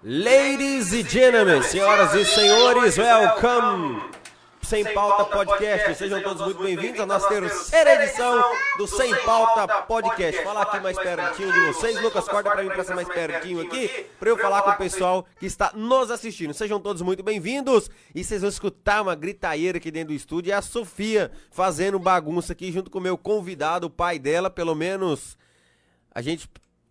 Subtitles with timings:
[0.00, 4.00] Ladies and gentlemen, senhoras e senhores, welcome!
[4.62, 8.40] Sem Pauta Podcast, sejam todos muito bem-vindos à nossa terceira edição
[8.76, 10.40] do Sem Pauta Podcast.
[10.44, 14.06] Falar aqui mais pertinho de vocês, Lucas, corta pra mim pra ser mais pertinho aqui,
[14.20, 16.54] pra eu falar com o pessoal que está nos assistindo.
[16.54, 20.52] Sejam todos muito bem-vindos e vocês vão escutar uma gritaeira aqui dentro do estúdio.
[20.52, 24.76] É a Sofia fazendo bagunça aqui junto com o meu convidado, o pai dela, pelo
[24.76, 25.36] menos
[26.14, 26.48] a gente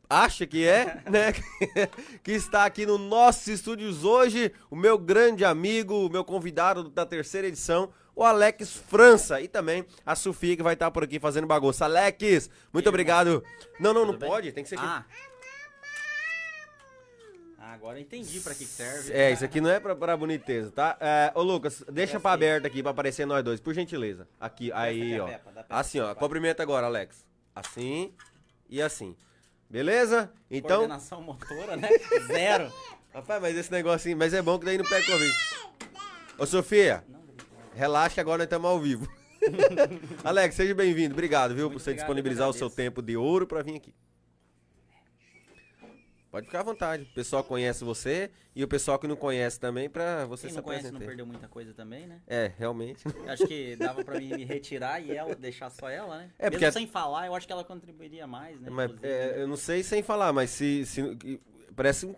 [0.09, 1.33] acha que é, né?
[2.23, 7.05] que está aqui no nossos estúdios hoje, o meu grande amigo, o meu convidado da
[7.05, 11.45] terceira edição, o Alex França e também a Sofia que vai estar por aqui fazendo
[11.45, 11.85] bagunça.
[11.85, 13.43] Alex, muito obrigado.
[13.79, 14.29] Não, não, não Tudo bem?
[14.29, 14.85] pode, tem que ser aqui.
[14.85, 15.05] Ah.
[17.59, 19.11] Ah, agora entendi pra que serve.
[19.11, 20.95] É, isso aqui não é pra, pra boniteza, tá?
[21.01, 24.25] É, ô Lucas, deixa pra aberto aqui pra aparecer nós dois, por gentileza.
[24.39, 25.29] Aqui, aí, a ó.
[25.69, 26.15] Assim, ó.
[26.15, 27.25] Cumprimenta agora, Alex.
[27.53, 28.13] Assim
[28.69, 29.17] e assim.
[29.69, 30.31] Beleza?
[30.49, 30.77] Então.
[30.77, 31.89] Coordenação motora, né?
[32.27, 32.71] Zero.
[33.13, 34.17] Rapaz, mas esse negocinho.
[34.17, 35.33] Mas é bom que daí não pega Covid.
[36.37, 37.03] Ô, Sofia,
[37.75, 39.07] relaxa que agora nós estamos ao vivo.
[40.23, 41.13] Alex, seja bem-vindo.
[41.13, 43.93] Obrigado, viu, Muito por você obrigado, disponibilizar o seu tempo de ouro pra vir aqui.
[46.29, 47.03] Pode ficar à vontade.
[47.03, 50.55] O pessoal conhece você e o pessoal que não conhece também pra você Quem se
[50.57, 52.21] não conhece não perdeu muita coisa também, né?
[52.27, 53.03] É, realmente.
[53.27, 56.29] Acho que dava pra mim me retirar e ela deixar só ela, né?
[56.37, 58.69] É, Mesmo porque a- sem falar, eu acho que ela contribuiria mais, né?
[58.69, 59.41] Mas é, né?
[59.41, 61.39] eu não sei sem falar, mas se, se-
[61.75, 62.15] parece um-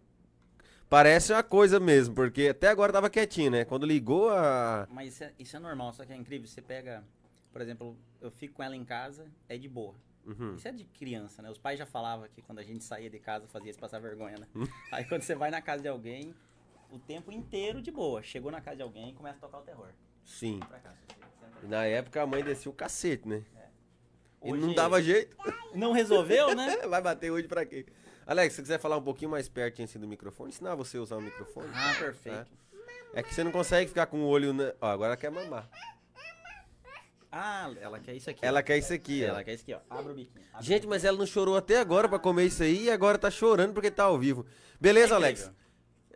[0.90, 3.64] parece uma coisa mesmo, porque até agora tava quietinho, né?
[3.64, 6.48] Quando ligou a Mas isso é, isso é normal, só que é incrível.
[6.48, 7.04] Você pega,
[7.52, 9.94] por exemplo, eu fico com ela em casa, é de boa.
[10.30, 10.56] Uhum.
[10.56, 11.50] Isso é de criança, né?
[11.50, 14.38] Os pais já falavam que quando a gente saía de casa fazia isso passar vergonha,
[14.38, 14.48] né?
[14.92, 16.36] Aí quando você vai na casa de alguém,
[16.92, 18.22] o tempo inteiro de boa.
[18.22, 19.90] Chegou na casa de alguém e começa a tocar o terror.
[20.24, 20.60] Sim.
[20.60, 20.94] Cá,
[21.64, 23.44] E na época a mãe descia o cacete, né?
[24.44, 25.36] E Hoje- não dava jeito.
[25.74, 26.78] Não resolveu, né?
[26.88, 27.86] Vai bater hoje pra quê?
[28.26, 31.02] Alex, se você quiser falar um pouquinho mais pertinho assim do microfone, ensinar você a
[31.02, 31.68] usar o microfone.
[31.74, 32.52] Ah, perfeito.
[33.14, 34.54] É que você não consegue ficar com o olho.
[34.54, 34.72] Na...
[34.80, 35.68] Ó, agora ela quer mamar.
[37.32, 38.44] Ah, ela quer isso aqui.
[38.46, 38.64] Ela ó.
[38.64, 39.28] quer isso aqui, ó.
[39.28, 39.80] Ela quer isso aqui, ó.
[39.90, 40.44] Abre o biquinho.
[40.52, 43.30] abre Gente, mas ela não chorou até agora pra comer isso aí e agora tá
[43.30, 44.46] chorando porque tá ao vivo.
[44.82, 45.40] Beleza, É Alex?
[45.42, 45.60] incrível.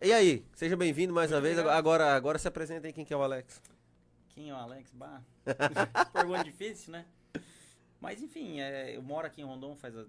[0.02, 0.46] E aí?
[0.54, 1.54] Seja bem-vindo mais uma vez.
[1.58, 1.78] obrigado.
[1.78, 3.62] Agora, agora se apresenta aí quem que é o Alex.
[4.30, 4.92] Quem é o Alex?
[4.94, 5.22] Bah.
[6.12, 7.06] Pergunta difícil, né?
[8.02, 10.06] Mas enfim, é, eu moro aqui em Rondon faz, a-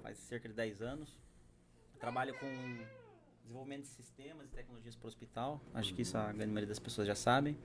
[0.00, 1.18] faz cerca de 10 anos.
[1.98, 2.46] Trabalho com
[3.42, 5.60] desenvolvimento de sistemas e tecnologias para o hospital.
[5.74, 7.58] Acho que isso a grande maioria das pessoas já sabem.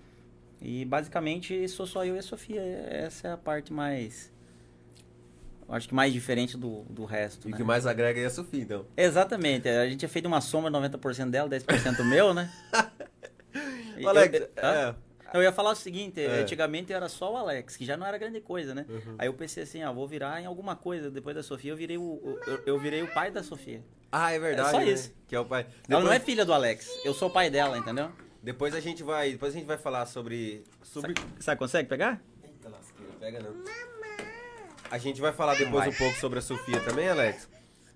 [0.61, 2.61] E basicamente sou só eu e a Sofia.
[2.61, 4.31] Essa é a parte mais.
[5.67, 7.47] eu Acho que mais diferente do, do resto.
[7.47, 7.57] E o né?
[7.57, 8.85] que mais agrega é a Sofia, então.
[8.95, 9.67] Exatamente.
[9.67, 12.51] A gente tinha feito uma soma 90% dela, 10% meu, né?
[14.03, 14.95] Ô, Alex, eu, Hã?
[15.33, 16.41] é, Eu ia falar o seguinte, É.
[16.41, 18.85] antigamente era só o Alex, que já não era grande coisa, né?
[18.87, 19.15] Uhum.
[19.17, 21.09] Aí eu pensei assim, ah, vou virar em alguma coisa.
[21.09, 23.81] Depois da Sofia, eu virei o, o- eu, eu virei o pai da Sofia.
[24.11, 24.67] Ah, é verdade.
[24.67, 24.85] É só né?
[24.91, 25.11] isso.
[25.27, 25.61] Que é o pai.
[25.61, 28.11] Ela Depois, não é filha do Alex, eu sou o pai dela, entendeu?
[28.41, 32.21] Depois a gente vai, depois a gente vai falar sobre sobre Você consegue pegar?
[32.43, 33.63] Eita lasqueira, pega não.
[34.89, 35.89] A gente vai falar depois Vai.
[35.89, 37.47] um pouco sobre a Sofia também, Alex.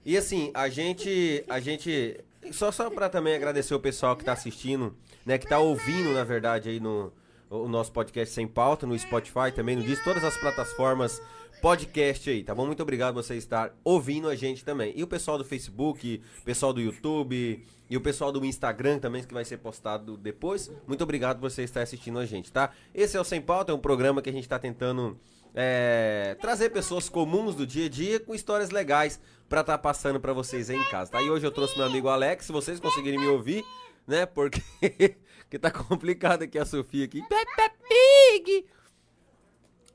[0.06, 4.34] E assim, a gente a gente só só para também agradecer o pessoal que tá
[4.34, 4.96] assistindo,
[5.26, 7.12] né, que tá ouvindo, na verdade, aí no
[7.50, 11.22] o nosso podcast sem pauta no Spotify, também no Diz, todas as plataformas
[11.66, 12.64] podcast aí, tá bom?
[12.64, 14.94] Muito obrigado por você estar ouvindo a gente também.
[14.96, 19.24] E o pessoal do Facebook, o pessoal do YouTube e o pessoal do Instagram também,
[19.24, 20.72] que vai ser postado depois.
[20.86, 22.70] Muito obrigado por você estar assistindo a gente, tá?
[22.94, 25.20] Esse é o Sem Pauta, é um programa que a gente tá tentando
[25.56, 30.34] é, trazer pessoas comuns do dia a dia com histórias legais pra estar passando pra
[30.34, 31.22] vocês aí em casa, tá?
[31.24, 33.66] E hoje eu trouxe meu amigo Alex, se vocês conseguirem me ouvir,
[34.06, 34.28] né?
[34.28, 34.62] Porque
[35.50, 37.24] que tá complicado aqui a Sofia aqui.
[37.28, 38.68] Peppa Pig!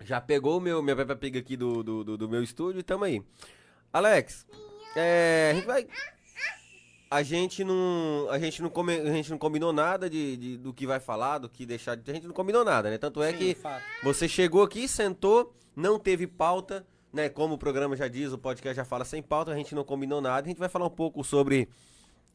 [0.02, 2.82] Já pegou o meu, minha Peppa Pig aqui do, do, do, do meu estúdio e
[2.82, 3.22] tamo aí.
[3.92, 4.46] Alex,
[4.96, 5.86] é, a gente vai...
[7.12, 10.72] A gente não, a gente não, come, a gente não combinou nada de, de- do
[10.72, 12.08] que vai falar, do que deixar de...
[12.08, 12.98] A gente não combinou nada, né?
[12.98, 13.82] Tanto é Sim, que fato.
[14.04, 17.28] você chegou aqui, sentou, não teve pauta, né?
[17.28, 20.20] Como o programa já diz, o podcast já fala sem pauta, a gente não combinou
[20.20, 20.46] nada.
[20.46, 21.68] A gente vai falar um pouco sobre,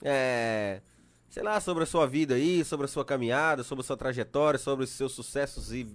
[0.04, 0.82] é,
[1.30, 4.60] sei lá, sobre a sua vida aí, sobre a sua caminhada, sobre a sua trajetória,
[4.60, 5.88] sobre os seus sucessos e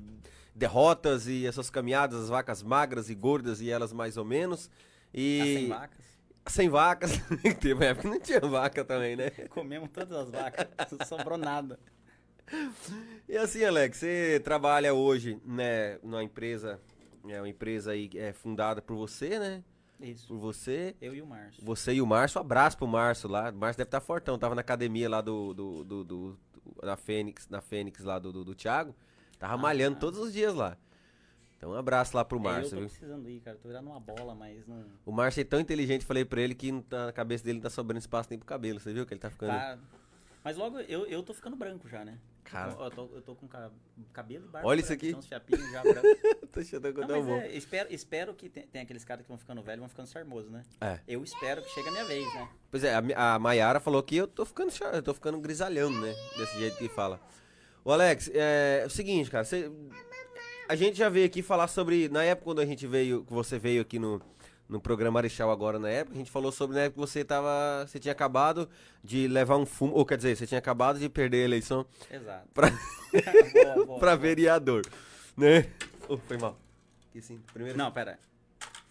[0.55, 4.69] derrotas e as suas caminhadas, as vacas magras e gordas e elas mais ou menos.
[4.69, 4.73] Tá
[5.15, 6.05] E sem vacas.
[6.49, 7.11] sem vacas.
[7.61, 9.31] Teve uma época que não tinha vaca também, né?
[9.51, 10.67] Comemos todas as vacas,
[10.99, 11.79] não sobrou nada.
[13.29, 16.81] E assim, Alex, você trabalha hoje, né, numa empresa,
[17.29, 19.63] é uma empresa aí é fundada por você, né?
[20.01, 20.27] Isso.
[20.29, 21.63] Por você, Eu e o Márcio.
[21.65, 22.41] você e o Márcio.
[22.41, 23.51] Abraço pro Márcio lá.
[23.51, 24.39] O Márcio deve estar fortão.
[24.39, 26.39] Tava na academia lá do, do, do, do- do-
[26.83, 28.97] da Fênix, na Fênix lá do, do, do Thiago.
[29.41, 29.57] Tava Ah.
[29.57, 30.77] malhando todos os dias lá.
[31.57, 32.89] Então um abraço lá pro É, eu Márcio, tô viu?
[32.89, 33.57] precisando ir, cara.
[33.61, 34.85] Tô virando uma bola, mas não.
[35.05, 37.63] O Márcio é tão inteligente, falei pra ele que não tá- na cabeça dele não
[37.63, 38.79] tá sobrando espaço nem pro cabelo.
[38.79, 39.51] Você viu que ele tá ficando.
[39.51, 39.77] Tá,
[40.43, 42.17] Mas logo, eu, eu tô ficando branco já, né?
[42.45, 42.73] Cara.
[42.73, 43.71] Eu, eu tô, eu tô com ca-
[44.11, 44.67] cabelo e barba.
[44.67, 45.09] Olha isso aqui.
[45.09, 46.03] Tem uns fiapinhos já brancos.
[46.51, 49.37] Tô achando que Não, mas é, espero, espero que tem, tem aqueles caras que vão
[49.39, 50.63] ficando velhos, vão ficando charmosos, né?
[50.81, 50.99] É.
[51.07, 52.49] Eu espero que chegue a minha vez, né?
[52.71, 56.13] Pois é, a, a Mayara falou que eu tô ficando, eu tô ficando grisalhando, né?
[56.39, 57.21] Desse jeito que fala.
[57.85, 59.71] Ô Alex, é, o seguinte, cara, você-
[60.69, 63.59] a gente já veio aqui falar sobre, na época quando a gente veio, que você
[63.59, 64.21] veio aqui no,
[64.69, 67.87] no programa Marechal agora na época, a gente falou sobre na época que você tava,
[67.87, 68.69] você tinha acabado
[69.03, 72.49] de levar um fumo, ou quer dizer, você tinha acabado de perder a eleição Exato.
[72.53, 72.71] Pra-
[73.75, 73.99] boa, boa.
[73.99, 74.83] pra vereador,
[75.37, 75.67] né?
[76.09, 76.59] Oh, foi mal.
[77.09, 77.77] Aqui sim, primeiro.
[77.79, 78.19] Não, pera.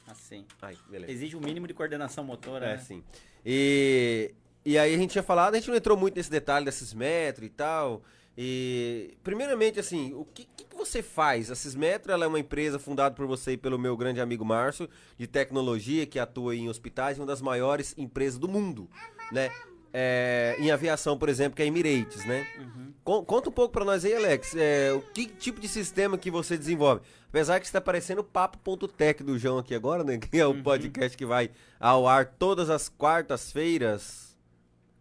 [0.07, 0.45] Assim.
[0.62, 1.12] Ai, beleza.
[1.12, 2.77] Exige o mínimo de coordenação motora, É, né?
[2.80, 3.03] sim.
[3.45, 4.33] E,
[4.65, 7.45] e aí a gente tinha falado, a gente não entrou muito nesse detalhe desses metros
[7.45, 8.01] e tal.
[8.41, 11.51] E, primeiramente, assim, o que, que você faz?
[11.51, 15.27] A Cismetro é uma empresa fundada por você e pelo meu grande amigo Márcio, de
[15.27, 18.89] tecnologia, que atua em hospitais, uma das maiores empresas do mundo,
[19.30, 19.51] né?
[19.91, 22.47] É, em aviação, por exemplo, que é a Emirates, né?
[22.59, 22.94] Uhum.
[23.03, 26.31] Con- Conta um pouco pra nós aí, Alex, é, o que tipo de sistema que
[26.31, 27.01] você desenvolve?
[27.27, 30.18] Apesar que está parecendo o Papo.tech do João aqui agora, né?
[30.31, 30.63] Que é o Uhum.
[30.63, 34.38] podcast que vai ao ar todas as quartas-feiras.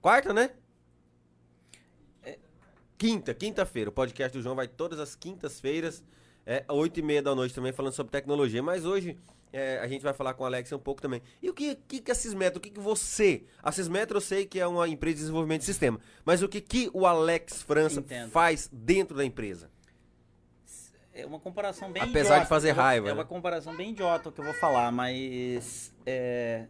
[0.01, 0.51] Quarta, né?
[2.99, 3.91] Quinta, quinta-feira.
[3.91, 6.03] O podcast do João vai todas as quintas-feiras,
[6.45, 8.61] é, às oito e meia da noite também, falando sobre tecnologia.
[8.61, 9.17] Mas hoje
[9.53, 11.23] é, a gente vai falar com o Alex um pouco também.
[11.41, 13.45] E o que, que, que a Cismetro, o que, que você...
[13.63, 16.61] A Cismetro eu sei que é uma empresa de desenvolvimento de sistema, mas o que,
[16.61, 18.31] que o Alex França Entendo.
[18.31, 19.71] faz dentro da empresa?
[21.13, 23.15] É uma comparação bem Apesar idiota de fazer raiva, É né?
[23.15, 25.93] uma comparação bem idiota o que eu vou falar, mas.
[26.07, 26.67] É,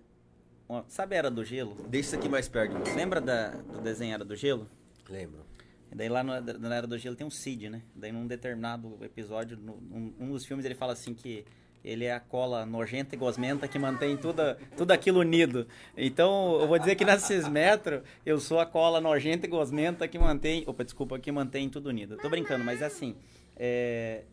[0.89, 1.75] sabe a Era do Gelo?
[1.87, 2.75] Deixa isso aqui mais perto.
[2.95, 4.67] Lembra da, do desenho Era do Gelo?
[5.07, 5.48] Lembro.
[5.91, 7.83] E daí lá no- na Era do Gelo tem um Cid, né?
[7.95, 11.45] Daí num determinado episódio, num, um dos filmes, ele fala assim que
[11.85, 14.43] ele é a cola nojenta e gosmenta que mantém tudo,
[14.77, 15.67] tudo aquilo unido.
[15.97, 20.19] Então, eu vou dizer que na Cismetro, eu sou a cola nojenta e gosmenta que
[20.19, 20.65] mantém...
[20.67, 22.17] Opa, desculpa, que mantém tudo unido.
[22.19, 23.15] Tô brincando, mas é assim,
[23.57, 24.25] é,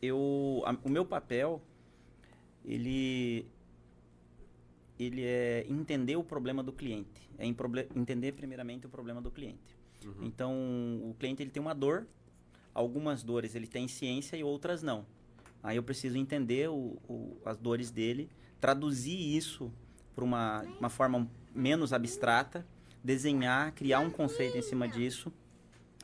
[0.00, 1.60] eu, a- o meu papel,
[2.64, 3.46] ele
[4.98, 7.28] ele é entender o problema do cliente.
[7.36, 7.54] É em
[7.94, 9.75] entender primeiramente o problema do cliente.
[10.22, 10.52] Então,
[11.02, 12.06] o cliente ele tem uma dor,
[12.74, 15.04] algumas dores ele tem ciência e outras não.
[15.62, 18.28] Aí eu preciso entender o- o- as dores dele,
[18.60, 19.72] traduzir isso
[20.14, 22.66] para uma, uma forma menos abstrata,
[23.02, 25.32] desenhar, criar um conceito em cima disso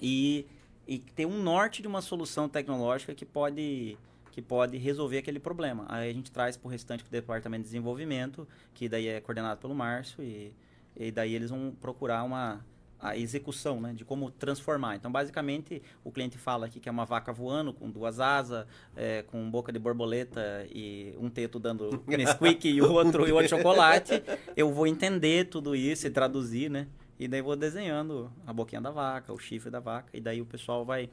[0.00, 0.46] e,
[0.86, 3.96] e ter um norte de uma solução tecnológica que pode
[4.32, 5.84] que pode resolver aquele problema.
[5.90, 9.60] Aí a gente traz para o restante do departamento de desenvolvimento, que daí é coordenado
[9.60, 10.54] pelo Márcio, e,
[10.96, 12.64] e daí eles vão procurar uma
[13.02, 14.94] a execução, né, de como transformar.
[14.94, 18.64] Então, basicamente, o cliente fala aqui que é uma vaca voando com duas asas,
[18.96, 23.34] é, com boca de borboleta e um teto dando Nesquik e o outro e o
[23.34, 24.22] outro chocolate.
[24.56, 26.86] Eu vou entender tudo isso e traduzir, né?
[27.18, 30.46] E daí vou desenhando a boquinha da vaca, o chifre da vaca, e daí o
[30.46, 31.10] pessoal vai.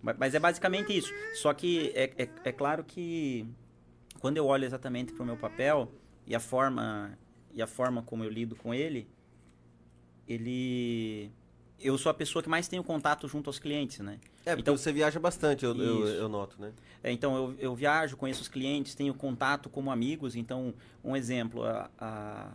[0.00, 1.12] Mas- é basicamente isso.
[1.34, 3.46] Só que é, é, é claro que
[4.20, 5.90] quando eu olho exatamente para o meu papel
[6.24, 7.18] e a forma
[7.54, 9.06] e a forma como eu lido com ele,
[10.28, 11.30] ele
[11.80, 14.20] eu sou a pessoa que mais tem o contato junto aos clientes, né?
[14.46, 16.72] É, porque Então- você viaja bastante, eu, eu, eu noto, né?
[17.02, 20.36] É, então eu, eu viajo, conheço os clientes, tenho contato como amigos.
[20.36, 20.72] Então,
[21.02, 22.52] um exemplo, a- a-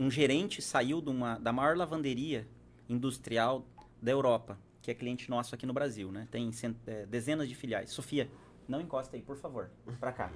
[0.00, 2.48] um gerente saiu de uma, da maior lavanderia
[2.88, 3.64] industrial
[4.02, 6.26] da Europa, que é cliente nosso aqui no Brasil, né?
[6.28, 7.90] Tem cent- é, dezenas de filiais.
[7.90, 8.28] Sofia,
[8.66, 9.70] não encosta aí, por favor,
[10.00, 10.32] pra cá.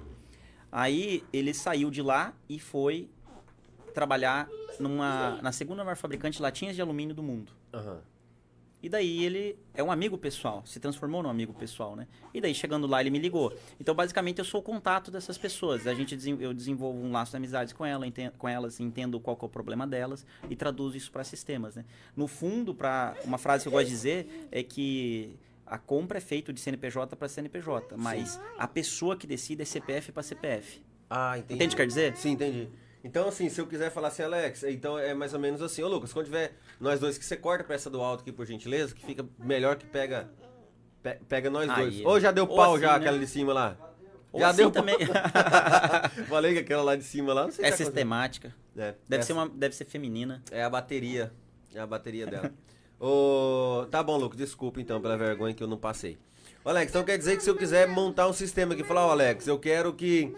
[0.71, 3.09] Aí ele saiu de lá e foi
[3.91, 7.51] trabalhar numa, na segunda maior fabricante de latinhas de alumínio do mundo.
[7.73, 8.01] Aham.
[8.83, 12.07] E daí ele é um amigo pessoal, se transformou num amigo pessoal, né?
[12.33, 13.55] E daí chegando lá ele me ligou.
[13.79, 15.85] Então basicamente eu sou o contato dessas pessoas.
[15.85, 19.37] A gente eu desenvolvo um laço de amizade com ela, enten- com elas, entendo qual
[19.37, 21.85] que é o problema delas e traduzo isso para sistemas, né?
[22.15, 26.21] No fundo, para uma frase que eu gosto de dizer é que a compra é
[26.21, 30.81] feita de CNPJ para CNPJ, mas a pessoa que decide é CPF para CPF.
[31.07, 31.53] Ah, entendi.
[31.53, 32.17] Entende o que quer dizer?
[32.17, 32.67] Sim, entendi.
[33.03, 35.81] Então, assim, se eu quiser falar assim, Alex, então é mais ou menos assim.
[35.83, 38.45] Ô, Lucas, quando tiver nós dois, que você corta pra essa do alto aqui, por
[38.45, 40.29] gentileza, que fica melhor que pega
[41.01, 41.75] pe- pega nós Aí.
[41.91, 42.05] dois.
[42.05, 42.95] Ou já deu Ou pau assim, já, né?
[42.97, 43.75] aquela de cima lá?
[44.31, 44.97] Ou já assim deu também.
[46.29, 48.53] Falei que aquela lá de cima lá, não sei é sistemática.
[48.77, 50.41] É, Deve essa ser uma, deve ser feminina.
[50.51, 51.31] É a bateria.
[51.73, 52.51] É a bateria dela.
[52.99, 56.17] Ô, tá bom, Lucas, desculpa então pela vergonha que eu não passei.
[56.63, 59.11] Ô, Alex, então quer dizer que se eu quiser montar um sistema aqui, falar, ó,
[59.11, 60.33] Alex, eu quero que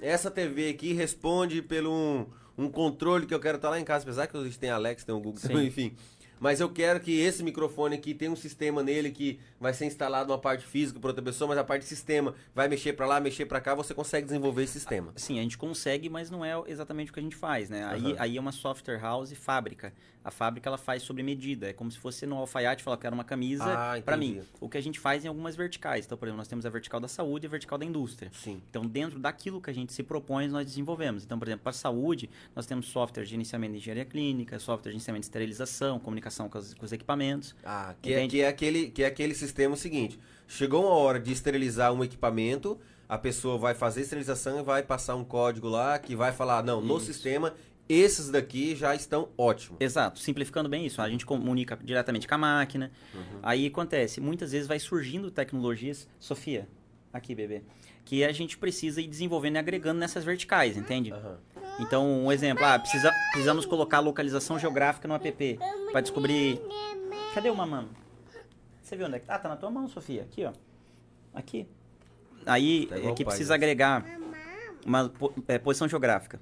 [0.00, 4.04] essa TV aqui responde pelo um, um controle que eu quero estar lá em casa,
[4.04, 5.60] apesar que a gente tem Alex, tem o Google, Sim.
[5.64, 5.96] enfim.
[6.40, 10.32] mas eu quero que esse microfone aqui tenha um sistema nele que vai ser instalado
[10.32, 13.46] uma parte física para outra pessoa, mas a parte sistema vai mexer para lá, mexer
[13.46, 15.12] para cá, você consegue desenvolver esse sistema.
[15.16, 17.84] Sim, a gente consegue, mas não é exatamente o que a gente faz, né?
[17.86, 18.16] Aí, Aham.
[18.18, 19.92] aí é uma software house fábrica.
[20.24, 21.68] A fábrica ela faz sobre medida.
[21.68, 24.40] É como se fosse no alfaiate falar que era uma camisa Ah, para mim.
[24.58, 26.06] O que a gente faz em algumas verticais.
[26.06, 28.30] Então, por exemplo, nós temos a vertical da saúde e a vertical da indústria.
[28.32, 28.62] Sim.
[28.70, 31.24] Então, dentro daquilo que a gente se propõe, nós desenvolvemos.
[31.24, 34.90] Então, por exemplo, para a saúde, nós temos software de gerenciamento de engenharia clínica, software
[34.90, 37.54] de gerenciamento de esterilização, comunicação com os, com os equipamentos.
[37.62, 41.32] Ah, que é, que, é aquele, que é aquele sistema seguinte: chegou uma hora de
[41.32, 42.78] esterilizar um equipamento,
[43.08, 46.62] a pessoa vai fazer a esterilização e vai passar um código lá que vai falar:
[46.62, 47.06] não, no Isso.
[47.06, 47.52] sistema,
[47.88, 49.76] esses daqui já estão ótimos.
[49.80, 52.90] Exato, simplificando bem isso, a gente comunica diretamente com a máquina.
[53.42, 56.68] Aí acontece, muitas vezes vai surgindo tecnologias, Sofia,
[57.12, 57.62] aqui bebê,
[58.04, 61.12] que a gente precisa ir desenvolvendo e agregando nessas verticais, entende?
[61.12, 61.38] Aham.
[61.80, 65.58] Então, um exemplo, ah, precisa, precisamos colocar localização geográfica no app
[65.90, 66.60] para descobrir.
[67.34, 67.88] Cadê o mamão?
[68.80, 69.34] Você viu onde é que tá?
[69.34, 70.22] Ah, tá na tua mão, Sofia.
[70.22, 70.52] Aqui, ó.
[71.32, 71.66] Aqui.
[72.46, 73.54] Aí, Tá igual aqui precisa né?
[73.56, 74.04] agregar
[74.86, 75.12] uma
[75.48, 76.40] é, posição geográfica.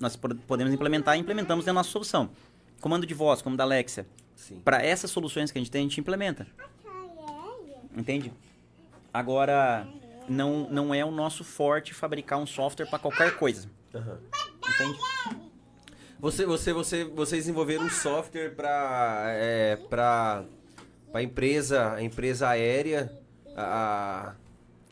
[0.00, 2.30] Nós po- podemos implementar e implementamos da nossa solução.
[2.80, 4.06] Comando de voz, como da Alexia.
[4.34, 4.58] Sim.
[4.64, 6.46] Para essas soluções que a gente tem, a gente implementa.
[7.94, 8.32] Entende?
[9.12, 9.86] Agora,
[10.28, 13.68] não, não é o nosso forte fabricar um software para qualquer coisa.
[13.94, 14.18] Aham.
[14.58, 14.98] Entende?
[16.20, 20.44] Você, você, você, vocês desenvolveram um software para é, para
[21.12, 23.10] a empresa, a empresa aérea,
[23.56, 24.34] a,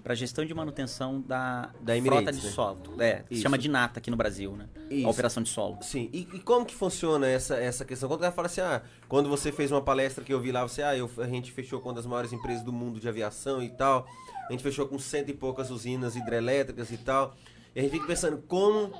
[0.08, 2.52] Para gestão de manutenção da, Da frota Emirates, de né?
[2.54, 2.80] solo.
[2.98, 3.42] É, se Isso.
[3.42, 4.66] chama de nata aqui no Brasil, né?
[4.90, 5.06] Isso.
[5.06, 5.76] A operação de solo.
[5.82, 8.08] Sim, e, e como que funciona essa, essa questão?
[8.08, 10.62] Quando o cara fala assim, ah, quando você fez uma palestra que eu vi lá,
[10.62, 13.62] você, ah, eu, a gente fechou com uma das maiores empresas do mundo de aviação
[13.62, 14.08] e tal,
[14.48, 17.34] a gente fechou com cento e poucas usinas hidrelétricas e tal,
[17.76, 18.90] e a gente fica pensando como,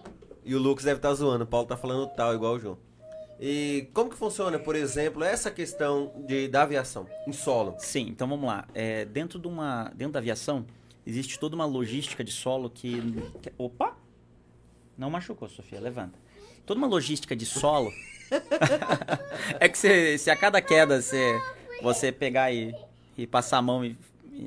[0.45, 2.77] e o Lucas deve estar zoando, o Paulo tá falando tal, igual o João.
[3.41, 7.77] E como que funciona, por exemplo, essa questão de, da aviação em solo?
[7.79, 8.67] Sim, então vamos lá.
[8.75, 10.67] É, dentro, de uma, dentro da aviação,
[11.09, 13.01] existe toda uma logística de solo que.
[13.43, 13.97] que- opa!
[14.97, 16.19] Não machucou, Sofia, levanta.
[16.67, 17.91] Toda uma logística de solo.
[19.59, 21.41] é que se, se a cada queda você,
[21.83, 22.75] você pegar e,
[23.17, 23.97] e passar a mão e,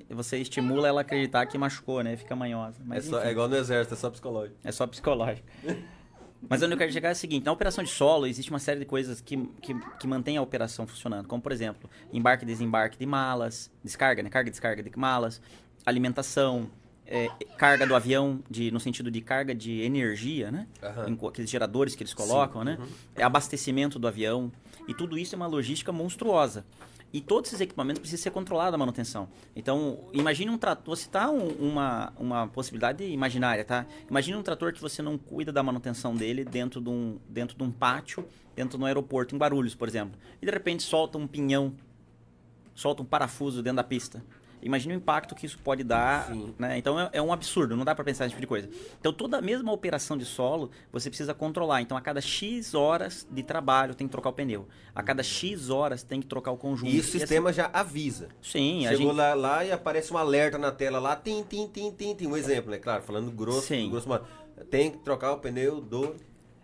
[0.09, 2.15] você estimula ela a acreditar que machucou, né?
[2.15, 2.77] Fica manhosa.
[2.85, 4.57] Mas, é, só- é igual no exército, é só psicológico.
[4.63, 5.47] É só psicológico.
[6.49, 8.79] Mas onde eu quero chegar é o seguinte: na operação de solo, existe uma série
[8.79, 11.27] de coisas que, que, que mantém a operação funcionando.
[11.27, 14.29] Como, por exemplo, embarque e desembarque de malas, descarga, né?
[14.29, 15.41] Carga e descarga de malas,
[15.85, 16.69] alimentação,
[17.05, 20.67] é, carga do avião, de, no sentido de carga de energia, né?
[21.17, 22.77] Co- aqueles geradores que eles colocam, né?
[23.15, 24.51] É abastecimento do avião.
[24.87, 26.65] E tudo isso é uma logística monstruosa.
[27.13, 29.27] E todos esses equipamentos precisam ser controlados a manutenção.
[29.53, 30.85] Então, imagine um trator.
[30.85, 33.85] Vou citar um- uma, uma possibilidade imaginária, tá?
[34.09, 37.63] Imagine um trator que você não cuida da manutenção dele dentro de um, dentro de
[37.63, 40.17] um pátio, dentro de um aeroporto, em Guarulhos, por exemplo.
[40.41, 41.73] E de repente solta um pinhão,
[42.73, 44.23] solta um parafuso dentro da pista.
[44.61, 46.77] Imagine o impacto que isso pode dar, né?
[46.77, 48.69] Então é, é um absurdo, não dá para pensar nesse tipo de coisa.
[48.99, 51.81] Então toda a mesma operação de solo, você precisa controlar.
[51.81, 54.67] Então a cada X horas de trabalho tem que trocar o pneu.
[54.93, 56.91] A cada X horas tem que trocar o conjunto.
[56.91, 58.29] E o assim- sistema já avisa.
[58.41, 61.67] sim, a Chegou gente lá, lá e aparece um alerta na tela lá, tim, tim,
[61.67, 62.27] tim, tim, tim.
[62.27, 62.77] Um exemplo, né?
[62.77, 63.89] Claro, falando grosso, Sim.
[63.89, 64.25] grosso modo.
[64.69, 66.15] Tem que trocar o pneu do,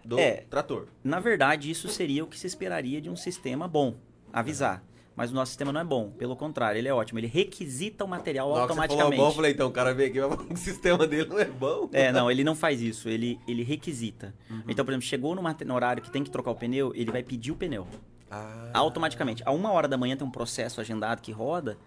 [0.05, 0.43] do É.
[0.49, 0.87] trator.
[1.03, 3.95] Na verdade, isso seria o que se esperaria de um sistema bom,
[4.31, 4.83] avisar.
[5.17, 7.17] Mas o nosso sistema não é bom, pelo contrário, ele é ótimo.
[7.17, 9.19] Ele requisita o material hora que você falou automaticamente.
[9.19, 11.89] bom, eu falei, então o cara veio aqui, mas o sistema dele não é bom.
[11.91, 14.31] É, não, ele não faz isso, ele, ele requisita.
[14.47, 14.61] Uhum.
[14.67, 17.23] Então, por exemplo, chegou no, no horário que tem que trocar o pneu, ele vai
[17.23, 17.87] pedir o pneu.
[18.29, 19.41] Ah, Automaticamente.
[19.43, 21.79] A uma hora da manhã tem um processo agendado que roda.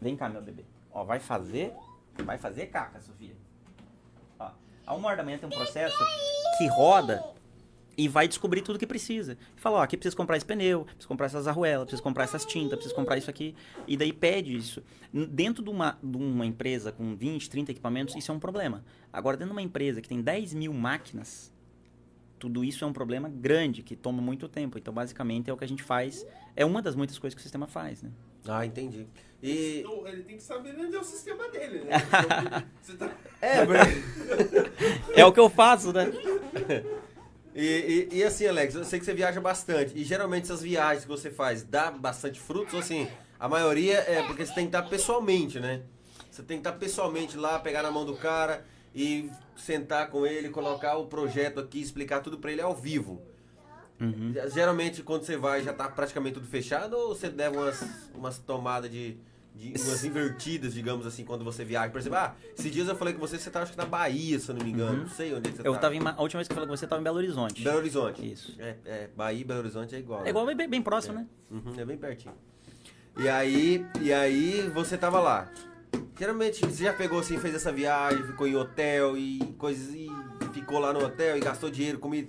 [0.00, 0.64] Vem cá, meu bebê.
[0.90, 1.70] Ó, vai fazer.
[2.24, 3.36] Vai fazer caca, Sofia.
[4.38, 4.48] Ó,
[4.86, 5.98] a uma hora da manhã tem um processo
[6.56, 7.22] que roda
[7.96, 9.36] e vai descobrir tudo que precisa.
[9.56, 12.74] Fala, ó, aqui precisa comprar esse pneu, precisa comprar essas arruelas, precisa comprar essas tintas,
[12.74, 13.54] precisa comprar isso aqui.
[13.86, 14.82] E daí pede isso.
[15.12, 18.84] Dentro de uma, de uma empresa com 20, 30 equipamentos, isso é um problema.
[19.12, 21.52] Agora, dentro de uma empresa que tem 10 mil máquinas,
[22.38, 24.76] tudo isso é um problema grande, que toma muito tempo.
[24.76, 26.26] Então, basicamente, é o que a gente faz.
[26.56, 28.10] É uma das muitas coisas que o sistema faz, né?
[28.46, 29.06] ah, entendi.
[29.42, 29.80] E.
[29.80, 31.92] Então, ele tem que saber vender o sistema dele, né?
[32.44, 33.10] Então, você tá...
[33.40, 33.60] É,
[35.20, 36.06] É o que eu faço, né?
[37.54, 39.92] e, e, e assim, Alex, eu sei que você viaja bastante.
[39.96, 43.08] E geralmente essas viagens que você faz dá bastante frutos, ou assim,
[43.38, 45.82] a maioria é porque você tem que estar pessoalmente, né?
[46.30, 50.48] Você tem que estar pessoalmente lá, pegar na mão do cara e sentar com ele,
[50.48, 53.22] colocar o projeto aqui, explicar tudo pra ele ao vivo.
[54.00, 54.34] Uhum.
[54.52, 58.90] Geralmente, quando você vai, já tá praticamente tudo fechado ou você deve umas, umas tomadas
[58.90, 59.16] de,
[59.54, 61.90] de umas invertidas, digamos assim, quando você viaja.
[61.90, 64.38] Por exemplo, ah, esses dias eu falei com você, você tá acho que na Bahia,
[64.38, 65.02] se eu não me engano.
[65.02, 65.80] Não sei onde é que você Eu tá.
[65.80, 67.62] tava em, a última vez que eu falei com você, eu tava em Belo Horizonte.
[67.62, 68.32] Belo Horizonte.
[68.32, 68.56] Isso.
[68.58, 70.20] É, é, Bahia e Belo Horizonte é igual.
[70.20, 70.30] É né?
[70.30, 71.26] igual bem, bem próximo, né?
[71.50, 72.34] Uhum, é bem pertinho.
[73.16, 75.48] E aí, e aí você tava lá.
[76.18, 80.08] Geralmente você já pegou assim, fez essa viagem, ficou em hotel e coisas e
[80.52, 82.28] ficou lá no hotel e gastou dinheiro, comida.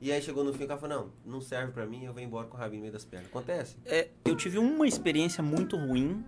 [0.00, 2.12] E aí chegou no fim e o cara falou, não, não serve pra mim, eu
[2.12, 3.28] venho embora com o rabinho no meio das pernas.
[3.28, 3.76] Acontece.
[3.84, 6.24] É, eu tive uma experiência muito ruim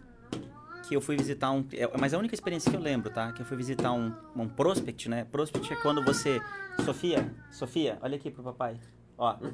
[0.86, 1.64] que eu fui visitar um.
[1.72, 3.32] é, mas é a única experiência que eu lembro, tá?
[3.32, 5.24] Que eu fui visitar um, um prospect, né?
[5.24, 6.40] Prospect é quando você.
[6.84, 8.78] Sofia, Sofia, olha aqui pro papai.
[9.18, 9.36] Ó.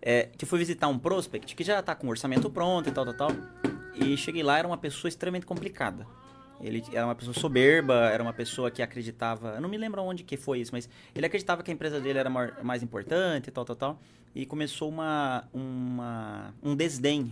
[0.00, 2.92] É, que eu fui visitar um prospect que já tá com o orçamento pronto e
[2.92, 3.30] tal, tal, tal.
[3.94, 6.06] E cheguei lá, era uma pessoa extremamente complicada.
[6.60, 9.56] Ele era uma pessoa soberba, era uma pessoa que acreditava.
[9.56, 12.18] Eu não me lembro onde que foi isso, mas ele acreditava que a empresa dele
[12.18, 14.00] era mais importante e tal, tal, tal.
[14.34, 17.30] E começou uma, uma, um desdém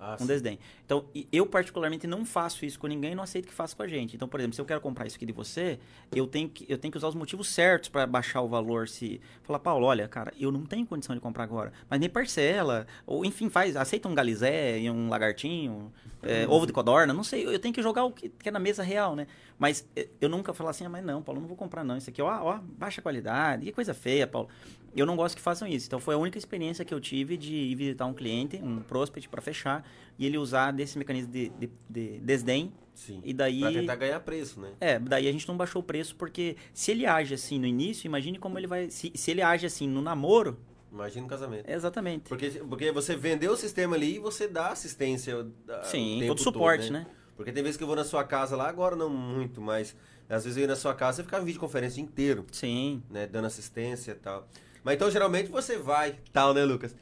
[0.00, 0.58] Ah, um desdém.
[0.86, 3.86] Então, eu particularmente não faço isso com ninguém e não aceito que faça com a
[3.86, 4.16] gente.
[4.16, 5.78] Então, por exemplo, se eu quero comprar isso aqui de você,
[6.10, 8.88] eu tenho que, eu tenho que usar os motivos certos para baixar o valor.
[8.88, 12.86] Se falar, Paulo, olha, cara, eu não tenho condição de comprar agora, mas nem parcela,
[13.06, 15.92] ou enfim, faz, aceita um galizé e um lagartinho,
[16.22, 18.58] é, ovo de codorna, não sei, eu tenho que jogar o que, que é na
[18.58, 19.26] mesa real, né?
[19.58, 22.08] Mas eh, eu nunca falo assim, ah, mas não, Paulo, não vou comprar não, isso
[22.08, 24.48] aqui, ó, ó, baixa qualidade, que coisa feia, Paulo.
[24.94, 25.86] Eu não gosto que façam isso.
[25.86, 29.28] Então foi a única experiência que eu tive de ir visitar um cliente, um prospect
[29.28, 32.72] para fechar, e ele usar desse mecanismo de, de, de desdém.
[32.94, 33.20] Sim.
[33.24, 33.60] E daí.
[33.60, 34.72] Pra tentar ganhar preço, né?
[34.80, 38.06] É, daí a gente não baixou o preço, porque se ele age assim no início,
[38.06, 38.90] imagine como ele vai.
[38.90, 40.58] Se, se ele age assim no namoro,
[40.92, 41.70] Imagina o casamento.
[41.70, 42.28] exatamente.
[42.28, 45.46] Porque, porque você vendeu o sistema ali e você dá assistência.
[45.68, 47.06] ah, Sim, todo suporte, né?
[47.36, 49.96] Porque tem vezes que eu vou na sua casa lá, agora não muito, mas
[50.28, 53.02] às vezes eu ia na sua casa e ficava em videoconferência inteiro, Sim.
[53.08, 53.26] né?
[53.26, 54.46] Dando assistência e tal.
[54.84, 56.94] Mas então geralmente você vai, tal, né, Lucas?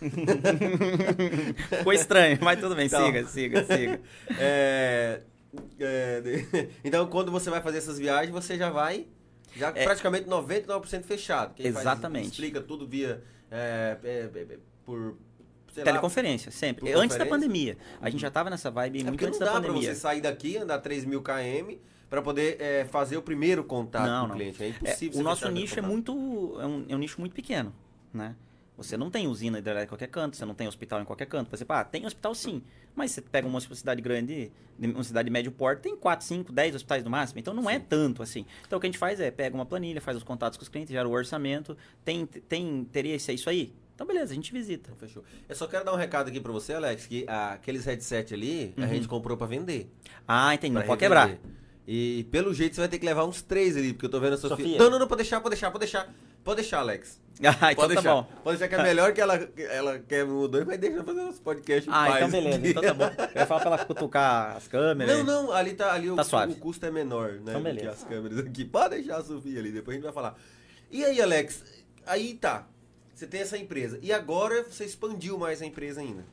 [1.78, 3.04] Ficou estranho, mas tudo bem, Então.
[3.06, 4.00] siga, siga, siga.
[4.38, 5.20] É,
[5.80, 6.22] é,
[6.84, 9.06] então quando você vai fazer essas viagens, você já vai
[9.56, 9.84] já É.
[9.84, 11.54] praticamente 99% fechado.
[11.54, 12.28] Quem faz- Exatamente.
[12.28, 15.16] explica tudo via é, é, é, é, por
[15.72, 16.90] sei lá, Teleconferência, sempre.
[16.92, 17.76] Por Antes da pandemia.
[18.00, 19.94] A gente já tava nessa vibe É muito porque não antes dá da pra pandemia.
[19.94, 21.76] você sair daqui, andar 3 mil km
[22.08, 24.62] pra poder é, fazer o primeiro contato Não, com o cliente.
[24.62, 26.12] É É, impossível o você nosso nicho é muito.
[26.60, 27.74] É um, é um nicho muito pequeno,
[28.12, 28.34] né?
[28.76, 31.48] Você não tem usina hidrelétrica em qualquer canto, você não tem hospital em qualquer canto.
[31.50, 32.62] Você, ah, tem hospital sim,
[32.94, 36.52] mas você pega uma cidade grande, de- uma cidade de médio porte, tem 4, 5,
[36.52, 38.44] 10 hospitais no máximo, então não é tanto assim.
[38.66, 40.68] Então o que a gente faz é, pega uma planilha, faz os contatos com os
[40.68, 43.72] clientes, gera o orçamento, tem, tem interesse, é isso aí?
[43.94, 44.90] Então beleza, a gente visita.
[44.94, 45.24] Então, fechou.
[45.48, 48.82] Eu só quero dar um recado aqui pra você, Alex, que aqueles headset ali, a
[48.82, 48.88] Uhum.
[48.88, 49.90] gente comprou pra vender.
[50.28, 51.30] Ah, entendi, não pode quebrar.
[51.88, 54.32] E pelo jeito você vai ter que levar uns três ali, porque eu tô vendo
[54.34, 54.56] a Sofia.
[54.56, 54.78] Sofia.
[54.78, 56.12] Não, não, não, pode deixar, pode deixar, pode deixar.
[56.42, 57.20] Pode deixar, Alex.
[57.60, 58.14] Ah, então pode tá deixar.
[58.14, 58.22] bom.
[58.42, 61.86] Pode deixar que é melhor que ela, ela quer o dois, mas deixa fazer podcasts
[61.86, 63.04] em Ah, então beleza, então tá bom.
[63.34, 65.18] Eu ia falar pra ela cutucar as câmeras.
[65.18, 66.54] Não, não, ali tá ali o, Tá suave.
[66.54, 67.40] o custo é menor, né?
[67.50, 67.90] Então, beleza.
[67.90, 68.64] as câmeras aqui.
[68.64, 70.38] Pode deixar a Sofia ali, depois a gente vai falar.
[70.90, 71.62] E aí, Alex?
[72.06, 72.66] Aí tá.
[73.14, 73.98] Você tem essa empresa.
[74.02, 76.24] E agora você expandiu mais a empresa ainda.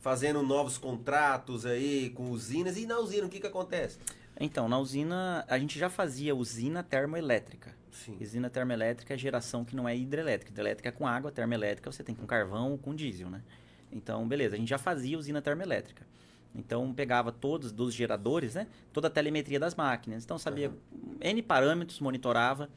[0.00, 2.76] Fazendo novos contratos aí com usinas.
[2.76, 3.98] E na usina, o que que acontece?
[4.40, 7.74] Então, na usina, a gente já fazia usina termoelétrica.
[7.90, 8.16] Sim.
[8.20, 10.52] Usina termoelétrica é geração que não é hidrelétrica.
[10.52, 13.42] Hidrelétrica é com água, termoelétrica você tem com carvão ou com diesel, né?
[13.90, 16.06] Então, beleza, a gente já fazia usina termoelétrica.
[16.54, 18.68] Então, pegava todos dos geradores, né?
[18.92, 20.24] Toda a telemetria das máquinas.
[20.24, 20.72] Então, sabia
[21.20, 22.70] N parâmetros, monitorava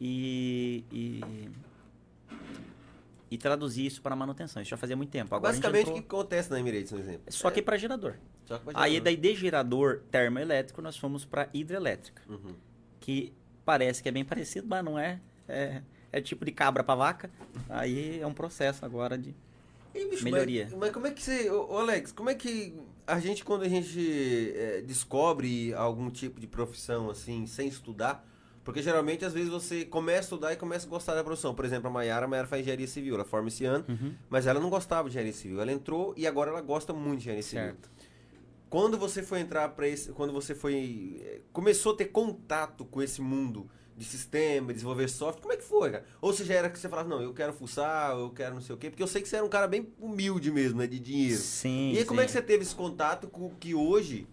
[0.00, 1.20] e, e,
[3.30, 4.60] e traduzia isso para manutenção.
[4.62, 5.34] Isso já fazia muito tempo.
[5.34, 7.22] Agora Basicamente, o entrou- que acontece na Emirates, no exemplo?
[7.28, 8.14] Só que É, para gerador.
[8.46, 12.54] Só que pra Aí, daí de gerador termoelétrico, nós fomos para hidrelétrica Uhum.
[13.00, 13.32] que
[13.64, 15.20] parece que é bem parecido, mas não é.
[15.48, 17.30] É, é tipo de cabra para vaca.
[17.68, 19.34] Aí é um processo agora de.
[19.94, 20.64] E, bicho, Melhoria.
[20.70, 21.50] Mas, mas como é que você.
[21.50, 22.74] Ô, ô, Alex, como é que
[23.06, 28.26] a gente, quando a gente é, descobre algum tipo de profissão assim, sem estudar,
[28.64, 31.54] porque geralmente às vezes você começa a estudar e começa a gostar da profissão.
[31.54, 34.14] Por exemplo, a Mayara, a Mayara faz engenharia civil, ela forma esse ano, Uhum.
[34.30, 35.60] mas ela não gostava de engenharia civil.
[35.60, 37.76] Ela entrou e agora ela gosta muito de engenharia civil.
[38.74, 43.00] Quando você foi entrar para esse, quando você foi eh, começou a ter contato com
[43.00, 46.04] esse mundo de sistema, desenvolver software, como é que foi, cara?
[46.20, 48.74] Ou você já era que você falava, não, eu quero fuçar, eu quero não sei
[48.74, 50.98] o quê, porque eu sei que você era um cara bem humilde mesmo, né, de
[50.98, 51.36] dinheiro.
[51.36, 51.92] Sim.
[51.92, 52.38] e aí como é que sim.
[52.38, 54.26] você teve esse contato com o que hoje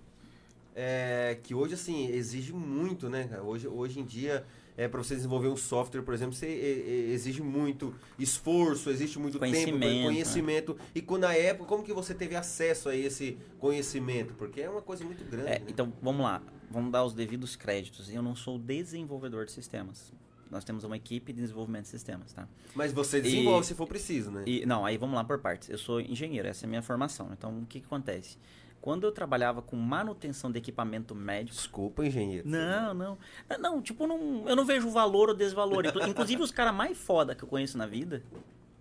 [0.76, 3.28] é, que hoje assim exige muito, né?
[3.28, 3.44] cara?
[3.44, 4.44] Hoje, hoje em dia
[4.78, 9.20] é para você desenvolver um software, por exemplo, você é, é, exige muito esforço, existe
[9.20, 10.78] muito tempo, Conhecimento, conhecimento.
[10.96, 14.34] E quando na época, como que você teve acesso a esse conhecimento?
[14.34, 15.50] Porque é uma coisa muito grande.
[15.50, 15.66] É, né?
[15.68, 16.42] então, vamos lá.
[16.70, 18.10] Vamos dar os devidos créditos.
[18.10, 20.12] Eu não sou desenvolvedor de sistemas.
[20.50, 22.46] Nós temos uma equipe de desenvolvimento de sistemas, tá?
[22.76, 24.44] Mas você desenvolve E- se for preciso, né?
[24.46, 25.70] E, não, aí vamos lá por partes.
[25.70, 27.30] Eu sou engenheiro, essa é a minha formação.
[27.32, 28.38] Então, o que, que acontece?
[28.82, 31.56] Quando eu trabalhava com manutenção de equipamento médico.
[31.56, 32.48] Desculpa, engenheiro.
[32.48, 33.18] Não, não.
[33.60, 35.86] Não, tipo, não, eu não vejo valor ou desvalor.
[36.08, 38.24] Inclusive, os caras mais foda que eu conheço na vida,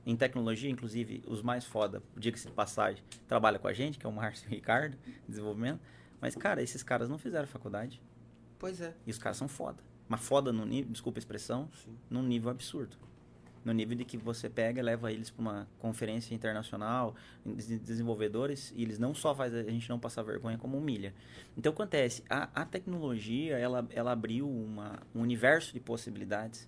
[0.07, 4.09] em tecnologia, inclusive, os mais foda, diga-se de passagem, trabalha com a gente, que é
[4.09, 4.97] o Márcio e o Ricardo,
[5.29, 5.81] desenvolvimento.
[6.19, 8.01] Mas, cara, esses caras não fizeram faculdade.
[8.59, 8.95] Pois é.
[9.07, 9.83] E os caras são foda.
[10.09, 11.97] Mas foda no nível, desculpa a expressão, Sim.
[12.09, 12.97] num nível absurdo.
[13.65, 18.73] No nível de que você pega e leva eles para uma conferência internacional, des- desenvolvedores,
[18.75, 21.13] e eles não só faz a gente não passar vergonha, como humilha.
[21.59, 26.67] Então, acontece, a, a tecnologia, ela, ela abriu uma, um universo de possibilidades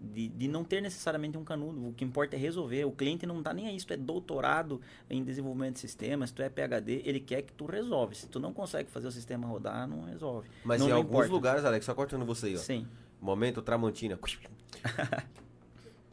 [0.00, 1.88] de, de não ter necessariamente um canudo.
[1.88, 2.84] O que importa é resolver.
[2.84, 6.34] O cliente não está nem aí se tu é doutorado em desenvolvimento de sistemas, se
[6.36, 8.14] tu é PHD, ele quer que tu resolve.
[8.14, 10.48] Se tu não consegue fazer o sistema rodar, não resolve.
[10.64, 11.32] Mas não, em não alguns importa.
[11.32, 12.58] lugares, Alex, só cortando você aí, ó.
[12.58, 12.86] Sim.
[13.20, 14.16] Momento Tramontina.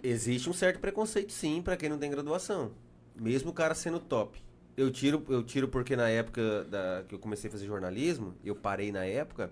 [0.03, 2.73] Existe um certo preconceito, sim, pra quem não tem graduação.
[3.15, 4.43] Mesmo o cara sendo top.
[4.75, 8.53] Eu tiro, eu tiro porque na época da, que eu comecei a fazer jornalismo, eu
[8.53, 9.49] parei na época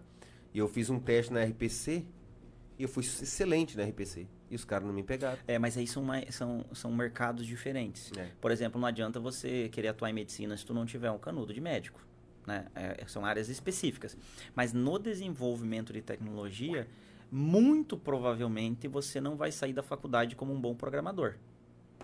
[0.54, 2.04] e eu fiz um teste na RPC
[2.78, 4.28] e eu fui excelente na RPC.
[4.50, 5.38] E os caras não me pegaram.
[5.48, 8.12] É, mas aí são, mais, são, são mercados diferentes.
[8.18, 8.28] É.
[8.42, 11.54] Por exemplo, não adianta você querer atuar em medicina se tu não tiver um canudo
[11.54, 12.06] de médico.
[12.46, 12.66] Né?
[12.76, 14.18] É, são áreas específicas.
[14.54, 16.88] Mas no desenvolvimento de tecnologia,
[17.32, 21.36] muito provavelmente você não vai sair da faculdade como um bom programador.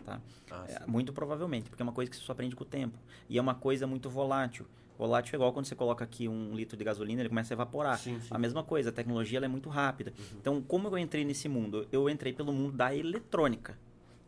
[0.05, 0.21] Tá?
[0.49, 2.97] Ah, É, muito provavelmente, porque é uma coisa que você só aprende com o tempo.
[3.29, 4.65] E é uma coisa muito volátil.
[4.97, 7.99] Volátil é igual quando você coloca aqui um litro de gasolina, ele começa a evaporar.
[7.99, 8.27] Sim, sim.
[8.31, 10.13] A mesma coisa, a tecnologia é muito rápida.
[10.39, 11.87] Então, como eu entrei nesse mundo?
[11.91, 13.77] Eu entrei pelo mundo da eletrônica.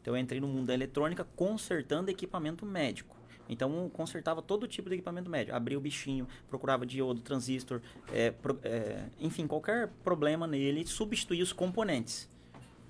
[0.01, 3.15] Então, eu entrei no mundo da eletrônica consertando equipamento médico.
[3.49, 5.55] Então, consertava todo tipo de equipamento médico.
[5.57, 7.81] Abria o bichinho, procurava diodo, transistor,
[8.13, 12.29] é, pro- é, enfim, qualquer problema nele, substituía os componentes.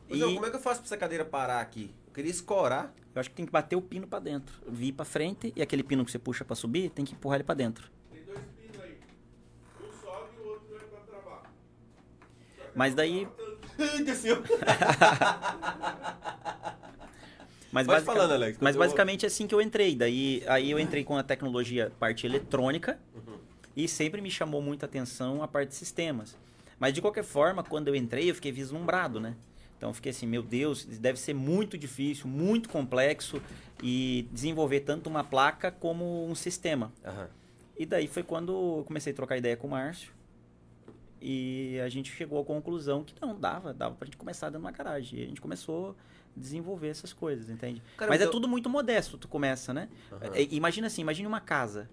[0.09, 1.93] Ô, E João, como é que eu faço pra essa cadeira parar aqui?
[2.07, 2.93] Eu queria escorar.
[3.15, 4.53] eu acho que tem que bater o pino para dentro.
[4.67, 7.43] Vir para frente e aquele pino que você puxa para subir, tem que empurrar ele
[7.45, 7.89] para dentro.
[8.11, 8.97] Tem dois pinos aí.
[9.81, 11.43] Um sobe e o outro é pra travar.
[12.75, 13.25] Mas daí,
[14.05, 14.43] Desceu.
[17.71, 19.95] Mas, Vai basica- falando, Alex, mas eu- basicamente é assim que eu entrei.
[19.95, 23.37] Daí aí eu entrei com a tecnologia parte eletrônica Uhum.
[23.75, 26.35] e sempre me chamou muita atenção a parte de sistemas.
[26.79, 29.35] Mas de qualquer forma, quando eu entrei, eu fiquei vislumbrado, né?
[29.77, 33.41] Então eu fiquei assim, meu Deus, deve ser muito difícil, muito complexo
[33.83, 36.91] e desenvolver tanto uma placa como um sistema.
[37.05, 37.29] Aham.
[37.77, 40.11] E daí foi quando eu comecei a trocar ideia com o Márcio.
[41.21, 44.65] E a gente chegou à conclusão que não, dava, dava pra gente começar dentro de
[44.65, 45.19] uma garagem.
[45.19, 45.95] E a gente começou
[46.35, 47.81] desenvolver essas coisas, entende?
[47.97, 49.89] Cara, Mas é então- tudo muito modesto, tu começa, né?
[50.11, 50.31] Aham.
[50.35, 51.89] É, imagina assim, imagine uma casa.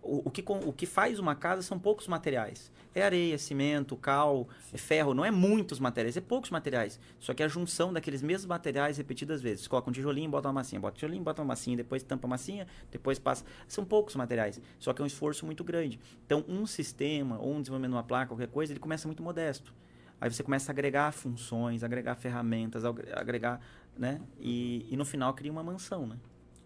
[0.00, 2.70] O, o que, o que faz uma casa são poucos materiais.
[2.94, 5.12] É areia, cimento, cal, é ferro.
[5.12, 6.98] Não é muitos materiais, é poucos materiais.
[7.18, 9.66] Só que a junção daqueles mesmos materiais repetidas vezes.
[9.66, 10.80] Coloca um tijolinho, bota uma massinha.
[10.80, 11.76] Bota um tijolinho, bota uma massinha.
[11.76, 13.44] Depois tampa a massinha, depois passa.
[13.66, 14.60] São poucos materiais.
[14.78, 15.98] Só que é um esforço muito grande.
[16.24, 19.74] Então, um sistema ou um desenvolvimento de uma placa, qualquer coisa, ele começa muito modesto.
[20.20, 23.60] Aí você começa a agregar funções, agregar ferramentas, agre- agregar,
[23.98, 24.20] né?
[24.40, 26.16] E, e no final cria uma mansão, né?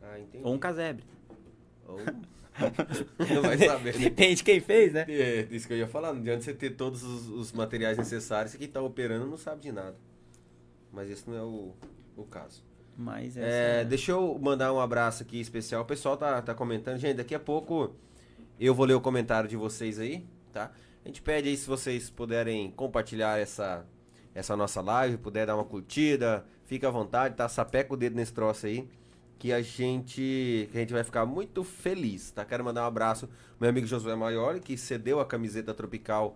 [0.03, 0.45] Ah, entendi.
[0.45, 1.05] Ou um casebre.
[1.89, 1.99] Ou-
[3.35, 3.95] não vai saber.
[3.95, 4.05] né?
[4.05, 5.07] Depende quem fez, né?
[5.09, 8.55] É, isso que eu ia falar, não adianta você ter todos os, os materiais necessários,
[8.55, 9.97] quem tá operando não sabe de nada.
[10.93, 11.73] Mas esse não é o,
[12.17, 12.63] o caso.
[12.95, 13.89] Mas É, essa...
[13.89, 15.83] deixa eu mandar um abraço aqui especial.
[15.83, 16.99] O pessoal tá, tá comentando.
[16.99, 17.97] Gente, daqui a pouco
[18.61, 20.71] eu vou ler o comentário de vocês aí, tá?
[21.03, 23.85] A gente pede aí se vocês puderem compartilhar essa,
[24.35, 27.47] essa nossa live, puder dar uma curtida, fica à vontade, tá?
[27.51, 28.89] Sapeca o dedo nesse troço aí,
[29.39, 32.47] que a gente, que a gente vai ficar muito feliz, tá?
[32.47, 36.35] Quero mandar um abraço ao meu amigo Josué Maiori, que cedeu a camiseta tropical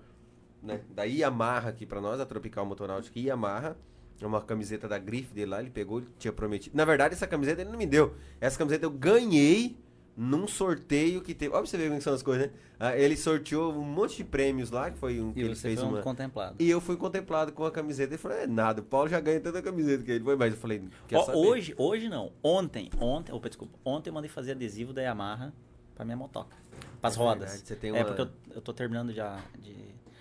[0.62, 3.78] né, da Yamaha aqui pra nós, a Tropical Motonáutica Yamaha.
[4.20, 6.76] É uma camiseta da grife dele lá, ele pegou, ele tinha prometido.
[6.76, 8.14] Na verdade, essa camiseta ele não me deu.
[8.38, 9.78] Essa camiseta eu ganhei
[10.16, 11.52] num sorteio que teve.
[11.52, 12.52] Olha pra você ver como são as coisas, né?
[12.80, 15.78] Ah, ele sorteou um monte de prêmios lá, que foi um que E ele fez
[15.78, 16.02] foi um uma.
[16.02, 16.56] contemplado.
[16.58, 19.40] E eu fui contemplado com a camiseta e falei, é nada, o Paulo já ganha
[19.40, 21.38] tanta camiseta que ele foi, mas eu falei, quer Ó, saber?
[21.38, 22.32] hoje, hoje não.
[22.42, 23.78] Ontem, ontem, opa, desculpa.
[23.84, 25.52] Ontem eu mandei fazer adesivo da Yamaha
[25.94, 26.56] pra minha motoca.
[27.00, 27.38] Pras É rodas.
[27.50, 29.74] verdade, você tem É uma- porque eu, eu tô terminando já de.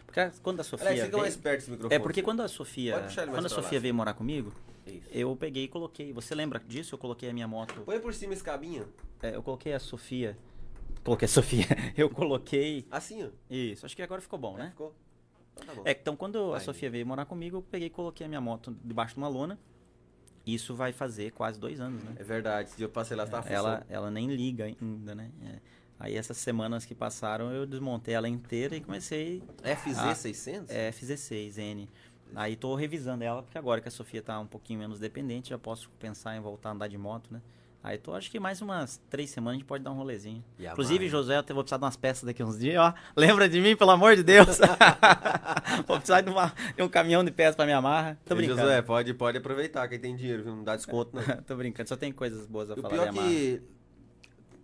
[0.05, 0.89] Porque quando a Sofia.
[0.91, 1.95] Fica veio- mais perto desse microfone.
[1.95, 2.93] É porque quando a Sofia.
[2.93, 3.49] Ele mais Quando a pra lá.
[3.49, 4.53] Sofia veio morar comigo,
[4.85, 5.09] Isso.
[5.11, 6.13] eu peguei e coloquei.
[6.13, 6.95] Você lembra disso?
[6.95, 7.81] Eu coloquei a minha moto.
[7.85, 8.87] Põe por cima esse cabinho.
[9.21, 10.37] é, eu coloquei a Sofia.
[11.03, 11.65] Coloquei a Sofia.
[11.95, 12.87] Eu coloquei.
[12.89, 13.29] Assim, ó.
[13.47, 14.69] Isso, acho que agora ficou bom, né?
[14.71, 14.91] Ficou.
[15.53, 15.81] Então tá bom.
[15.85, 16.59] É, então quando a.
[16.59, 19.59] Sofia veio morar comigo, eu peguei e coloquei a minha moto debaixo de uma lona.
[20.45, 22.15] Isso vai fazer quase dois anos, né?
[22.17, 25.31] É verdade, dia eu passei lá, você tava ela, ela nem liga ainda, né?
[25.43, 25.59] É.
[25.99, 30.65] Aí essas semanas que passaram, eu desmontei ela inteira e comecei FZ600?
[30.69, 31.89] é, FZ6, N.
[32.33, 35.57] Aí tô revisando ela, porque agora que a Sofia tá um pouquinho menos dependente, já
[35.57, 37.41] posso pensar em voltar a andar de moto, né?
[37.83, 40.43] Aí tô, acho que mais umas três semanas a gente pode dar um rolezinho.
[40.57, 41.09] E Inclusive, Mari?
[41.09, 42.93] Josué, eu vou precisar de umas peças daqui uns dias, ó.
[43.15, 44.57] Lembra de mim, pelo amor de Deus.
[45.87, 48.17] vou precisar de, uma- de um caminhão de peças pra minha amarra.
[48.25, 48.61] Tô Ei, brincando.
[48.61, 50.55] Josué, pode, pode aproveitar, quem tem dinheiro, viu?
[50.55, 51.23] não dá desconto, não.
[51.43, 53.29] Tô brincando, só tem coisas boas a o falar pior amarra.
[53.29, 53.61] que.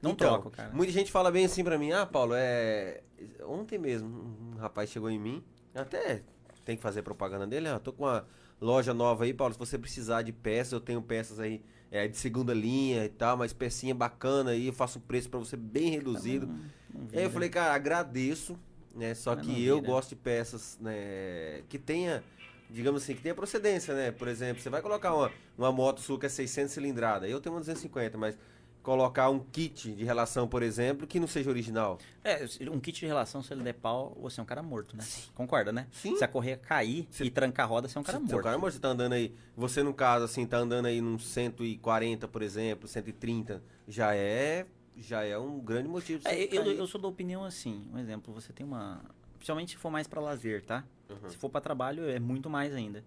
[0.02, 0.72] Não Então, troco, cara.
[0.74, 3.02] Muita gente fala bem assim pra mim, ah, Paulo, é.
[3.46, 4.10] Ontem mesmo,
[4.56, 5.44] um rapaz chegou em mim,
[5.76, 6.24] até
[6.72, 8.26] tem que fazer propaganda dele, ó, tô com uma
[8.60, 12.16] loja nova aí, Paulo, se você precisar de peças, eu tenho peças aí é, de
[12.16, 15.90] segunda linha e tal, mas pecinha bacana aí, eu faço um preço pra você bem
[15.90, 16.48] reduzido.
[16.48, 16.56] Não,
[16.94, 18.58] não Aí eu falei, cara, agradeço,
[18.96, 19.14] né?
[19.14, 21.64] Só Mas que eu gosto de peças, né?
[21.68, 22.24] Que tenha,
[22.70, 24.12] digamos assim, que tenha procedência, né?
[24.12, 27.54] Por exemplo, você vai colocar uma, uma moto sua que é 600 cilindrada, eu tenho
[27.54, 28.38] uma 250, mas
[28.82, 32.00] colocar um kit de relação, por exemplo, que não seja original.
[32.24, 35.04] É, um kit de relação, se ele der pau, você é um cara morto, né?
[35.36, 35.88] Concorda, né?
[35.92, 36.16] Sim.
[36.18, 38.32] Se a correia cair Você- e trancar a roda, você é um cara Se- morto.
[38.34, 41.20] Seu cara, amor, você tá andando aí, você no caso, assim, tá andando aí num
[41.20, 44.66] 140, por exemplo, 130, já é,
[44.98, 46.28] já é um grande motivo.
[46.28, 49.02] É, você eu, eu sou da opinião assim, um exemplo, você tem uma.
[49.38, 50.84] Principalmente se for mais pra lazer, tá?
[51.10, 51.30] Uhum.
[51.30, 53.04] Se for pra trabalho, é muito mais ainda.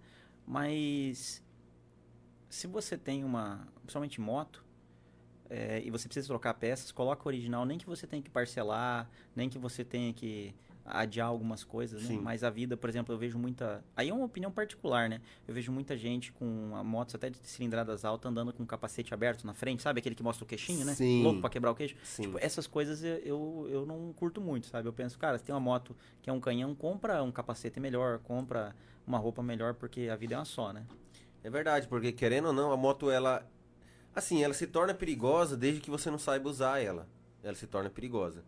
[0.47, 1.43] Mas
[2.49, 3.67] se você tem uma.
[3.81, 4.64] Principalmente moto,
[5.49, 9.09] é, e você precisa trocar peças, coloca o original, nem que você tenha que parcelar,
[9.35, 10.53] nem que você tenha que
[10.85, 12.19] adiar algumas coisas, né?
[12.21, 13.83] Mas a vida, por exemplo, eu vejo muita.
[13.95, 15.19] Aí é uma opinião particular, né?
[15.47, 16.45] Eu vejo muita gente com
[16.85, 19.99] motos até de cilindradas altas andando com o capacete aberto na frente, sabe?
[19.99, 20.93] Aquele que mostra o queixinho, né?
[20.93, 21.23] Sim.
[21.23, 21.95] Louco pra quebrar o queixo.
[22.03, 22.23] Sim.
[22.23, 24.87] Tipo, essas coisas eu, eu, eu não curto muito, sabe?
[24.87, 28.19] Eu penso, cara, se tem uma moto que é um canhão, compra um capacete melhor,
[28.19, 28.75] compra
[29.07, 30.85] uma roupa melhor, porque a vida é uma só, né?
[31.43, 33.45] É verdade, porque querendo ou não, a moto ela
[34.15, 37.07] assim, ela se torna perigosa desde que você não saiba usar ela.
[37.43, 38.43] Ela se torna perigosa.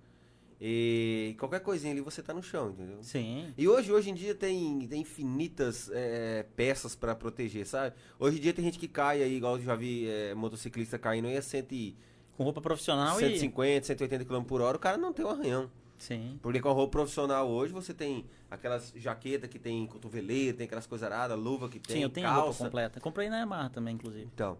[0.60, 2.98] E qualquer coisinha ali você tá no chão, entendeu?
[3.04, 3.54] Sim.
[3.56, 7.96] E hoje, hoje em dia tem, tem infinitas é, peças pra proteger, sabe?
[8.18, 11.28] Hoje em dia tem gente que cai aí, igual eu já vi é, motociclista caindo
[11.28, 11.96] aí a 100,
[12.36, 15.70] Com roupa profissional 150, 180 km por hora, o cara não tem um arranhão.
[16.00, 16.04] e.
[16.04, 16.40] Sim.
[16.42, 20.88] Porque com a roupa profissional hoje você tem aquelas jaqueta que tem cotoveleira, tem aquelas
[20.88, 22.64] coisas aradas, luva que tem, Sim, eu tenho a roupa calça.
[22.66, 23.00] completa.
[23.00, 24.28] Comprei na Yamaha também, inclusive.
[24.34, 24.58] Então,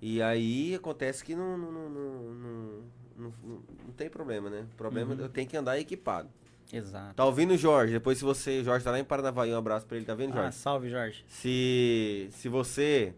[0.00, 2.82] e aí acontece que não, não, não, não,
[3.16, 3.62] não, não-
[3.96, 4.66] tem problema, né?
[4.72, 5.20] O problema Uhum.
[5.20, 6.28] eu tenho que andar equipado.
[6.72, 7.14] Exato.
[7.14, 7.92] Tá ouvindo o Jorge?
[7.92, 10.32] Depois se você, o Jorge tá lá em Paranavaí, um abraço pra ele, tá vendo,
[10.32, 10.56] Ah, Jorge?
[10.56, 11.24] salve, Jorge.
[11.28, 13.14] Se, se você,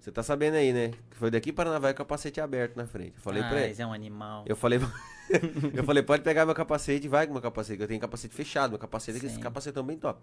[0.00, 0.92] você tá sabendo aí, né?
[1.10, 3.14] Que foi daqui para Paranavaí com o capacete aberto na frente.
[3.16, 3.82] Eu falei ah, pra ele.
[3.82, 4.44] é um animal.
[4.46, 4.78] Eu falei,
[5.74, 8.34] eu falei, pode pegar meu capacete e vai com meu capacete, que eu tenho capacete
[8.34, 9.26] fechado, meu capacete é Sim.
[9.26, 10.20] esse capacetão bem top.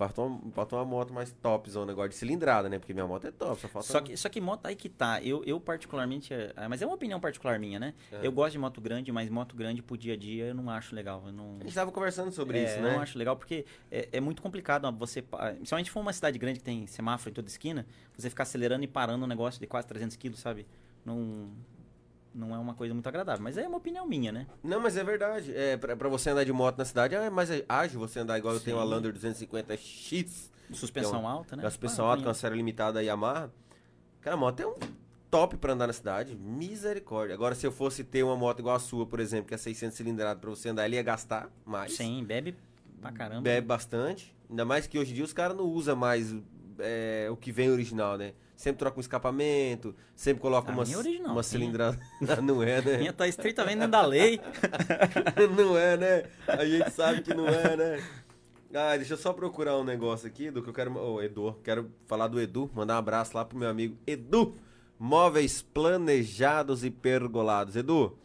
[0.00, 2.78] Falta uma, falta uma moto mais top, um negócio de cilindrada, né?
[2.78, 4.88] Porque minha moto é top, só falta Só uma- que, só que moto aí que
[4.88, 5.22] tá.
[5.22, 6.32] Eu, eu particularmente.
[6.32, 7.92] é- mas é uma opinião particular minha, né?
[8.10, 8.26] É.
[8.26, 10.94] Eu gosto de moto grande, mas moto grande pro dia a dia eu não acho
[10.94, 11.22] legal.
[11.26, 12.94] Eu não, A gente tava conversando sobre é, isso, eu né?
[12.94, 15.20] não acho legal porque é, é muito complicado você.
[15.20, 17.84] pa- Principalmente for uma cidade grande que tem semáforo em toda esquina,
[18.16, 20.66] você ficar acelerando e parando um negócio de quase 300 quilos, sabe?
[21.04, 21.50] Não,
[22.34, 23.42] não é uma coisa muito agradável.
[23.42, 24.46] Mas é uma opinião minha, né?
[24.62, 25.54] Não, mas é verdade.
[25.54, 28.54] É, pra, pra você andar de moto na cidade é mais ágil você andar igual
[28.54, 28.88] eu tenho a Sim.
[28.88, 30.50] Lander 250X.
[30.72, 31.66] Suspensão Tem uma- alta, né?
[31.66, 33.50] A suspensão Ah, alta com a série limitada Yamaha.
[34.20, 34.74] Cara, a moto é um
[35.30, 36.36] top pra andar na cidade.
[36.36, 37.34] Misericórdia.
[37.34, 39.96] Agora, se eu fosse ter uma moto igual a sua, por exemplo, que é 600
[39.96, 41.94] cilindrada pra você andar, ele ia gastar mais.
[41.96, 42.54] Sim, bebe
[43.00, 43.40] pra caramba.
[43.42, 44.32] Bebe bastante.
[44.48, 46.34] Ainda mais que hoje em dia os caras não usam mais
[46.78, 48.32] é, o que vem original, né?
[48.60, 51.98] Sempre troca um escapamento, sempre coloca uma, é original, uma cilindrada.
[52.44, 52.98] não é, né?
[52.98, 54.38] Minha tá estritamente dentro da lei.
[55.56, 56.24] não é, né?
[56.46, 58.04] A gente sabe que não é, né?
[58.74, 60.94] Ah, deixa eu só procurar um negócio aqui do que eu quero.
[60.94, 64.54] Ô, Edu, quero falar do Edu, mandar um abraço lá pro meu amigo Edu.
[64.98, 67.76] Móveis planejados e pergolados.
[67.76, 68.18] Edu,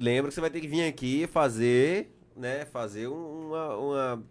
[0.00, 2.64] lembra que você vai ter que vir aqui fazer, né?
[2.64, 4.24] Fazer um- uma, uma,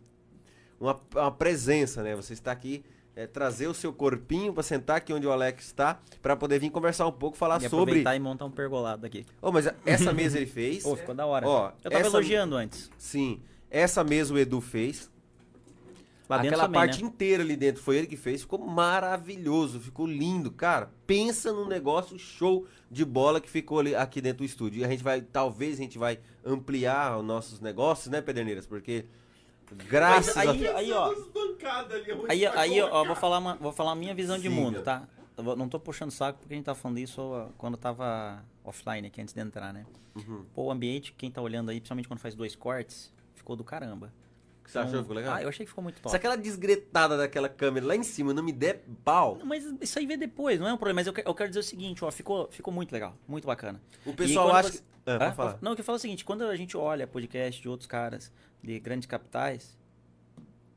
[0.79, 2.15] uma, uma presença, né?
[2.15, 2.83] Você está aqui.
[3.15, 6.69] É, trazer o seu corpinho pra sentar aqui onde o Alex está, pra poder vir
[6.69, 8.03] conversar um pouco, falar e sobre.
[8.03, 9.25] e montar um pergolado aqui.
[9.41, 10.83] Ô, mas essa mesa ele fez.
[10.83, 11.47] Pô, ficou da hora.
[11.47, 12.91] Ó, eu tava essa- elogiando antes.
[12.97, 13.41] Sim.
[13.71, 15.09] Essa mesa o Edu fez.
[16.27, 17.07] Lá Aquela também, parte né?
[17.07, 18.41] inteira ali dentro foi ele que fez.
[18.41, 20.49] Ficou maravilhoso, ficou lindo.
[20.51, 24.81] Cara, pensa num negócio show de bola que ficou ali aqui dentro do estúdio.
[24.81, 28.65] E a gente vai, talvez a gente vai ampliar os nossos negócios, né, Pederneiras?
[28.65, 29.05] Porque
[29.71, 30.77] graças aí- a...
[30.77, 31.13] aí, ó.
[32.29, 34.55] Aí, aí ó, vou falar, uma, vou falar a minha visão de Siga.
[34.55, 35.07] mundo, tá?
[35.37, 37.21] Eu não tô puxando saco porque a gente tá falando isso
[37.57, 39.85] quando tava offline aqui, antes de entrar, né?
[40.15, 40.45] Uhum.
[40.53, 44.13] Pô, o ambiente, quem tá olhando aí, principalmente quando faz dois cortes, ficou do caramba.
[44.61, 45.01] O que você achou?
[45.01, 45.35] Ficou legal?
[45.35, 46.09] Ah, eu achei que ficou muito top.
[46.09, 50.07] Se aquela desgretada daquela câmera lá em cima não me der pau, Mas isso aí
[50.07, 50.97] vê depois, não é um problema.
[51.01, 53.79] Mas eu, que- eu quero dizer o seguinte, ó, ficou, ficou muito legal, muito bacana.
[54.05, 54.83] o pessoal E acha você- que...
[55.07, 55.57] Ah, Ah.
[55.61, 57.85] Não, o que eu falo é o seguinte, quando a gente olha podcast de outros
[57.85, 58.31] caras
[58.65, 59.77] de grandes capitais,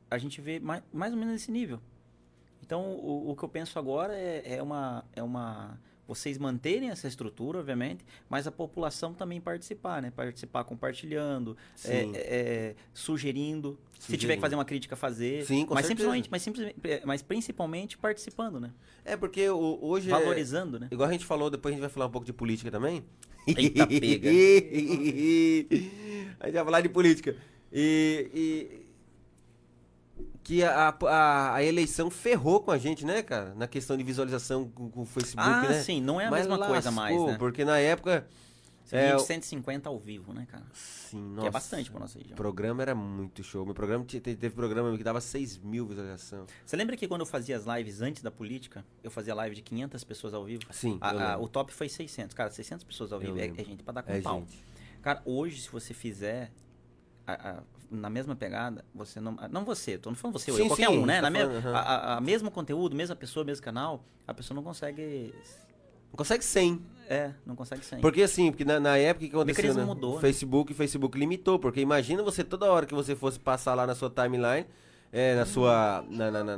[0.09, 1.79] a gente vê mais, mais ou menos esse nível.
[2.61, 7.07] Então, o, o que eu penso agora é, é uma, é uma vocês manterem essa
[7.07, 10.09] estrutura, obviamente, mas a população também participar, né?
[10.09, 12.11] Participar compartilhando, é, Sim.
[12.15, 13.79] é, sugerindo.
[13.99, 14.37] Se tiver Sugerindo.
[14.37, 15.45] que fazer uma crítica, fazer.
[15.45, 16.09] Sim, com mas, certeza.
[16.09, 18.71] simplesmente, mas, simplesmente, mas principalmente participando, né?
[19.05, 20.09] É porque hoje.
[20.09, 20.87] é- Valorizando, né?
[20.91, 23.05] Igual a gente falou, depois a gente vai falar um pouco de política também.
[23.45, 24.29] Eita, pega.
[26.39, 27.35] a gente vai falar de política.
[27.71, 28.29] E.
[28.33, 28.89] e-
[30.43, 33.53] que a, a, a eleição ferrou com a gente, né, cara?
[33.53, 35.81] Na questão de visualização com, com o Facebook, Ah, né?
[35.83, 37.37] sim, não é a Mas mesma coisa mais, lascou, né?
[37.37, 38.27] Porque na época.
[38.83, 40.65] Você é, é, o- 150 ao vivo, né, cara?
[40.73, 41.47] Sim, Que nossa.
[41.47, 42.33] é bastante pra nossa região.
[42.33, 43.63] O programa era muito show.
[43.63, 46.49] Meu programa teve, programa que dava 6 mil visualizações.
[46.65, 49.61] Você lembra que quando eu fazia as lives antes da política, eu fazia live de
[49.61, 50.63] 500 pessoas ao vivo?
[50.71, 52.33] Sim, A- a- o top foi 600.
[52.33, 54.39] Cara, 600 pessoas ao vivo é, é gente pra dar com É, pau.
[54.39, 54.57] gente.
[55.03, 56.51] Cara, hoje, se você fizer
[57.33, 59.35] a- a- na mesma pegada, você não.
[59.51, 61.15] Não você, tô não falando você, Sim, eu, qualquer sim, um, né?
[61.15, 64.55] tá Na me- falando, a, a- a mesmo conteúdo, mesma pessoa, mesmo canal, a pessoa
[64.55, 65.33] não consegue.
[66.11, 66.81] Não consegue 100.
[67.07, 67.99] É, não consegue sem.
[68.01, 69.83] Porque assim, porque na, na época o que aconteceu, né?
[69.83, 70.21] mudou, O né?
[70.21, 73.95] Facebook, o Facebook limitou, porque imagina você toda hora que você fosse passar lá na
[73.95, 74.67] sua timeline,
[75.11, 76.57] é, na sua na, na, na,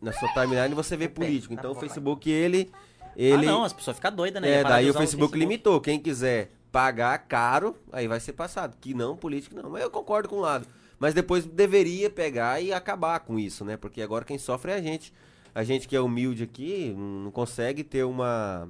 [0.00, 1.52] na- sua timeline você vê político.
[1.52, 2.70] Então o Facebook ele
[3.14, 4.50] ele Ah, não, as pessoas ficam doidas, né?
[4.50, 8.92] é, daí o usar Facebook, limitou, quem quiser pagar caro, aí vai ser passado, que
[8.92, 9.70] não político não.
[9.70, 10.66] Mas eu concordo com o lado.
[10.98, 13.78] Mas depois deveria pegar e acabar com isso, né?
[13.78, 15.10] Porque agora quem sofre é a gente.
[15.54, 18.68] A gente que é humilde aqui não consegue ter uma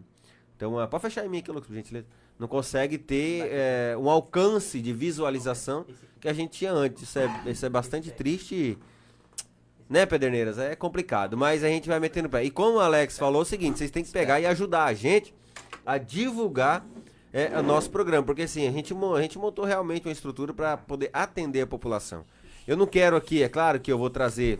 [0.55, 2.07] então, uma, pode fechar em mim aqui, Lucas, por gentileza.
[2.39, 5.85] Não consegue ter é, um alcance de visualização
[6.21, 7.03] que a gente tinha antes.
[7.03, 8.79] Isso é, isso é bastante triste,
[9.91, 10.59] né, Pederneiras?
[10.59, 12.45] É complicado, mas a gente vai metendo pé.
[12.45, 14.95] E como o Alex falou, é o seguinte, vocês têm que pegar e ajudar a
[14.95, 15.35] gente
[15.85, 16.87] a divulgar
[17.33, 18.25] é, o nosso programa.
[18.25, 22.25] Porque assim, a gente, a gente montou realmente uma estrutura para poder atender a população.
[22.67, 24.59] Eu não quero aqui, é claro que eu vou trazer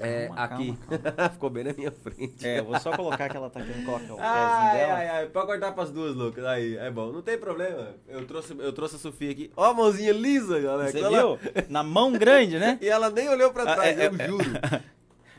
[0.00, 0.78] é, Calma, aqui.
[1.34, 2.44] Ficou bem na minha frente.
[2.46, 4.94] É, eu vou só colocar que ela tá querendo colocar o pezinho dela.
[4.94, 6.44] ai, ai, pode cortar pras duas, Lucas.
[6.44, 7.12] Aí, é bom.
[7.12, 7.94] Não tem problema.
[8.08, 9.50] Eu trouxe, eu trouxe a Sofia aqui.
[9.56, 10.90] Ó, a mãozinha lisa, galera.
[10.90, 11.38] Você Ela- viu?
[11.68, 12.78] Na mão grande, né?
[12.82, 14.44] E ela nem olhou pra Ah, trás, é, eu é, juro.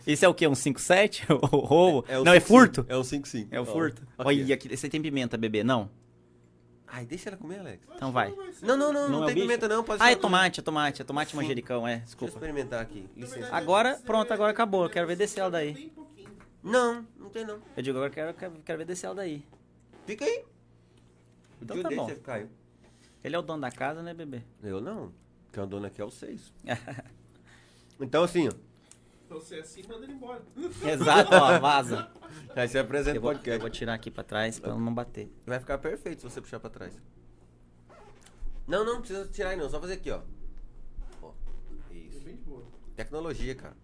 [0.08, 0.48] Isso é o quê?
[0.48, 1.26] Um 5-7?
[1.30, 2.06] O roubo?
[2.08, 2.42] o não, é 5-5.
[2.42, 2.86] furto?
[2.88, 3.48] É um 5-5.
[3.52, 4.04] É o Ó, furto.
[4.18, 4.28] aqui.
[4.28, 5.64] Olha, aqui, você tem pimenta, bebê?
[5.64, 5.90] Não?
[6.96, 7.86] Ai, deixa ela comer, Alex.
[7.94, 8.34] Então vai.
[8.62, 9.48] Não, não, não, não, Não é tem bicho?
[9.48, 9.84] pimenta não.
[9.84, 11.98] Pode Ah, é tomate, é tomate, é tomate manjericão, é.
[11.98, 12.34] Deixa eu Desculpa.
[12.36, 13.10] experimentar aqui.
[13.18, 13.54] Licença.
[13.54, 14.86] Agora, pronto, agora acabou.
[14.86, 15.92] Eu quero ver descer ela daí.
[16.64, 17.60] Não, não tem não.
[17.76, 19.46] Eu digo, agora quero, quero, quero ver descer ela daí.
[20.06, 20.46] Fica aí.
[21.62, 22.32] Então tá deixo bom.
[22.32, 22.48] aí.
[23.22, 24.42] Ele é o dono da casa, né, bebê?
[24.64, 25.12] Eu não.
[25.52, 26.54] Quem é o dono aqui é o 6.
[28.00, 28.52] Então assim, ó.
[29.36, 30.42] Então você é assim, manda ele embora.
[30.90, 32.08] Exato, ó, vaza.
[32.56, 33.52] Aí você apresenta Eu o vou, podcast.
[33.56, 35.30] eu vou tirar aqui pra trás pra não bater.
[35.46, 36.94] Vai ficar perfeito se você puxar pra trás.
[38.66, 40.22] Não, não, não precisa tirar aí não, só fazer aqui, ó.
[41.22, 41.32] Ó,
[41.92, 42.22] Isso.
[42.22, 42.64] Bem de boa.
[42.96, 43.76] Tecnologia, cara.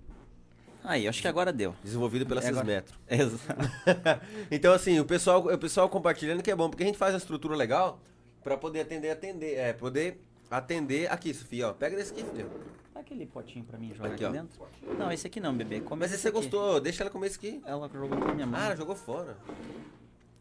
[0.84, 1.76] Aí, acho que agora deu.
[1.84, 2.66] Desenvolvido pela É agora.
[2.66, 2.98] Cismetro.
[3.10, 4.26] Exato.
[4.50, 7.20] então, assim, o pessoal, o pessoal compartilhando que é bom, porque a gente faz uma
[7.20, 8.02] estrutura legal
[8.42, 11.74] pra poder atender, atender, é, poder atender aqui, Sofia, ó.
[11.74, 12.50] Pega desse aqui, filho.
[12.94, 14.68] Dá aquele potinho pra mim jogar Aqui, aqui, dentro.
[14.98, 15.80] Não, esse aqui não, bebê.
[15.82, 17.62] Come Mas esse se você gostou, deixa ela comer esse aqui.
[17.66, 18.60] Ela jogou pra minha mão.
[18.60, 19.38] Ah, jogou fora.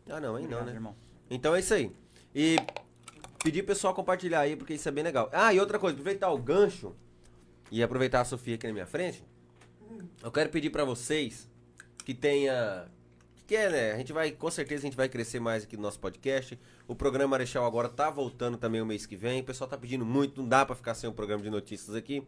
[0.08, 0.72] Ah, não, não, Obrigado, né?
[0.72, 0.96] irmão.
[1.30, 1.92] Então é isso aí.
[2.34, 2.56] E
[3.42, 5.28] pedir pro pessoal compartilhar aí, porque isso é bem legal.
[5.32, 6.94] Ah, e outra coisa, aproveitar o gancho
[7.70, 9.24] e aproveitar a Sofia aqui na minha frente.
[10.22, 11.48] Eu quero pedir pra vocês
[12.04, 12.88] que tenha.
[13.54, 13.92] É, né?
[13.92, 16.58] A gente vai, com certeza, a gente vai crescer mais aqui no nosso podcast.
[16.86, 19.40] O programa Marechal agora tá voltando também o mês que vem.
[19.40, 22.22] O pessoal tá pedindo muito, não dá pra ficar sem um programa de notícias aqui.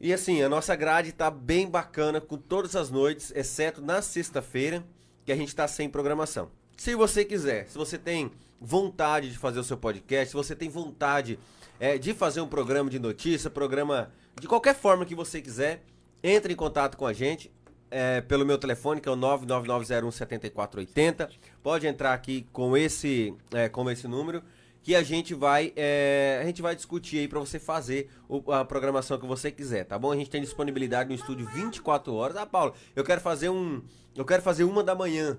[0.00, 4.84] E assim, a nossa grade tá bem bacana com todas as noites, exceto na sexta-feira,
[5.24, 6.48] que a gente tá sem programação.
[6.76, 8.30] Se você quiser, se você tem
[8.60, 11.38] vontade de fazer o seu podcast, se você tem vontade
[11.80, 15.82] é, de fazer um programa de notícia, programa de qualquer forma que você quiser,
[16.22, 17.50] entre em contato com a gente
[17.90, 21.28] é, pelo meu telefone, que é o 999017480.
[21.62, 24.42] Pode entrar aqui com esse, é, com esse número
[24.82, 28.64] que a gente vai é, a gente vai discutir aí para você fazer o- a
[28.64, 30.10] programação que você quiser, tá bom?
[30.12, 32.36] A gente tem disponibilidade no estúdio 24 horas.
[32.36, 33.82] Ah, Paulo, eu quero fazer um
[34.16, 35.36] eu quero fazer uma da manhã.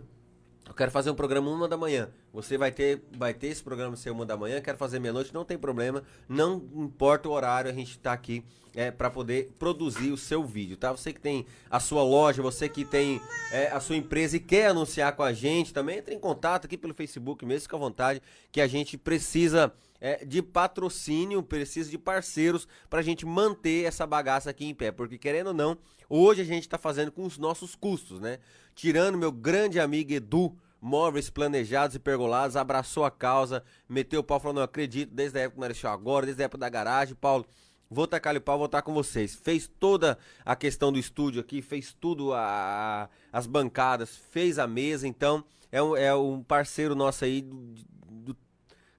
[0.67, 2.09] Eu quero fazer um programa uma da manhã.
[2.31, 4.61] Você vai ter, vai ter esse programa ser uma da manhã.
[4.61, 6.03] Quero fazer meia-noite, não tem problema.
[6.27, 8.43] Não importa o horário, a gente está aqui
[8.75, 10.91] é, para poder produzir o seu vídeo, tá?
[10.91, 13.19] Você que tem a sua loja, você que tem
[13.51, 16.77] é, a sua empresa e quer anunciar com a gente, também entre em contato aqui
[16.77, 21.97] pelo Facebook mesmo, fica à vontade, que a gente precisa é, de patrocínio, precisa de
[21.97, 25.77] parceiros para a gente manter essa bagaça aqui em pé, porque querendo ou não,
[26.09, 28.39] hoje a gente está fazendo com os nossos custos, né?
[28.73, 34.39] Tirando meu grande amigo Edu, móveis planejados e pergolados, abraçou a causa, meteu o pau,
[34.39, 37.45] falou, não acredito, desde a época do Marechal agora, desde a época da garagem, Paulo,
[37.91, 39.33] Vou tacar o pau, vou estar com vocês.
[39.33, 45.07] Fez toda a questão do estúdio aqui, fez tudo, a, as bancadas, fez a mesa,
[45.07, 47.73] então é um, é um parceiro nosso aí do-
[48.07, 48.37] do-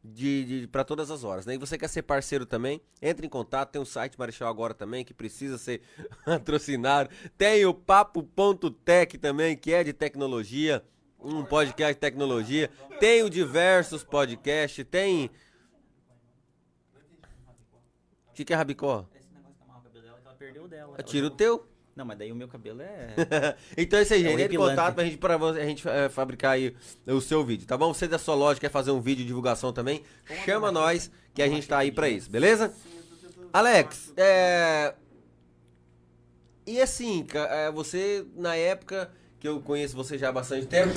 [0.03, 1.55] de, de, para todas as horas, né?
[1.55, 2.81] E você quer ser parceiro também?
[3.01, 5.83] Entre em contato, tem o site Marechal Agora também, que precisa ser
[6.25, 7.11] patrocinado.
[7.37, 10.83] Tem o Papo.tech também, que é de tecnologia,
[11.19, 12.71] um podcast de tecnologia.
[12.99, 15.31] Tem o diversos podcasts, tem...
[18.29, 19.07] O que, que é Rabicó?
[19.15, 21.03] Esse negócio que amarra o cabelo dela, que ela perdeu o dela.
[21.03, 21.70] Tira o teu.
[22.01, 23.15] Não, mas daí o meu cabelo é.
[23.77, 24.31] então é isso aí, gente.
[24.33, 24.71] Entre em horripilante.
[24.77, 26.75] contato pra gente, pra você- a gente eh, fabricar aí
[27.07, 27.93] o seu vídeo, tá bom?
[27.93, 30.03] Você da sua loja quer fazer um vídeo de divulgação também,
[30.47, 32.73] chama nós que a gente tá aí pra isso, beleza?
[33.53, 34.95] Alex, é...
[36.67, 40.95] E assim, é, você, na época que eu conheço você já há bastante tempo...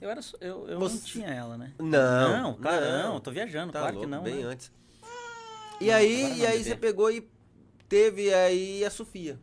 [0.00, 1.72] Eu, era, eu, eu Você- não tinha ela, né?
[1.78, 3.12] Não, Não, cara, não.
[3.14, 4.22] não, tô viajando, Tá claro louco, que não.
[4.22, 4.42] bem né?
[4.44, 4.70] antes.
[5.80, 6.64] E Não, aí, e aí bebê.
[6.64, 7.28] você pegou e
[7.88, 9.38] teve aí a Sofia.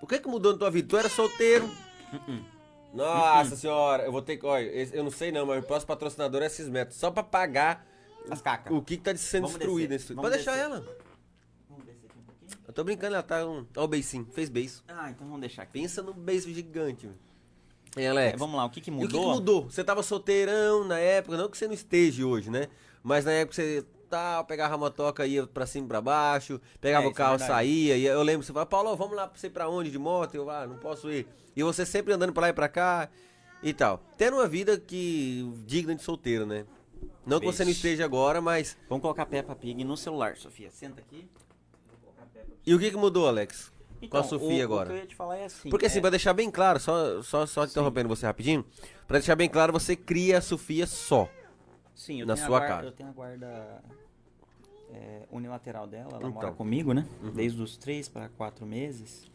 [0.00, 0.88] O que que mudou na tua vida?
[0.88, 1.64] Tu era solteiro?
[2.12, 2.44] Uh-uh.
[2.92, 4.44] Nossa senhora, eu vou ter que.
[4.46, 6.98] Olha, eu não sei não, mas o próximo patrocinador é esses metros.
[6.98, 7.86] Só pra pagar
[8.30, 8.72] As cacas.
[8.76, 10.64] o que, que tá sendo Vamos destruído nesse Pode deixar descer.
[10.64, 10.80] ela.
[11.68, 12.50] Vamos descer aqui um pouquinho?
[12.66, 13.64] Eu tô brincando, ela tá um.
[13.76, 14.26] Ó, o beicinho.
[14.32, 14.82] Fez beiço.
[14.88, 15.72] Ah, então vamos deixar aqui.
[15.72, 17.06] Pensa no beiço gigante.
[17.06, 17.14] meu.
[17.96, 18.34] Hein, Alex?
[18.34, 19.06] É, vamos lá, o que que E mudou?
[19.06, 19.64] o que, que mudou?
[19.70, 22.68] Você tava solteirão na época, não que você não esteja hoje, né?
[23.02, 27.04] Mas na época você tal, pegava a motoca, ia pra cima e pra baixo, pegava
[27.06, 27.52] É, o é carro, verdade.
[27.52, 30.34] saía, e eu lembro que você falava, Paulo, vamos lá ir pra onde de moto?
[30.34, 31.26] Eu, ah, não posso ir.
[31.56, 33.08] E você sempre andando pra lá e pra cá
[33.62, 34.02] e tal.
[34.18, 36.64] Tendo uma vida que digna de solteiro, né?
[37.24, 38.76] Não que você não esteja agora, mas.
[38.88, 40.70] Vamos colocar Peppa Pig no celular, Sofia.
[40.70, 41.28] Senta aqui.
[42.66, 43.70] E o que, que mudou, Alex?
[44.00, 44.88] Com a Então, Sofia o- agora.
[44.88, 45.68] O que eu ia te falar é assim.
[45.70, 48.64] Porque assim, é, pra deixar bem claro, só, só, só interrompendo você rapidinho,
[49.06, 51.28] pra deixar bem claro, você cria a Sofia só.
[52.00, 52.86] Sim, eu na tenho a sua guarda- casa.
[52.88, 53.84] Eu tenho a guarda
[54.92, 56.30] é, unilateral dela, ela Então.
[56.32, 57.06] mora comigo, né?
[57.34, 59.30] Desde os três para quatro meses.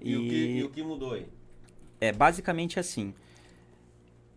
[0.00, 1.26] E, que mudou aí?
[2.00, 3.12] é basicamente assim.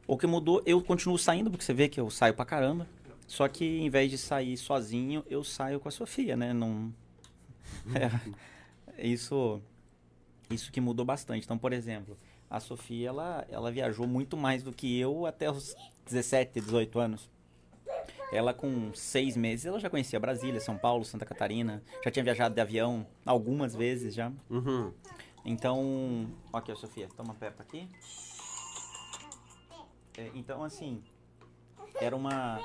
[0.08, 2.88] O que mudou, eu continuo saindo, porque você vê que eu saio pra caramba.
[3.28, 6.52] Só que em vez de sair sozinho, eu saio com a Sofia, né?
[6.54, 6.92] Não.
[8.98, 9.62] É, isso,
[10.50, 11.46] isso que mudou bastante.
[11.46, 12.18] Então, por exemplo,
[12.50, 15.74] a Sofia, ela, ela viajou muito mais do que eu até os
[16.06, 17.30] 17, 18 anos.
[18.32, 21.84] Ela com seis meses, ela já conhecia Brasília, São Paulo, Santa Catarina.
[22.04, 24.32] Já tinha viajado de avião algumas vezes já.
[24.50, 24.94] Uhum.
[25.44, 27.90] Então, aqui, ó, Sofia, toma Peppa aqui.
[30.18, 31.04] É, então, assim,
[32.00, 32.60] era uma...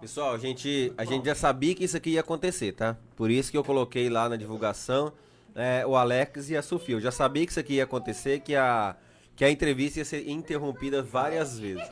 [0.00, 2.96] Pessoal, a gente, a gente já sabia que isso aqui ia acontecer, tá?
[3.16, 5.12] Por isso que eu coloquei lá na divulgação
[5.56, 6.94] é, o Alex e a Sofia.
[6.94, 8.96] Eu já sabia que isso aqui ia acontecer, que a,
[9.38, 11.88] que a entrevista ia ser interrompida várias vezes.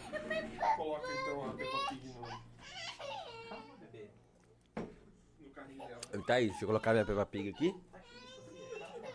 [0.77, 2.21] Coloca então a Peppa Pig no,
[5.41, 6.01] no carrinho dela.
[6.27, 7.73] Tá aí, deixa eu colocar minha Peppa Pig aqui.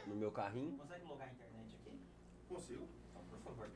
[0.08, 0.78] No meu carrinho.
[0.78, 2.00] Consegue logar a internet aqui?
[2.48, 2.88] Consigo.
[3.10, 3.70] Então, por favor.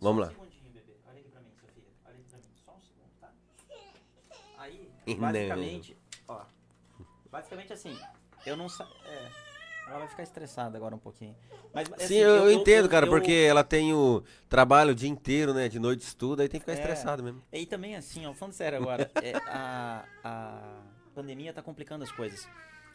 [0.00, 0.26] Vamos lá.
[0.26, 0.96] um segundinho, bebê.
[1.06, 1.84] Olha aqui pra mim, Sofia.
[2.04, 2.44] Olha aqui pra mim.
[2.64, 3.32] Só um segundo, tá?
[4.58, 5.14] Aí, Não.
[5.16, 5.96] basicamente,
[6.26, 6.44] ó.
[7.30, 7.96] Basicamente assim,
[8.44, 8.84] eu não sa...
[9.06, 9.30] É,
[9.86, 11.34] ela vai ficar estressada agora um pouquinho.
[11.74, 15.08] Mas, assim, Sim, eu, eu entendo, cara, eu- porque ela tem o trabalho o dia
[15.08, 15.68] inteiro, né?
[15.68, 16.80] De noite estuda, aí tem que ficar É.
[16.80, 17.42] estressado mesmo.
[17.52, 20.82] E também assim, ó, falando sério agora, é, a, a
[21.14, 22.48] pandemia tá complicando as coisas.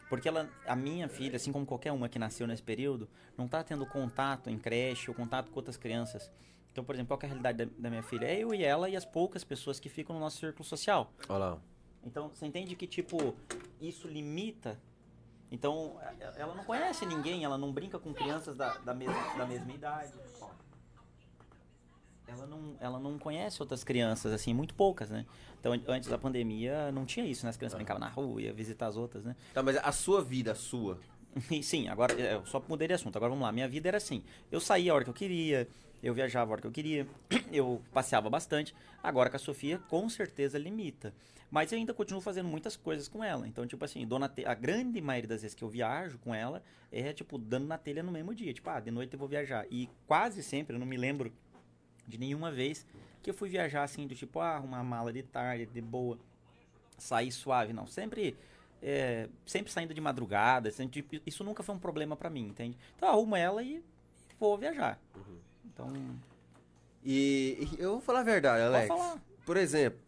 [0.08, 3.62] Porque ela, a minha filha, assim como qualquer uma que nasceu nesse período, não tá
[3.62, 6.30] tendo contato em creche ou contato com outras crianças.
[6.72, 8.24] Então, por exemplo, qual é a realidade da, da minha filha?
[8.24, 11.12] É eu e ela e as poucas pessoas que ficam no nosso círculo social.
[11.28, 11.58] Olha lá.
[12.04, 13.34] Então, você entende que, tipo,
[13.80, 14.78] isso limita.
[15.50, 15.96] Então,
[16.36, 20.12] ela não conhece ninguém, ela não brinca com crianças da, da, mesma, da mesma idade.
[22.26, 25.24] Ela não, ela não conhece outras crianças, assim, muito poucas, né?
[25.58, 27.50] Então, an- antes da pandemia, não tinha isso, né?
[27.50, 29.34] As crianças brincavam na rua, ia visitar as outras, né?
[29.54, 30.98] Tá, mas a sua vida, a sua.
[31.62, 33.16] Sim, agora é, eu só mudei de assunto.
[33.16, 33.50] Agora vamos lá.
[33.50, 34.22] Minha vida era assim.
[34.52, 35.66] Eu saía a hora que eu queria,
[36.02, 37.06] eu viajava a hora que eu queria,
[37.52, 38.74] eu passeava bastante.
[39.02, 41.12] Agora com a Sofia, com certeza limita.
[41.50, 43.46] Mas eu ainda continuo fazendo muitas coisas com ela.
[43.48, 46.34] Então, tipo assim, dou na te- a grande maioria das vezes que eu viajo com
[46.34, 48.52] ela é tipo dando na telha no mesmo dia.
[48.52, 49.66] Tipo, ah, de noite eu vou viajar.
[49.70, 51.32] E quase sempre, eu não me lembro
[52.06, 52.86] de nenhuma vez
[53.22, 56.18] que eu fui viajar assim, do tipo, ah, arrumar mala de tarde, de boa,
[56.98, 57.72] sair suave.
[57.72, 58.36] Não, sempre
[58.82, 62.76] é, sempre saindo de madrugada, sempre, tipo, isso nunca foi um problema pra mim, entende?
[62.96, 63.82] Então eu arrumo ela e
[64.38, 65.00] vou viajar.
[65.72, 65.92] Então,
[67.04, 68.88] E, e eu vou falar a verdade, pode Alex.
[68.88, 69.18] falar.
[69.46, 69.98] Por exemplo,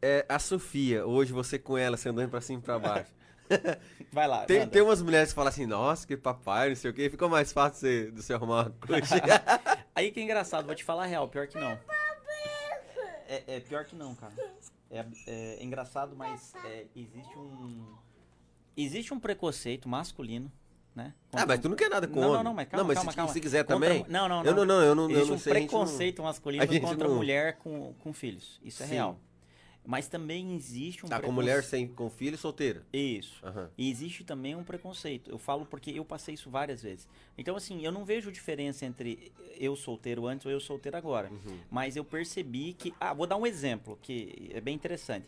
[0.00, 3.10] é, a Sofia, hoje você com ela, você andando pra cima e pra baixo.
[4.12, 4.44] Vai lá.
[4.46, 7.28] Tem, tem umas mulheres que falam assim, nossa, que papai, não sei o quê, ficou
[7.28, 9.16] mais fácil você, de você arrumar uma coisa.
[9.94, 11.78] Aí que é engraçado, vou te falar a real, pior que não.
[13.28, 14.32] é, é pior que não, cara.
[14.90, 17.94] É, é engraçado, mas é, existe um.
[18.76, 20.50] Existe um preconceito masculino,
[20.94, 21.14] né?
[21.32, 22.36] Ah, mas tu não quer nada com Não, homem.
[22.38, 23.32] não, não, mas calma, Não, mas calma, se, calma.
[23.32, 24.04] se quiser Contra- também.
[24.08, 25.52] Não, não, Eu não, não, eu não, eu Existe não um sei.
[25.54, 28.60] gente não- preconceito masculino contra não- mulher com, com filhos.
[28.64, 28.92] Isso é Sim.
[28.94, 29.18] real.
[29.82, 32.84] Mas também existe um Tá com preconce- mulher sem, com filho e solteira.
[32.92, 33.40] Isso.
[33.44, 33.70] Aham.
[33.78, 35.30] E existe também um preconceito.
[35.30, 37.08] Eu falo porque eu passei isso várias vezes.
[37.38, 41.30] Então, assim, eu não vejo diferença entre eu solteiro antes ou eu solteiro agora.
[41.30, 41.58] Uhum.
[41.70, 42.92] Mas eu percebi que.
[43.00, 45.26] Ah, vou dar um exemplo que é bem interessante.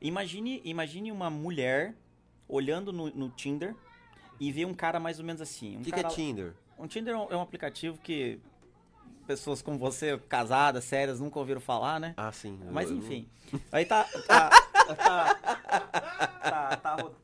[0.00, 1.94] Imagine, imagine uma mulher
[2.48, 3.74] olhando no, no Tinder
[4.44, 5.76] e ver um cara mais ou menos assim.
[5.76, 6.52] Um O que, que é Tinder?
[6.76, 8.40] Um Tinder é um, é um aplicativo que
[9.24, 12.12] pessoas como você, casadas, sérias, nunca ouviram falar, né?
[12.16, 12.58] Ah, sim.
[12.72, 13.28] Mas eu- enfim.
[13.70, 14.02] Aí tá.
[14.26, 14.50] Tá.
[14.96, 15.34] tá.
[16.42, 16.76] Tá.
[16.76, 17.14] tá ro-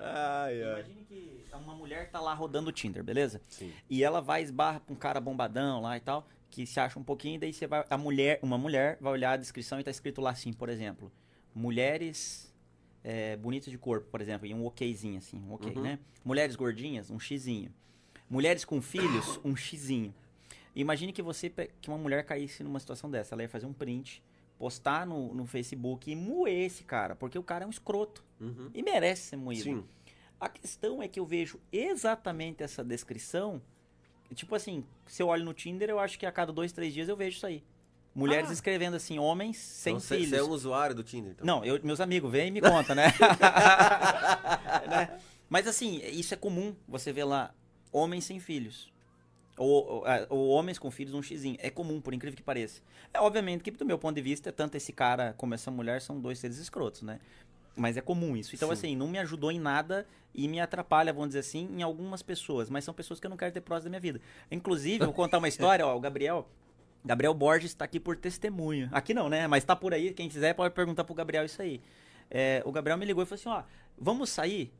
[0.00, 0.80] Ai, ai.
[0.80, 3.40] Imagine que uma mulher tá lá rodando o Tinder, beleza?
[3.48, 3.72] Sim.
[3.88, 7.02] E ela vai esbarra com um cara bombadão lá e tal, que se acha um
[7.02, 7.84] pouquinho, daí você vai.
[7.88, 11.10] A mulher, uma mulher vai olhar a descrição e tá escrito lá assim, por exemplo.
[11.54, 12.47] Mulheres
[13.04, 15.82] é, bonitas de corpo, por exemplo, e um okzinho, assim, um ok, Uhum.
[15.82, 15.98] né?
[16.24, 17.72] Mulheres gordinhas, um xizinho.
[18.28, 20.14] Mulheres com filhos, um xizinho.
[20.76, 21.48] Imagine que você
[21.80, 23.34] que uma mulher caísse numa situação dessa.
[23.34, 24.22] Ela ia fazer um print,
[24.58, 28.70] postar no, no Facebook e moer esse cara, porque o cara é um escroto Uhum.
[28.74, 29.62] e merece ser moído.
[29.64, 29.84] Sim.
[30.38, 33.60] A questão é que eu vejo exatamente essa descrição.
[34.34, 37.08] Tipo assim, se eu olho no Tinder, eu acho que a cada dois, três dias
[37.08, 37.64] eu vejo isso aí.
[38.18, 38.52] Mulheres Ah.
[38.52, 40.30] escrevendo assim, homens sem Então, Você filhos.
[40.30, 41.46] você é um usuário do Tinder, então?
[41.46, 43.04] Não, eu- meus amigos, vem e me conta, né?
[44.88, 45.18] Né?
[45.48, 46.74] Mas assim, isso é comum.
[46.86, 47.54] Você vê lá,
[47.92, 48.92] homens sem filhos.
[49.56, 51.56] Ou, ou, ah, ou homens com filhos, um xizinho.
[51.60, 52.80] É comum, por incrível que pareça.
[53.12, 56.20] É obviamente que, do meu ponto de vista, tanto esse cara como essa mulher são
[56.20, 57.18] dois seres escrotos, né?
[57.76, 58.54] Mas é comum isso.
[58.54, 58.72] Então, Sim.
[58.72, 62.68] assim, não me ajudou em nada e me atrapalha, vamos dizer assim, em algumas pessoas.
[62.70, 64.20] Mas são pessoas que eu não quero ter próximo da minha vida.
[64.50, 66.48] Inclusive, eu vou contar uma história, ó, o Gabriel.
[67.08, 68.90] Gabriel Borges está aqui por testemunho.
[68.92, 69.46] Aqui não, né?
[69.46, 70.12] Mas tá por aí.
[70.12, 71.80] Quem quiser pode perguntar pro Gabriel isso aí.
[72.30, 73.62] É, o Gabriel me ligou e falou assim: ó,
[73.96, 74.70] vamos sair?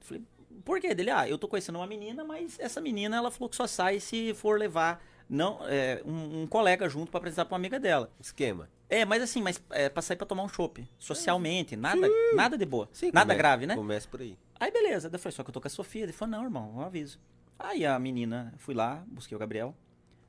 [0.00, 0.22] Eu falei,
[0.64, 0.94] por quê?
[0.94, 3.98] Dele, ah, eu tô conhecendo uma menina, mas essa menina ela falou que só sai
[3.98, 8.08] se for levar não, é, um, um colega junto pra apresentar pra uma amiga dela.
[8.20, 8.70] Esquema.
[8.88, 10.88] É, mas assim, mas é pra sair pra tomar um chopp.
[10.96, 12.88] Socialmente, nada, nada de boa.
[12.92, 13.74] Sim, nada grave, né?
[13.74, 14.38] Começa por aí.
[14.60, 16.04] Aí beleza, daí eu falei, só que eu tô com a Sofia.
[16.04, 17.18] Ele falou, não, irmão, eu aviso.
[17.58, 19.74] Aí a menina, fui lá, busquei o Gabriel,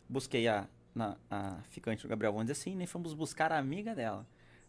[0.10, 2.86] busquei a, na, a ficante do Gabriel, vamos dizer assim, né?
[2.86, 4.26] Fomos buscar a amiga dela.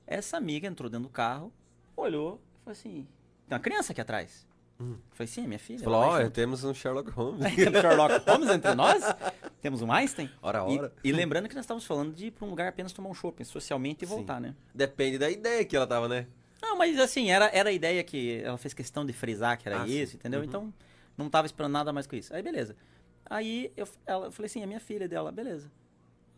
[0.06, 1.52] Essa amiga entrou dentro do carro,
[1.96, 3.06] olhou, falou assim,
[3.48, 4.46] tem uma criança aqui atrás.
[4.78, 5.82] Eu falei, sim, é minha filha.
[5.82, 7.40] Falou, ela vai olha, junto." temos um Sherlock Holmes.
[7.56, 9.02] Temos Sherlock Holmes entre nós?
[9.62, 10.30] Temos um Einstein?
[10.42, 10.92] Ora, E, ora.
[11.02, 13.42] e lembrando que nós estávamos falando de ir pra um lugar apenas tomar um shopping,
[13.44, 14.14] socialmente e Sim.
[14.14, 14.54] voltar, né?
[14.74, 16.26] Depende da ideia que ela tava, né?
[16.60, 19.80] Não, mas assim, era, era a ideia que ela fez questão de frisar que era
[19.80, 19.92] Ah, sim.
[19.98, 20.40] isso, entendeu?
[20.40, 20.46] Uhum.
[20.46, 20.74] Então,
[21.16, 22.34] não tava esperando nada mais com isso.
[22.34, 22.76] Aí, beleza.
[23.24, 25.70] Aí, eu, ela, eu falei assim, é minha filha dela, beleza.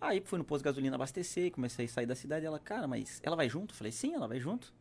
[0.01, 2.47] Aí, fui no posto de gasolina abastecer, comecei a sair da cidade.
[2.47, 3.75] Ela, cara, mas ela vai junto?
[3.75, 4.73] Falei, sim, ela vai junto.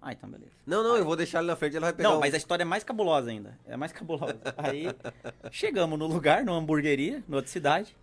[0.00, 0.52] Ah, então, beleza.
[0.64, 2.36] Não, não, eu vou deixar ele na frente, ela vai pegar Não, um- mas a
[2.36, 3.58] história é mais cabulosa ainda.
[3.66, 4.38] É mais cabulosa.
[4.56, 4.86] Aí,
[5.50, 7.96] chegamos no lugar, numa hamburgueria, na outra cidade.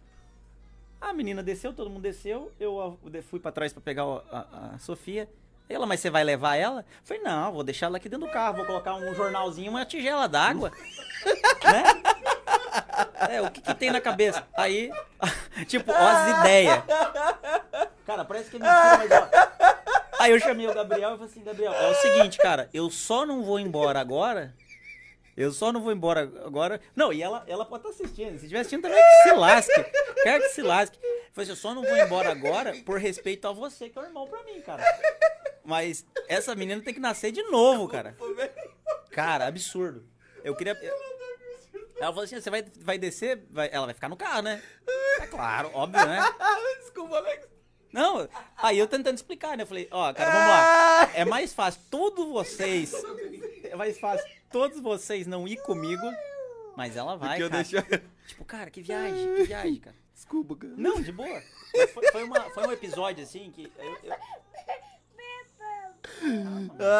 [0.99, 2.51] A menina desceu, todo mundo desceu.
[2.59, 5.29] Eu fui pra trás pra pegar o- a, a Sofia.
[5.69, 6.81] Ela, mas você vai levar ela?
[6.81, 8.57] Eu falei, não, vou deixar ela aqui dentro do carro.
[8.57, 10.71] Vou colocar um jornalzinho, uma tigela d'água.
[11.63, 12.34] né?
[13.29, 14.47] É, o que, que tem na cabeça?
[14.55, 14.91] Aí,
[15.67, 16.83] tipo, ó as ideias.
[18.05, 19.29] Cara, parece que é mentira, mas ó.
[20.19, 23.25] Aí eu chamei o Gabriel e falei assim, Gabriel, é o seguinte, cara, eu só
[23.25, 24.53] não vou embora agora.
[25.35, 26.79] Eu só não vou embora agora.
[26.95, 28.37] Não, e ela, ela pode estar assistindo.
[28.39, 29.85] Se estiver assistindo também, que se lasque.
[30.23, 30.97] Quero que se lasque.
[31.03, 34.01] Eu falei assim, eu só não vou embora agora por respeito a você, que é
[34.01, 34.81] o irmão pra mim, cara.
[35.65, 38.15] Mas essa menina tem que nascer de novo, cara.
[39.11, 40.05] Cara, absurdo.
[40.43, 40.73] Eu queria.
[41.97, 43.45] Ela falou assim: você vai, vai descer?
[43.49, 44.61] Vai- Ela vai ficar no carro, né?
[45.19, 46.19] É claro, óbvio, né?
[46.81, 47.47] Desculpa, Alex.
[47.93, 48.27] Não,
[48.57, 49.63] aí eu tentando explicar, né?
[49.63, 51.11] Eu falei, ó, cara, vamos lá.
[51.15, 52.91] É mais fácil todos vocês.
[53.63, 56.03] É mais fácil todos vocês não ir comigo,
[56.75, 57.49] mas ela vai, cara.
[57.49, 57.77] deixo...
[58.27, 59.95] Tipo, cara, que viagem, que viagem, cara.
[60.13, 60.73] Desculpa, cara.
[60.75, 61.41] Não, de boa.
[61.93, 63.71] Foi, foi uma, foi um episódio assim que.
[63.77, 64.15] eu- eu-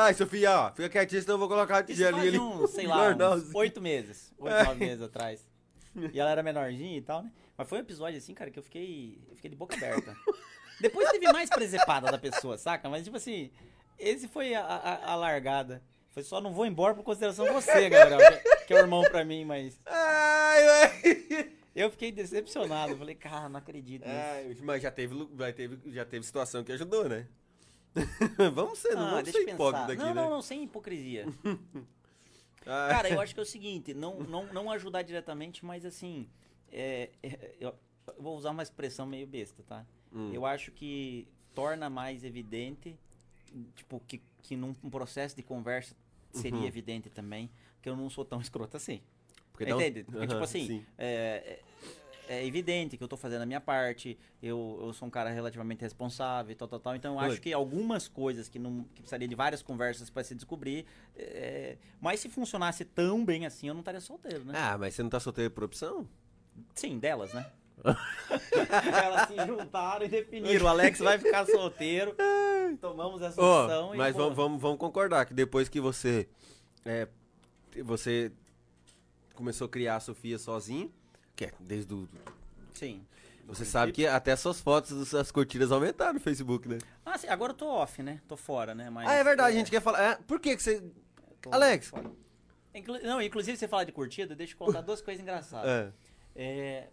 [0.03, 2.39] Ai, Sofia, ó, fica quietinha, senão eu vou colocar a tigelinha ali.
[2.39, 3.57] uns, sei lá, Jornalzinho.
[3.57, 4.33] oito meses.
[4.37, 5.45] Oito, nove meses atrás.
[6.13, 7.31] E ela era menorzinha e tal, né?
[7.57, 10.13] Mas foi um episódio assim, cara, que eu fiquei, eu fiquei de boca aberta.
[10.81, 12.89] Depois teve mais presepada da pessoa, saca?
[12.89, 13.49] Mas, tipo assim,
[13.97, 15.81] esse foi a, a, a largada.
[16.11, 19.23] Foi só não vou embora por consideração você, Gabriel, que, que é o irmão pra
[19.23, 21.51] mim, mas Ai, ai.
[21.75, 22.95] eu fiquei decepcionado.
[22.97, 24.17] Falei, cara, não acredito nisso.
[24.17, 27.25] Ai, mas já teve, vai teve, já teve situação que ajudou, né?
[28.53, 30.21] vamos ser, não Ah, vamos deixa ser hipócritas aqui, não, né?
[30.21, 31.25] não, não, sem hipocrisia.
[31.45, 31.55] Ai.
[32.91, 36.27] Cara, eu acho que é o seguinte, não, não, não ajudar diretamente, mas assim,
[36.71, 37.73] é, é, eu,
[38.17, 39.85] vou usar uma expressão meio besta, tá?
[40.11, 40.31] Hum.
[40.33, 42.97] Eu acho que torna mais evidente,
[43.75, 45.95] tipo, que, que num processo de conversa
[46.31, 46.65] seria Uhum.
[46.65, 47.49] evidente também,
[47.81, 49.01] que eu não sou tão escroto assim.
[49.53, 50.03] Porque Entende?
[50.03, 50.85] Porque, tipo assim, sim.
[50.97, 51.59] é,
[52.27, 55.81] é, evidente que eu tô fazendo a minha parte, eu, eu sou um cara relativamente
[55.81, 56.95] responsável e tal, tal, tal.
[56.95, 57.27] Então eu Oi.
[57.27, 60.85] acho que algumas coisas que não que precisaria de várias conversas para se descobrir.
[61.15, 64.53] é, mas se funcionasse tão bem assim, eu não estaria solteiro, né?
[64.55, 66.07] Ah, mas você não tá solteiro por opção?
[66.73, 67.45] Sim, delas, né?
[67.83, 70.65] Elas se juntaram e definiram.
[70.65, 72.15] O Alex vai ficar solteiro.
[72.79, 73.97] Tomamos essa opção e.
[73.97, 76.27] mas pô, vamos, vamos, vamos concordar que depois que você
[76.85, 77.07] é,
[77.83, 78.31] você
[79.33, 80.91] começou a criar a Sofia sozinho,
[81.35, 82.07] que é desde o
[82.73, 83.05] Sim.
[83.45, 86.77] você sabe que até suas fotos, suas curtidas aumentaram no Facebook, né?
[87.05, 88.21] Ah, sim, agora eu tô off, né?
[88.27, 88.89] Tô fora, né?
[88.89, 90.01] Mas, ah, é verdade, a gente quer falar.
[90.01, 90.83] é, por que que você
[91.51, 91.91] Alex.
[92.73, 95.69] Inclu- Não, inclusive você fala de curtida, deixa eu contar duas coisas engraçadas.
[95.69, 95.93] É.
[96.35, 96.89] É,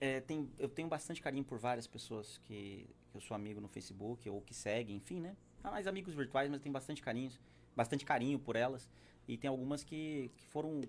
[0.00, 3.68] é, tem, eu tenho bastante carinho por várias pessoas que, que eu sou amigo no
[3.68, 5.34] Facebook ou que seguem, enfim, né?
[5.64, 7.30] Ah, mais amigos virtuais, mas tem bastante carinho,
[7.74, 8.88] bastante carinho por elas.
[9.26, 10.80] E tem algumas que, que foram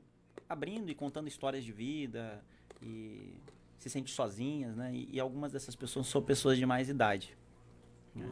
[0.47, 2.43] abrindo e contando histórias de vida
[2.81, 3.33] e
[3.79, 4.93] se sentem sozinhas, né?
[4.93, 7.35] E, e algumas dessas pessoas são pessoas de mais idade.
[8.15, 8.29] né?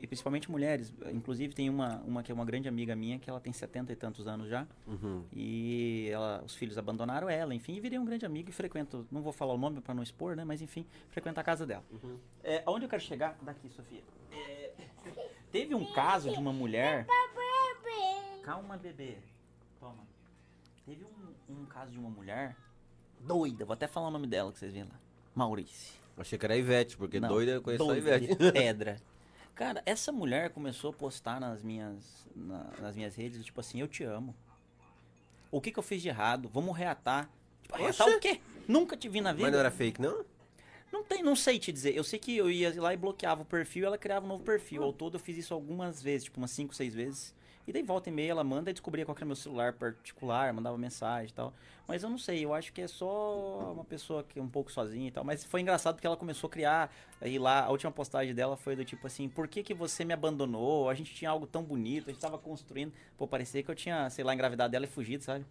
[0.00, 0.92] E principalmente mulheres.
[1.12, 3.96] Inclusive tem uma, uma que é uma grande amiga minha, que ela tem setenta e
[3.96, 4.66] tantos anos já.
[4.86, 5.22] Uhum.
[5.32, 9.20] E ela, os filhos abandonaram ela, enfim, e virei um grande amigo e frequento, não
[9.20, 10.44] vou falar o nome para não expor, né?
[10.44, 11.84] Mas enfim, frequento a casa dela.
[11.90, 12.18] Uhum.
[12.42, 13.36] É, aonde eu quero chegar?
[13.42, 14.02] Daqui, Sofia.
[14.32, 14.72] É,
[15.52, 17.06] teve um caso de uma mulher.
[18.42, 19.18] Calma, bebê.
[19.78, 20.06] Toma.
[20.86, 22.56] Teve um, um caso de uma mulher
[23.20, 24.98] doida, vou até falar o nome dela que vocês veem lá.
[25.34, 25.94] Maurício.
[26.16, 28.36] Achei que era Ivete, porque Não, doida eu conheço só a doida Ivete.
[28.52, 28.96] pedra.
[29.54, 33.88] Cara, essa mulher começou a postar nas minhas, na- nas minhas redes, tipo assim, eu
[33.88, 34.34] te amo.
[35.50, 36.50] O que que eu fiz de errado?
[36.52, 37.28] Vamos reatar.
[37.62, 38.40] Tipo, reatar o quê?
[38.68, 39.42] Nunca te vi na vida.
[39.44, 40.24] Mas não era fake, não?
[40.92, 41.94] Não tem, não sei te dizer.
[41.96, 44.42] Eu sei que eu ia lá e bloqueava o perfil e ela criava um novo
[44.44, 44.82] perfil.
[44.82, 47.34] Ao todo eu fiz isso algumas vezes, tipo umas 5, 6 vezes.
[47.66, 50.78] E daí volta e meia ela manda e descobria qual era meu celular particular, mandava
[50.78, 51.52] mensagem e tal.
[51.86, 54.70] Mas eu não sei, eu acho que é só uma pessoa que é um pouco
[54.70, 55.24] sozinha e tal.
[55.24, 56.92] Mas foi engraçado porque ela começou a criar.
[57.20, 60.12] Aí lá, a última postagem dela foi do tipo assim: por que, que você me
[60.12, 60.88] abandonou?
[60.88, 62.92] A gente tinha algo tão bonito, a gente tava construindo.
[63.16, 65.44] Pô, parecia que eu tinha, sei lá, engravidado dela e fugido, sabe?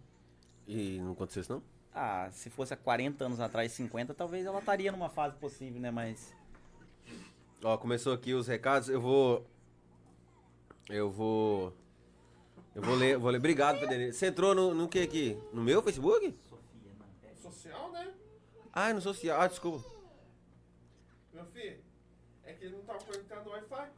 [0.66, 1.62] E não aconteceu isso, não?
[1.94, 5.90] Ah, se fosse há 40 anos atrás, 50, talvez ela estaria numa fase possível, né?
[5.90, 6.34] Mas.
[7.62, 9.46] Ó, começou aqui os recados, eu vou.
[10.88, 11.72] Eu vou.
[12.76, 13.38] Eu vou ler, vou ler.
[13.38, 14.12] Obrigado, Pedro.
[14.12, 15.42] Você entrou no, no que aqui?
[15.50, 16.38] No meu Facebook?
[16.46, 17.50] Sofia, não.
[17.50, 18.12] Social, né?
[18.70, 19.40] Ah, no social.
[19.40, 19.82] Ah, desculpa.
[21.32, 21.78] Meu filho,
[22.44, 23.88] é que ele não tava conectado no Wi-Fi.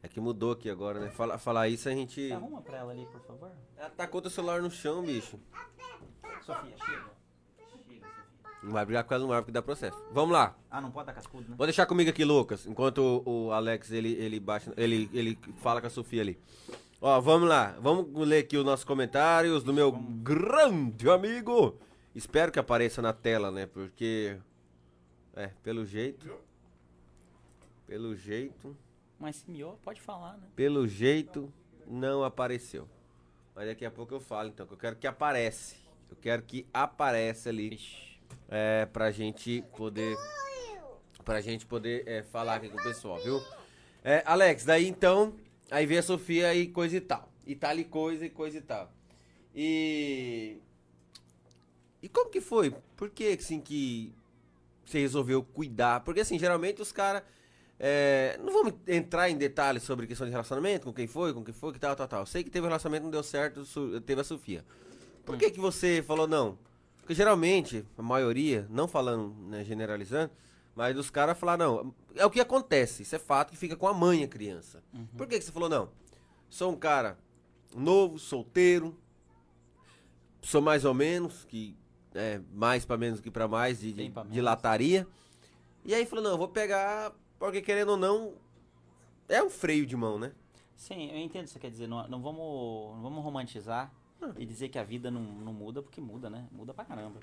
[0.00, 1.10] É que mudou aqui agora, né?
[1.10, 2.30] Fala, falar isso a gente.
[2.30, 3.50] Arruma pra ela ali, por favor?
[3.76, 5.40] Ela tacou teu celular no chão, bicho.
[6.46, 7.19] Sofia, chega.
[8.62, 9.96] Não vai brigar com ela no ar porque dá processo.
[10.12, 10.54] Vamos lá.
[10.70, 11.54] Ah, não pode dar cascudo, né?
[11.56, 15.86] Vou deixar comigo aqui, Lucas, enquanto o, Alex ele, ele baixa, ele, ele fala com
[15.86, 16.38] a Sofia ali.
[17.00, 21.78] Ó, vamos lá, vamos ler aqui os nossos comentários do meu grande amigo.
[22.14, 23.66] Espero que apareça na tela, né?
[23.66, 24.36] Porque.
[25.34, 26.30] É, pelo jeito.
[27.86, 28.76] Pelo jeito.
[29.18, 30.46] Mas se miou, pode falar, né?
[30.54, 31.50] Pelo jeito,
[31.86, 32.86] não apareceu.
[33.54, 35.76] Mas daqui a pouco eu falo, então, que eu quero que aparece.
[36.10, 37.70] Eu quero que apareça ali.
[37.70, 38.09] Vixe.
[38.48, 40.16] É, pra gente poder
[41.24, 43.40] pra gente poder é, falar aqui com o pessoal, viu?
[44.02, 45.34] É, Alex, daí então,
[45.70, 47.28] aí vem a Sofia e coisa e tal.
[47.46, 48.92] E tal e coisa e coisa e tal.
[49.54, 50.58] E
[52.02, 52.74] E como que foi?
[52.96, 54.12] Por que assim que
[54.84, 56.00] você resolveu cuidar?
[56.00, 57.22] Porque assim, geralmente os caras
[57.78, 61.54] é, não vamos entrar em detalhes sobre questão de relacionamento, com quem foi, com quem
[61.54, 62.26] foi, que tal, tal, tal.
[62.26, 63.64] Sei que teve um relacionamento, não deu certo,
[64.02, 64.64] teve a Sofia.
[65.24, 66.58] Por que que você falou não?
[67.10, 70.30] Porque geralmente, a maioria, não falando, né, generalizando,
[70.76, 73.88] mas os caras falaram, não, é o que acontece, isso é fato que fica com
[73.88, 74.80] a mãe a criança.
[75.16, 75.90] Por que que você falou não?
[76.48, 77.18] Sou um cara
[77.74, 78.96] novo, solteiro,
[80.40, 81.76] sou mais ou menos, que
[82.14, 85.04] é mais pra menos que pra mais, de, de, de lataria.
[85.84, 88.34] E aí falou, não, vou pegar, porque querendo ou não,
[89.28, 90.30] é um freio de mão, né?
[90.76, 91.88] Sim, eu entendo o que você quer dizer.
[91.88, 93.92] Não, não vamos, não vamos romantizar
[94.38, 96.46] e dizer que a vida não, não muda, porque muda, né?
[96.52, 97.20] Muda pra caramba.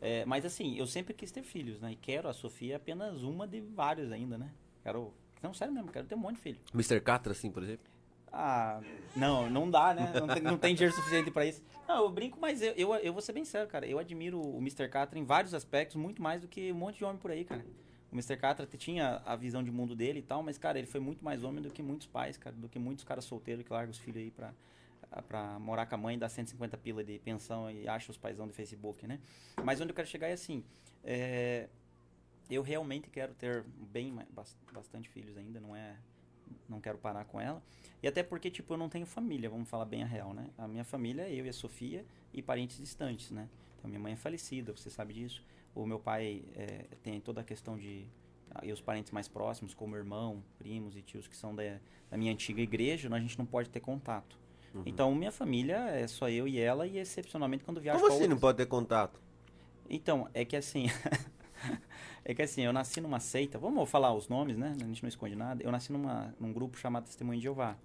[0.00, 1.92] É, mas assim, eu sempre quis ter filhos, né?
[1.92, 4.50] E quero, a Sofia é apenas uma de vários ainda, né?
[4.82, 5.12] Quero.
[5.42, 6.58] Não, sério mesmo, quero ter um monte de filho.
[6.74, 7.00] Mr.
[7.00, 7.86] Catra, assim, por exemplo.
[8.32, 8.80] Ah,
[9.16, 10.12] não, não dá, né?
[10.14, 11.62] Não tem, não tem dinheiro suficiente pra isso.
[11.88, 13.86] Não, eu brinco, mas eu, eu, eu vou ser bem sério, cara.
[13.86, 14.88] Eu admiro o Mr.
[14.88, 17.64] Catra em vários aspectos, muito mais do que um monte de homem por aí, cara.
[18.10, 18.36] O Mr.
[18.36, 21.44] Catra tinha a visão de mundo dele e tal, mas, cara, ele foi muito mais
[21.44, 24.22] homem do que muitos pais, cara, do que muitos caras solteiros que largam os filhos
[24.22, 24.52] aí pra.
[25.26, 28.52] Pra morar com a mãe, dá 150 pila de pensão e acha os paizão do
[28.52, 29.20] Facebook, né?
[29.64, 30.64] Mas onde eu quero chegar é assim,
[31.04, 31.68] é,
[32.50, 34.14] eu realmente quero ter bem
[34.72, 35.96] bastante filhos ainda, não é
[36.66, 37.62] não quero parar com ela.
[38.02, 40.48] E até porque tipo eu não tenho família, vamos falar bem a real, né?
[40.56, 43.48] A minha família é eu e a Sofia e parentes distantes, né?
[43.78, 45.44] Então minha mãe é falecida, você sabe disso.
[45.74, 48.06] O meu pai é, tem toda a questão de
[48.50, 51.62] ah, e os parentes mais próximos, como irmão, primos e tios que são da,
[52.10, 54.38] da minha antiga igreja, a gente não pode ter contato.
[54.74, 54.82] Uhum.
[54.86, 58.28] Então minha família é só eu e ela e excepcionalmente quando viajo Como pra assim
[58.28, 59.20] não pode ter contato?
[59.88, 60.86] então, é que assim.
[62.24, 63.58] é que assim, eu nasci numa seita.
[63.58, 64.74] Vamos falar os nomes, né?
[64.80, 65.62] A gente não esconde nada.
[65.62, 67.76] Eu nasci numa, num grupo chamado Testemunho de Jeová.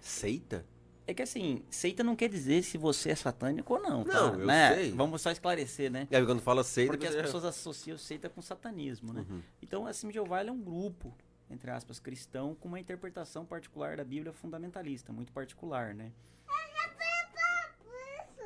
[0.00, 0.64] Seita?
[1.06, 4.14] É que assim, seita não quer dizer se você é satânico ou não, tá?
[4.14, 4.74] Não, eu né?
[4.74, 4.92] sei.
[4.92, 6.08] Vamos só esclarecer, né?
[6.10, 9.26] Aí quando fala seita, Porque as você- pessoas associam seita com satanismo, né?
[9.28, 9.42] Uhum.
[9.62, 11.14] Então, assim, Jeová é um grupo,
[11.54, 16.12] entre aspas, cristão, com uma interpretação particular da Bíblia fundamentalista, muito particular, né?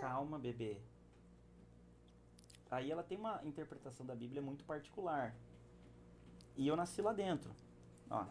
[0.00, 0.80] Calma, bebê.
[2.70, 5.34] Aí ela tem uma interpretação da Bíblia muito particular.
[6.54, 7.50] E eu nasci lá dentro.
[8.10, 8.26] Ó.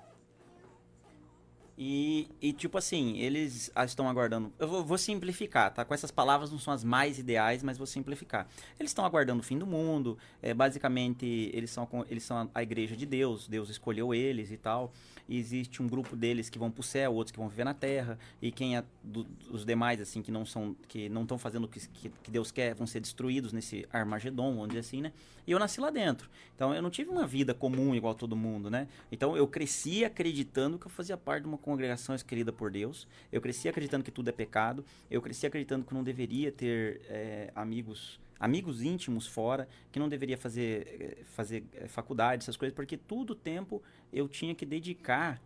[1.79, 4.51] E, e, tipo assim, eles estão aguardando.
[4.57, 5.85] Eu vou, vou simplificar, tá?
[5.85, 8.47] Com essas palavras não são as mais ideais, mas vou simplificar.
[8.79, 10.17] Eles estão aguardando o fim do mundo.
[10.41, 13.47] É, basicamente, eles são, eles são a, a igreja de Deus.
[13.47, 14.91] Deus escolheu eles e tal.
[15.29, 18.17] E existe um grupo deles que vão pro céu, outros que vão viver na terra.
[18.41, 21.67] E quem é do- os demais, assim, que não são, que não estão fazendo o
[21.67, 25.11] que, que, que Deus quer, vão ser destruídos nesse Armagedon, vamos dizer assim, né?
[25.45, 26.29] E eu nasci lá dentro.
[26.55, 28.87] Então eu não tive uma vida comum igual todo mundo, né?
[29.11, 33.05] Então eu cresci acreditando que eu fazia parte de uma congregação escolhida por Deus.
[33.29, 34.85] Eu cresci acreditando que tudo é pecado.
[35.11, 40.37] Eu cresci acreditando que não deveria ter eh, amigos amigos íntimos fora, que não deveria
[40.37, 43.81] fazer eh, fazer eh, faculdade, essas coisas, porque todo o tempo
[44.13, 45.41] eu tinha que dedicar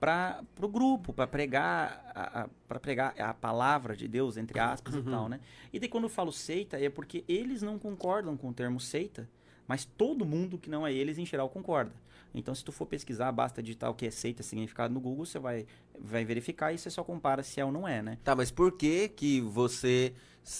[0.00, 5.28] para o grupo, para pregar para pregar a palavra de Deus entre aspas e tal,
[5.28, 5.38] né?
[5.72, 9.28] E daí quando eu falo seita é porque eles não concordam com o termo seita,
[9.68, 11.92] mas todo mundo que não é eles em geral concorda.
[12.34, 15.38] Então se tu for pesquisar, basta digitar o que é seita significado no Google, você
[15.38, 15.66] vai
[15.98, 18.18] vai verificar e você só compara se é ou não é, né?
[18.22, 20.12] Tá, mas por que que você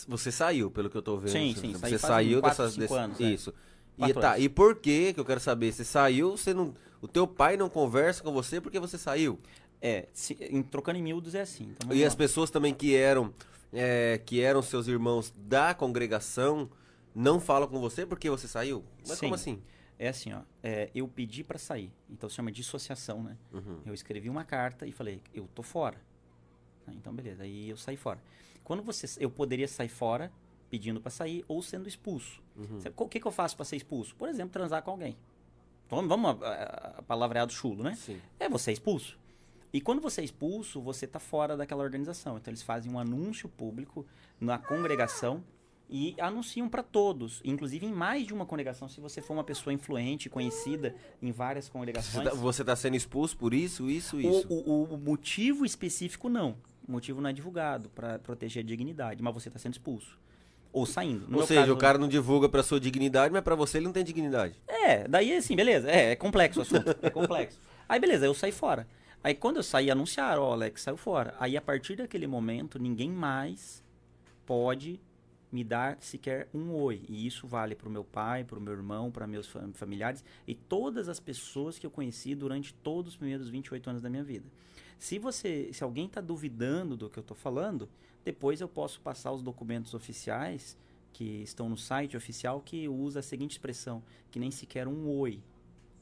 [0.08, 1.30] você saiu, pelo que eu tô vendo?
[1.32, 3.24] Sim, sim, Você saiu quatro, dessas desse- anos, é.
[3.30, 3.54] Isso.
[3.98, 4.44] E tá, anos.
[4.44, 5.72] e por que que eu quero saber?
[5.72, 9.38] Você saiu, você não o teu pai não conversa com você porque você saiu.
[9.80, 11.68] É, se, em, trocando em miúdos é assim.
[11.76, 12.06] Então, E lá.
[12.08, 13.32] as pessoas também que eram
[13.72, 16.68] é, que eram seus irmãos da congregação
[17.16, 18.84] não falam com você porque você saiu?
[19.08, 19.26] Mas Sim.
[19.26, 19.62] como assim?
[19.98, 20.42] É assim, ó.
[20.62, 21.90] é, eu pedi pra sair.
[22.10, 23.38] Então se chama dissociação, né?
[23.50, 23.80] Uhum.
[23.86, 25.98] Eu escrevi uma carta e falei, eu tô fora.
[26.86, 27.42] Ah, Então, beleza.
[27.42, 28.22] Aí eu saí fora.
[28.62, 29.06] Quando você.
[29.18, 30.30] Eu poderia sair fora
[30.68, 32.42] pedindo pra sair ou sendo expulso.
[32.54, 32.80] Uhum.
[32.96, 34.14] O que, que eu faço pra ser expulso?
[34.16, 35.16] Por exemplo, transar com alguém.
[35.88, 37.94] Vamos, vamos a, a, a palavreado chulo, né?
[37.94, 38.20] Sim.
[38.38, 39.18] É você é expulso.
[39.72, 42.36] E quando você é expulso, você tá fora daquela organização.
[42.36, 44.04] Então eles fazem um anúncio público
[44.38, 45.42] na congregação
[45.88, 49.72] e anunciam para todos, inclusive em mais de uma congregação, se você for uma pessoa
[49.72, 52.28] influente, conhecida em várias congregações.
[52.36, 54.46] você tá sendo expulso por isso, isso, O, isso.
[54.52, 56.56] o- o motivo específico não.
[56.88, 60.18] O motivo não é divulgado para proteger a dignidade, mas você está sendo expulso.
[60.72, 61.26] Ou saindo.
[61.28, 63.86] No Ou seja, caso- o cara não divulga pra sua dignidade, mas pra você ele
[63.86, 64.60] não tem dignidade.
[64.68, 65.90] É, daí assim, beleza.
[65.90, 66.94] É, é complexo o assunto.
[67.00, 67.58] É complexo.
[67.88, 68.86] Aí beleza, eu saí fora.
[69.24, 71.34] Aí quando eu saí, anunciaram, ó, Alex saiu fora.
[71.40, 73.82] Aí a partir daquele momento, ninguém mais
[74.44, 75.00] pode
[75.56, 77.02] me dar sequer um oi.
[77.08, 81.08] E isso vale pro meu pai, pro meu irmão, para meus fam- familiares e todas
[81.08, 84.44] as pessoas que eu conheci durante todos os primeiros 28 anos da minha vida.
[84.98, 87.88] Se você, se alguém está duvidando do que eu estou falando,
[88.22, 90.76] depois eu posso passar os documentos oficiais
[91.10, 95.40] que estão no site oficial que usa a seguinte expressão, que nem sequer um oi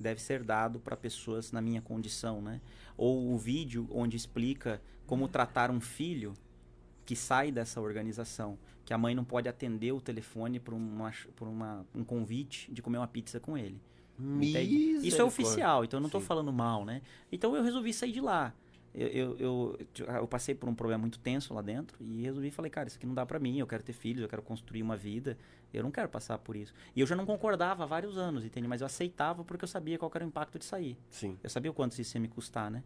[0.00, 2.60] deve ser dado para pessoas na minha condição, né?
[2.96, 6.34] Ou o vídeo onde explica como tratar um filho
[7.04, 11.48] que sai dessa organização, que a mãe não pode atender o telefone por, uma, por
[11.48, 13.80] uma, um convite de comer uma pizza com ele.
[15.06, 17.02] Isso é oficial, então eu não estou falando mal, né?
[17.32, 18.54] Então eu resolvi sair de lá.
[18.94, 22.70] Eu, eu, eu, eu passei por um problema muito tenso lá dentro e resolvi falei,
[22.70, 24.96] cara, isso aqui não dá pra mim, eu quero ter filhos, eu quero construir uma
[24.96, 25.36] vida,
[25.72, 26.72] eu não quero passar por isso.
[26.94, 28.68] E eu já não concordava há vários anos, entende?
[28.68, 30.96] Mas eu aceitava porque eu sabia qual era o impacto de sair.
[31.10, 31.36] Sim.
[31.42, 32.84] Eu sabia o quanto isso ia me custar, né?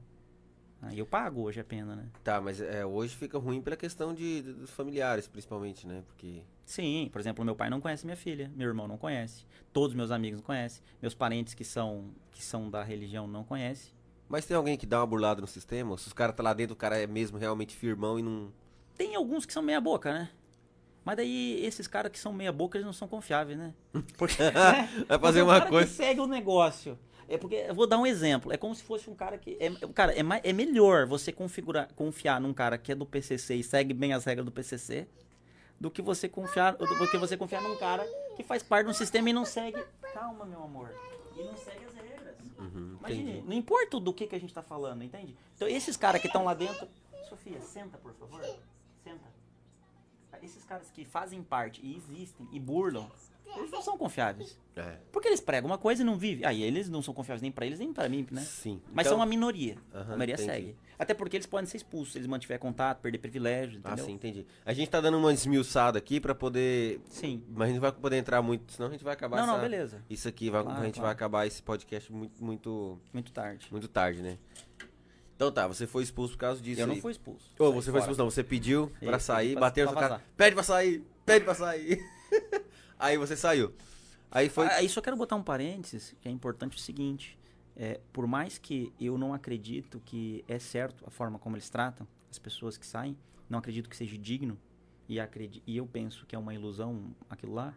[0.81, 2.07] Aí eu pago hoje a pena, né?
[2.23, 6.03] Tá, mas é, hoje fica ruim pela questão de, de- dos familiares, principalmente, né?
[6.07, 6.43] Porque.
[6.65, 10.11] Sim, por exemplo, meu pai não conhece minha filha, meu irmão não conhece, todos meus
[10.13, 13.93] amigos não conhecem, meus parentes que são que são da religião não conhecem.
[14.29, 15.97] Mas tem alguém que dá uma burlada no sistema?
[15.99, 18.53] Se os caras tá lá dentro, o cara é mesmo realmente firmão e não.
[18.97, 20.31] Tem alguns que são meia boca, né?
[21.05, 23.73] Mas daí esses caras que são meia boca, eles não são confiáveis, né?
[24.19, 24.37] Porque
[25.09, 25.89] Vai fazer uma coisa.
[25.89, 26.99] que segue o negócio
[27.29, 28.53] É porque, eu vou dar um exemplo.
[28.53, 29.57] É como se fosse um cara que.
[29.61, 33.57] É, cara, é, mais, é melhor você configurar, confiar num cara que é do PCC
[33.57, 35.07] e segue bem as regras do PCC
[35.81, 38.05] do que você confiar, do que você confiar num cara
[38.37, 39.83] que faz parte de um sistema e não segue.
[40.13, 40.93] Calma, meu amor.
[41.37, 42.35] E não segue as regras.
[42.59, 43.47] Uhum, Imagine, entendi.
[43.47, 45.37] não importa do que, que a gente tá falando, entende?
[45.55, 46.89] Então, esses caras que estão lá dentro.
[47.29, 48.41] Sofia, senta, por favor.
[49.05, 49.38] Senta.
[50.43, 53.11] Esses caras que fazem parte e existem e burlam,
[53.57, 54.59] eles não são confiáveis.
[54.77, 56.45] É, Porque eles pregam uma coisa e não vivem.
[56.45, 58.41] Aí eles não são confiáveis nem pra eles nem pra mim, né?
[58.43, 58.81] sim.
[58.93, 59.77] Mas Então- são uma minoria.
[59.93, 60.51] Aham, a maioria entendi.
[60.51, 60.77] segue.
[60.99, 64.05] Até porque eles podem ser expulsos se eles mantiverem contato, perder privilégios, Ah, entendeu?
[64.05, 64.47] sim, entendi.
[64.65, 67.01] A gente tá dando uma esmiuçada aqui pra poder.
[67.09, 67.43] Sim.
[67.49, 69.55] Mas a gente não vai poder entrar muito, senão a gente vai acabar Não, não,
[69.55, 70.05] essa- beleza.
[70.11, 71.07] Isso aqui, vai, Claro, a gente claro.
[71.07, 73.67] vai acabar esse podcast muito, muito, Muito tarde.
[73.71, 74.39] muito tarde, né?
[75.39, 77.01] Então tá, você foi expulso por causa disso eu não aí.
[77.01, 77.49] fui expulso.
[77.57, 78.01] Saí você foi fora.
[78.01, 80.65] expulso não, você pediu pra Isso, sair, pra- bateu na pra sua cara, pede pra
[80.65, 82.05] sair, pede pra sair.
[82.99, 83.73] aí você saiu.
[84.33, 84.67] Aí foi...
[84.67, 87.39] Aí só quero botar um parênteses, que é importante o seguinte.
[87.77, 92.05] é, por mais que eu não acredito que é certo a forma como eles tratam
[92.29, 93.17] as pessoas que saem,
[93.49, 94.59] não acredito que seja digno,
[95.09, 97.73] e, acredi e eu penso que é uma ilusão aquilo lá,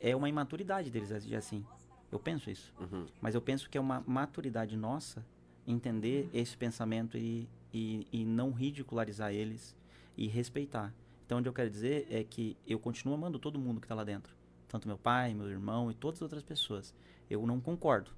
[0.00, 1.64] é uma imaturidade deles agir assim.
[2.10, 2.74] Eu penso isso.
[2.80, 3.06] Uhum.
[3.20, 5.24] Mas eu penso que é uma maturidade nossa
[5.66, 9.74] entender esse pensamento e, e, e não ridicularizar eles
[10.16, 10.94] e respeitar.
[11.26, 13.94] Então, o que eu quero dizer é que eu continuo amando todo mundo que está
[13.94, 14.34] lá dentro.
[14.68, 16.94] Tanto meu pai, meu irmão e todas as outras pessoas.
[17.30, 18.10] Eu não concordo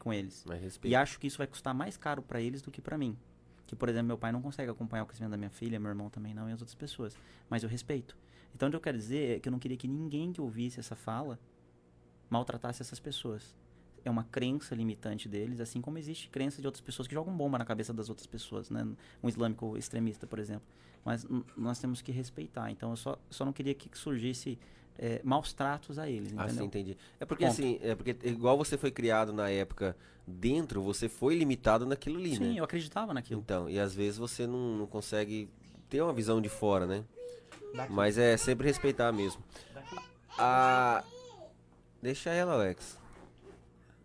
[0.00, 0.44] com eles.
[0.84, 3.16] E acho que isso vai custar mais caro para eles do que para mim.
[3.66, 6.10] Que, por exemplo, meu pai não consegue acompanhar o crescimento da minha filha, meu irmão
[6.10, 7.16] também não e as outras pessoas.
[7.48, 8.16] Mas eu respeito.
[8.54, 10.78] Então, o que eu quero dizer é que eu não queria que ninguém que ouvisse
[10.78, 11.38] essa fala
[12.28, 13.54] maltratasse essas pessoas.
[14.04, 17.58] É uma crença limitante deles, assim como existe crença de outras pessoas que jogam bomba
[17.58, 18.86] na cabeça das outras pessoas, né?
[19.22, 20.64] Um islâmico extremista, por exemplo.
[21.04, 21.26] Mas
[21.56, 22.70] nós temos que respeitar.
[22.70, 24.58] Então, eu só, só não queria que surgisse
[24.98, 26.66] eh, maus tratos a eles, Ah, sim, entendeu?
[26.66, 26.96] entendi.
[27.18, 27.52] É porque Ponto.
[27.54, 29.96] assim, é porque igual você foi criado na época
[30.26, 32.60] dentro, você foi limitado naquilo ali, Sim, né?
[32.60, 33.40] eu acreditava naquilo.
[33.40, 35.48] Então, e às vezes você não, não consegue
[35.88, 37.04] ter uma visão de fora, né?
[37.74, 37.92] Daqui.
[37.92, 39.42] Mas é sempre respeitar mesmo.
[39.74, 39.96] Daqui.
[40.38, 41.02] A...
[42.00, 42.98] Deixa ela, Alex.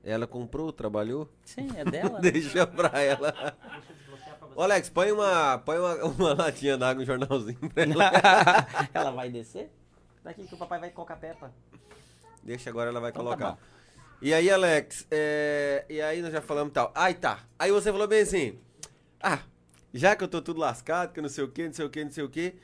[0.07, 1.29] Ela comprou, trabalhou?
[1.43, 2.19] Sim, é dela.
[2.23, 3.29] Deixa pra ela.
[3.31, 4.53] Deixa eu desbloquear pra você.
[4.55, 8.11] Ô, Alex, põe uma, põe uma, uma latinha d'água, um jornalzinho pra ela.
[8.93, 9.69] ela vai descer?
[10.23, 11.53] Daqui que o papai vai colocar a Peppa.
[12.41, 13.51] Deixa agora, ela vai Então tá colocar.
[13.51, 13.57] bom.
[14.21, 15.85] e aí, Alex, é...
[15.89, 16.89] e aí nós já falamos tal.
[16.95, 17.41] Aí tá.
[17.59, 18.57] Aí você falou bem assim,
[19.21, 19.39] ah,
[19.93, 22.03] já que eu tô tudo lascado, que não sei o que, não sei o que,
[22.05, 22.55] não sei o que.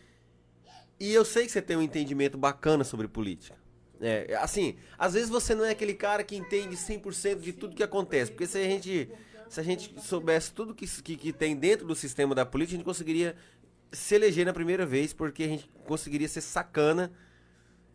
[0.97, 3.57] E eu sei que você tem um entendimento bacana sobre política.
[4.05, 7.83] É, assim, às vezes você não é aquele cara que entende 100% de tudo que
[7.83, 8.31] acontece.
[8.31, 9.09] Porque se a gente,
[9.49, 12.77] se a gente soubesse tudo que, que, que tem dentro do sistema da política, a
[12.77, 13.35] gente conseguiria
[13.91, 17.11] se eleger na primeira vez, porque a gente conseguiria ser sacana.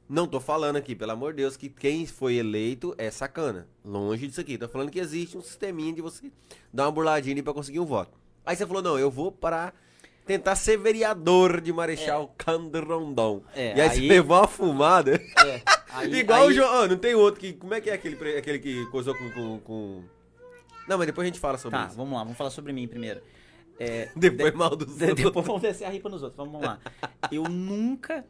[0.08, 3.68] Não tô falando aqui, pelo amor de Deus, que quem foi eleito é sacana.
[3.84, 4.56] Longe disso aqui.
[4.56, 6.32] Tô falando que existe um sisteminha de você
[6.72, 8.16] dar uma burladinha ali pra conseguir um voto.
[8.46, 9.74] Aí você falou, não, eu vou para
[10.24, 13.42] tentar ser vereador de Marechal Cândido Rondon.
[13.54, 15.20] É, e aí, você aí- levou uma fumada.
[15.44, 15.60] É.
[15.90, 16.86] Aí, Igual aí- o João.
[16.88, 17.52] não tem outro que.
[17.54, 20.04] Como é que é aquele, aquele que coisou com, com, com-
[20.86, 21.96] Não, mas depois a gente fala sobre Tá, isso.
[21.96, 23.20] vamos lá, vamos falar sobre mim primeiro.
[23.80, 25.24] É, Depois mal dos de- outros.
[25.24, 26.78] depois vamos descer a ripa nos outros, vamos lá.
[27.30, 28.24] Eu nunca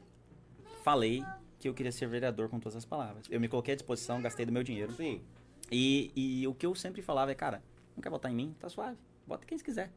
[0.85, 1.25] falei
[1.59, 3.25] que eu queria ser vereador com todas as palavras.
[3.31, 4.93] Eu me coloquei à disposição, gastei do meu dinheiro.
[4.93, 5.21] Sim.
[5.71, 7.63] E, e o que eu sempre falava é, cara,
[7.97, 8.55] não quer votar em mim?
[8.61, 8.97] Tá suave.
[9.27, 9.91] Vota quem você quiser.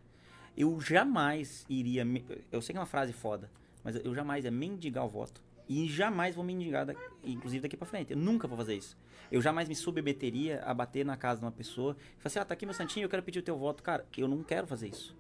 [0.57, 2.05] Eu jamais iria.
[2.51, 3.49] Eu sei que é uma frase foda,
[3.83, 5.41] mas eu jamais ia mendigar o voto.
[5.69, 8.11] E jamais vou mendigar, da- inclusive daqui pra frente.
[8.11, 8.97] Eu nunca vou fazer isso.
[9.31, 12.45] Eu jamais me submeteria a bater na casa de uma pessoa e falar assim: ah,
[12.45, 13.81] tá aqui meu santinho, eu quero pedir o teu voto.
[13.81, 15.15] Cara, eu não quero fazer isso.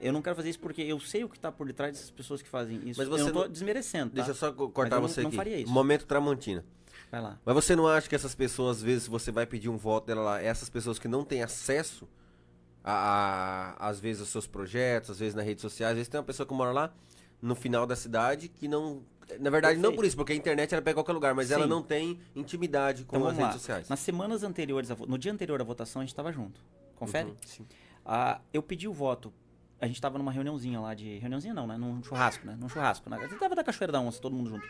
[0.00, 2.40] Eu não quero fazer isso porque eu sei o que tá por detrás dessas pessoas
[2.40, 2.98] que fazem isso.
[2.98, 4.10] Mas você eu não tô não- desmerecendo.
[4.10, 4.14] Tá?
[4.16, 5.36] Deixa eu só co- cortar eu não- você não aqui.
[5.36, 5.70] faria isso.
[5.70, 6.64] Momento Tramontina.
[7.10, 7.38] Vai lá.
[7.44, 10.22] Mas você não acha que essas pessoas, às vezes, você vai pedir um voto dela
[10.22, 12.08] lá, essas pessoas que não têm acesso
[12.82, 16.18] a, a- às vezes, aos seus projetos, às vezes nas redes sociais, às vezes tem
[16.18, 16.94] uma pessoa que mora lá
[17.42, 19.02] no final da cidade que não.
[19.38, 19.96] Na verdade, não Perfeito.
[19.96, 21.70] por isso, porque a internet ela pega qualquer lugar, mas ela Sim.
[21.70, 23.46] não tem intimidade com Então as vamos lá.
[23.48, 23.88] redes sociais.
[23.88, 26.60] Nas semanas anteriores, no dia anterior à votação, a gente tava junto.
[26.96, 27.28] Confere?
[27.30, 27.66] Uhum, sim.
[28.04, 29.32] Ah, eu pedi o voto.
[29.80, 31.16] A gente tava numa reuniãozinha lá de.
[31.18, 31.78] Reuniãozinha não, né?
[31.78, 32.54] Num churrasco, né?
[32.60, 33.08] Num churrasco.
[33.08, 33.16] Né?
[33.16, 34.68] A gente tava da Cachoeira da Onça, todo mundo junto.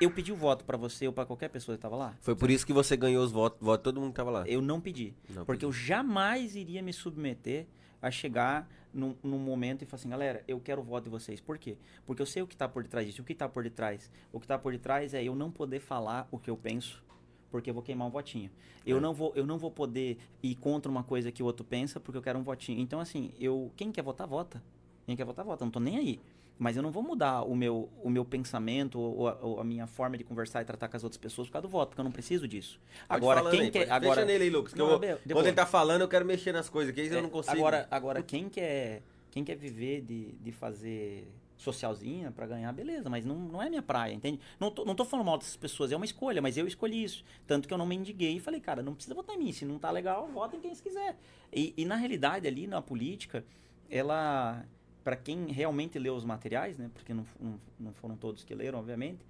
[0.00, 2.14] Eu pedi o voto pra você ou pra qualquer pessoa que tava lá.
[2.22, 4.48] Foi por isso que você ganhou os votos, de todo mundo que tava lá.
[4.48, 5.12] Eu não pedi.
[5.28, 5.68] Não porque pediu.
[5.68, 7.66] eu jamais iria me submeter
[8.00, 8.66] a chegar
[8.96, 11.40] num, num momento e falar assim, galera, eu quero o voto de vocês.
[11.40, 11.76] Por quê?
[12.06, 13.22] Porque eu sei o que tá por detrás disso.
[13.22, 14.10] O que tá por detrás?
[14.32, 17.04] O que tá por detrás é eu não poder falar o que eu penso.
[17.50, 18.50] Porque eu vou queimar um votinho.
[18.84, 19.00] Eu, É.
[19.00, 22.18] não vou, eu não vou poder ir contra uma coisa que o outro pensa porque
[22.18, 22.80] eu quero um votinho.
[22.80, 24.62] Então, assim, eu quem quer votar, vota.
[25.06, 25.62] Quem quer votar, vota.
[25.62, 26.20] Eu não tô nem aí.
[26.58, 29.86] Mas eu não vou mudar o meu, o meu pensamento ou a, ou a minha
[29.86, 32.04] forma de conversar e tratar com as outras pessoas por causa do voto, porque eu
[32.04, 32.80] não preciso disso.
[33.06, 33.90] Pode agora, falando quem aí, quer.
[33.90, 34.72] Agora, Deixa nele aí, Lucas.
[34.74, 35.20] Não, eu depois.
[35.32, 37.56] quando ele tá falando, eu quero mexer nas coisas, que aí eu É, não consigo.
[37.56, 41.28] Agora, agora quem quer, quem quer viver de, de fazer
[41.58, 44.38] socialzinha pra ganhar, beleza, mas não, não é minha praia, entende?
[44.60, 47.24] Não tô, não tô falando mal dessas pessoas, é uma escolha, mas eu escolhi isso.
[47.46, 49.78] Tanto que eu não mendiguei e falei, cara, não precisa votar em mim, se não
[49.78, 51.16] tá legal, vota em quem se quiser.
[51.52, 53.44] E, e na realidade, ali na política,
[53.90, 54.64] ela,
[55.06, 58.80] pra quem realmente leu os materiais, né, porque não, não, não foram todos que leram,
[58.80, 59.24] obviamente,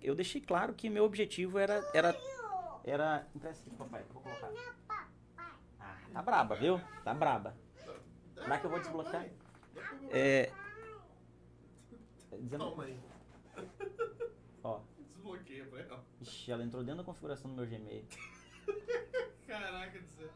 [0.00, 1.84] eu deixei claro que meu objetivo era...
[1.92, 2.16] era
[2.82, 3.26] era.
[3.36, 4.50] Empresta aqui, papai, vou colocar.
[5.78, 6.80] Ah, tá braba, viu?
[7.04, 7.54] Tá braba.
[8.32, 9.26] Será que eu vou desbloquear?
[10.10, 10.50] É.
[12.40, 12.98] dizendo- Toma aí.
[14.64, 14.80] Ó,
[15.14, 16.04] Desbloqueia pra ela.
[16.22, 18.06] ixi, ela entrou dentro da configuração do meu Gmail.
[19.46, 20.30] Caraca do céu.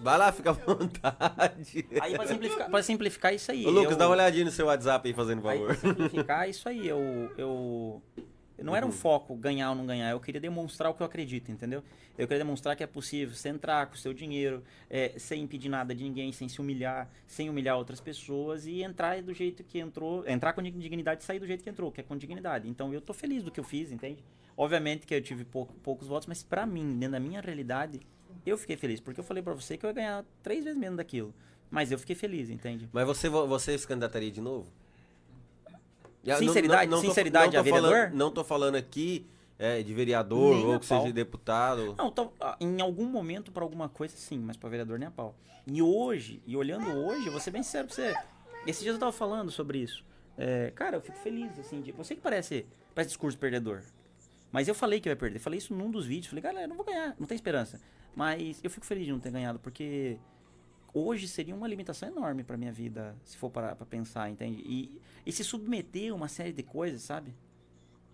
[0.00, 1.86] Vai lá, fica à vontade.
[2.00, 3.66] Aí, pra simplificar, pra simplificar isso aí.
[3.66, 5.66] Ô, Lucas, eu- dá uma olhadinha no seu WhatsApp aí, fazendo Aí, favor.
[5.76, 7.32] pra simplificar isso aí, eu.
[7.38, 8.02] eu
[8.62, 11.50] não era um foco ganhar ou não ganhar, eu queria demonstrar o que eu acredito,
[11.50, 11.82] entendeu?
[12.16, 15.68] Eu queria demonstrar que é possível você entrar com o seu dinheiro, é, sem impedir
[15.68, 19.78] nada de ninguém, sem se humilhar, sem humilhar outras pessoas e entrar do jeito que
[19.80, 22.68] entrou, entrar com dignidade e sair do jeito que entrou, que é com dignidade.
[22.68, 24.22] Então eu tô feliz do que eu fiz, entende?
[24.56, 28.00] Obviamente que eu tive pouco- poucos votos, mas pra mim, dentro da minha realidade,
[28.44, 30.96] eu fiquei feliz, porque eu falei pra você que eu ia ganhar três vezes menos
[30.96, 31.34] daquilo.
[31.70, 32.88] Mas eu fiquei feliz, entende?
[32.92, 34.66] Mas você, você se candidataria de novo?
[36.38, 38.16] Sinceridade- tô- sinceridade não a tô falando- vereador?
[38.16, 39.26] não tô falando aqui
[39.58, 41.00] é, de vereador Nem ou a que pau.
[41.02, 41.94] seja deputado.
[41.98, 45.10] Não, então, ah, em algum momento pra alguma coisa sim, mas pra vereador nem a
[45.10, 45.34] pau.
[45.66, 48.14] E hoje, e olhando hoje, eu vou ser bem sincero pra você.
[48.66, 50.04] Esses dias eu tava falando sobre isso.
[50.36, 53.82] É, cara, eu fico feliz, assim, de, você que parece, parece discurso perdedor.
[54.50, 55.38] Mas eu falei que eu ia perder.
[55.38, 56.28] Falei isso num dos vídeos.
[56.28, 57.80] Falei, galera, eu não vou ganhar, não tem esperança.
[58.14, 60.18] Mas eu fico feliz de não ter ganhado, porque
[60.92, 64.62] hoje seria uma limitação enorme pra minha vida, se for parar pra pensar, entende?
[64.64, 67.34] E, e se submeter a uma série de coisas, sabe?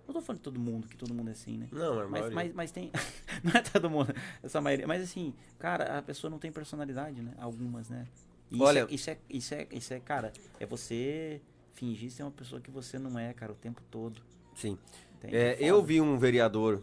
[0.06, 1.68] Não tô falando de todo mundo, que todo mundo é assim, né?
[1.70, 2.90] Não, é Mas, mas, mas tem.
[3.44, 4.86] não é todo mundo, essa maioria.
[4.86, 7.32] Mas assim, cara, a pessoa não tem personalidade, né?
[7.38, 8.06] Algumas, né?
[8.50, 11.40] E Olha- Isso é, isso é, isso é, isso é, cara, é você
[11.74, 14.20] fingir ser uma pessoa que você não é, cara, o tempo todo.
[14.54, 14.76] Sim.
[15.22, 15.64] É, Foda.
[15.64, 16.82] eu vi um vereador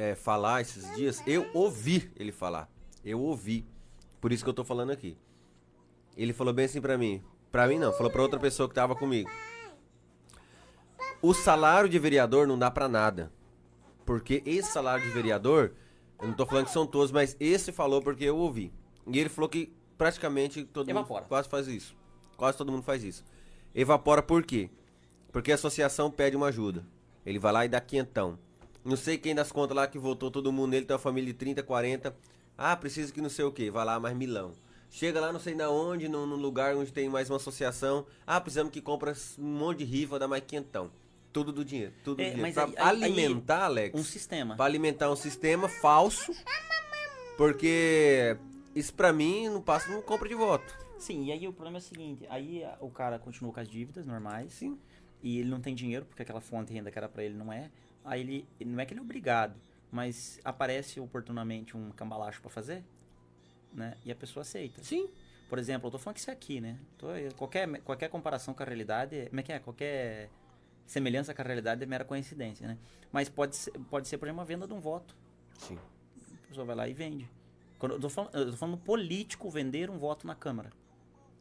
[0.00, 2.70] é, falar esses dias, eu ouvi ele falar.
[3.04, 3.66] Eu ouvi.
[4.18, 5.16] Por isso que eu tô falando aqui.
[6.16, 7.22] Ele falou bem assim pra mim.
[7.52, 9.30] Pra mim não, falou pra outra pessoa que tava comigo.
[11.20, 13.30] O salário de vereador não dá pra nada.
[14.06, 15.74] Porque esse salário de vereador,
[16.18, 18.72] eu não tô falando que são todos, mas esse falou porque eu ouvi.
[19.06, 21.20] E ele falou que praticamente todo Evapora.
[21.20, 21.94] mundo quase faz isso.
[22.38, 23.22] Quase todo mundo faz isso.
[23.74, 24.70] Evapora por quê?
[25.30, 26.86] Porque a associação pede uma ajuda.
[27.24, 28.38] Ele vai lá e dá quinhentão.
[28.84, 31.38] Não sei quem das contas lá que votou todo mundo nele, tem uma família de
[31.38, 32.16] 30, 40.
[32.56, 33.70] Ah, precisa que não sei o quê.
[33.70, 34.52] Vai lá mais milão.
[34.90, 38.04] Chega lá não sei na onde, num, num lugar onde tem mais uma associação.
[38.26, 40.90] Ah, precisamos que compra um monte de rifa, dá mais quinhentão.
[41.32, 42.42] Tudo do dinheiro, tudo do É, dinheiro.
[42.42, 44.56] mas Pra aí- aí- alimentar, Alex, Um sistema.
[44.56, 46.32] Pra alimentar um sistema falso,
[47.36, 48.36] porque
[48.74, 50.76] isso pra mim não passa, não compra de voto.
[50.98, 54.04] Sim, e aí o problema é o seguinte, aí o cara continua com as dívidas
[54.06, 54.52] normais.
[54.52, 54.76] Sim.
[55.22, 57.52] E ele não tem dinheiro, porque aquela fonte de renda que era pra ele não
[57.52, 57.70] é.
[58.04, 59.54] Aí ele, não é que ele é obrigado,
[59.90, 62.84] mas aparece oportunamente um cambalacho pra fazer,
[63.72, 63.96] né?
[64.04, 64.82] E a pessoa aceita.
[64.82, 65.08] Sim.
[65.48, 66.78] Por exemplo, eu tô falando que isso é aqui, né?
[66.96, 69.58] Tô- qualquer, qualquer comparação com a realidade, é- como é que é?
[69.58, 70.30] Qualquer
[70.86, 72.78] semelhança com a realidade é mera coincidência, né?
[73.12, 75.14] Mas pode ser, pode ser por exemplo, uma venda de um voto.
[75.58, 75.76] Sim.
[76.44, 77.28] A pessoa vai lá e vende.
[77.78, 80.70] Quando eu, tô falando, eu tô falando político vender um voto na Câmara.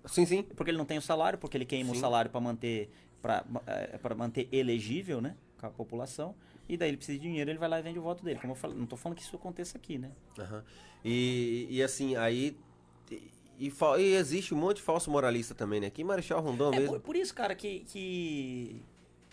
[0.05, 0.43] Sim, sim.
[0.43, 2.01] Porque ele não tem o salário, porque ele queima o Sim.
[2.01, 2.89] salário para manter
[3.21, 6.35] para manter elegível, né, com a população.
[6.67, 8.39] E daí ele precisa de dinheiro, ele vai lá e vende o voto dele.
[8.39, 10.11] Como eu falei, não tô falando que isso aconteça aqui, né?
[10.37, 10.63] Aham.
[11.03, 12.57] E, e assim, aí.
[13.59, 15.87] E, e existe um monte de falso moralista também, né?
[15.87, 16.93] Aqui em Marechal Rondon É mesmo.
[16.93, 18.81] por, por isso, cara, que, que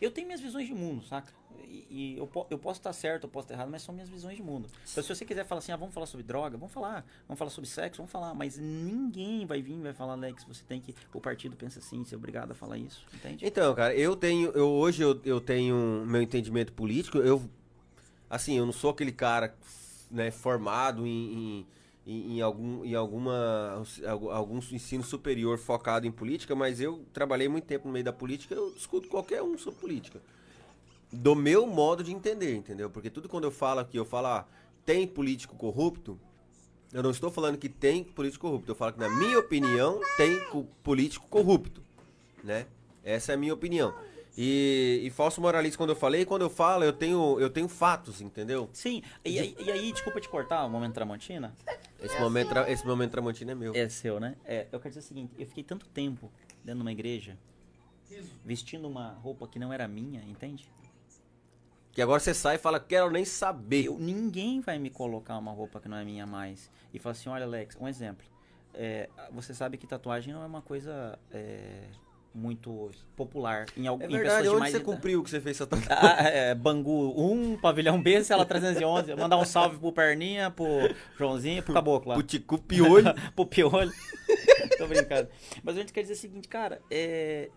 [0.01, 1.33] eu tenho minhas visões de mundo, saca?
[1.69, 4.43] E, eu, eu posso estar certo, eu posso estar errado, mas são minhas visões de
[4.43, 4.69] mundo.
[4.91, 7.05] Então, se você quiser falar assim, ah, vamos falar sobre droga, vamos falar.
[7.27, 8.35] Vamos falar sobre sexo, vamos falar.
[8.35, 10.95] Mas ninguém vai vir e vai falar, Alex, você tem que.
[11.13, 13.45] O partido pensa assim, você é obrigado a falar isso, entende?
[13.45, 14.51] Então, cara, eu tenho.
[14.51, 17.19] Eu, hoje eu, eu tenho meu entendimento político.
[17.19, 17.43] Eu.
[18.29, 19.55] Assim, eu não sou aquele cara
[20.11, 21.67] né, formado em,
[22.07, 27.49] em, em, algum, em alguma, algum algum ensino superior focado em política, mas eu trabalhei
[27.49, 30.21] muito tempo no meio da política, eu discuto qualquer um sobre política.
[31.13, 32.91] Do meu modo de entender, entendeu?
[32.91, 34.47] Porque tudo quando eu falo aqui, eu falo, ah,
[34.85, 36.19] tem político corrupto,
[36.93, 40.39] eu não estou falando que tem político corrupto, eu falo que na minha opinião tem
[40.47, 41.83] co- político corrupto,
[42.43, 42.67] né?
[43.05, 43.95] Essa é a minha opinião.
[44.39, 48.21] E, e falso moralista, quando eu falei, quando eu falo, eu tenho, eu tenho fatos,
[48.21, 48.69] entendeu?
[48.73, 51.55] Sim, e, aí- e aí, desculpa te cortar, o momento Tramontina.
[52.03, 53.75] Esse, momento, esse momento Tramontina é meu.
[53.75, 54.37] É seu, né?
[54.45, 56.31] É, eu quero dizer o seguinte, eu fiquei tanto tempo
[56.63, 57.39] dentro de uma igreja,
[58.45, 60.69] vestindo uma roupa que não era minha, entende?
[61.97, 63.87] Que agora você sai e fala, quero nem saber.
[63.87, 66.71] Eu, ninguém vai me colocar uma roupa que não é minha mais.
[66.93, 68.27] E falar assim, olha Alex, um exemplo.
[68.75, 71.85] É, você sabe que tatuagem não é uma coisa é,
[72.35, 75.67] muito popular em, algum, É em verdade, de onde você cumpriu que você fez essa
[75.67, 75.97] tatuagem?
[75.99, 79.15] Ah, é, Bangu 1, pavilhão B, cela 311.
[79.15, 80.67] Mandar um salve pro Perninha, pro
[81.17, 82.17] Joãozinho, pro Caboclo lá.
[82.17, 83.15] Puticu piolho.
[83.35, 83.91] pro Piolho.
[84.77, 85.31] Tô brincando.
[85.65, 87.49] Mas a gente quer dizer o seguinte, cara, é,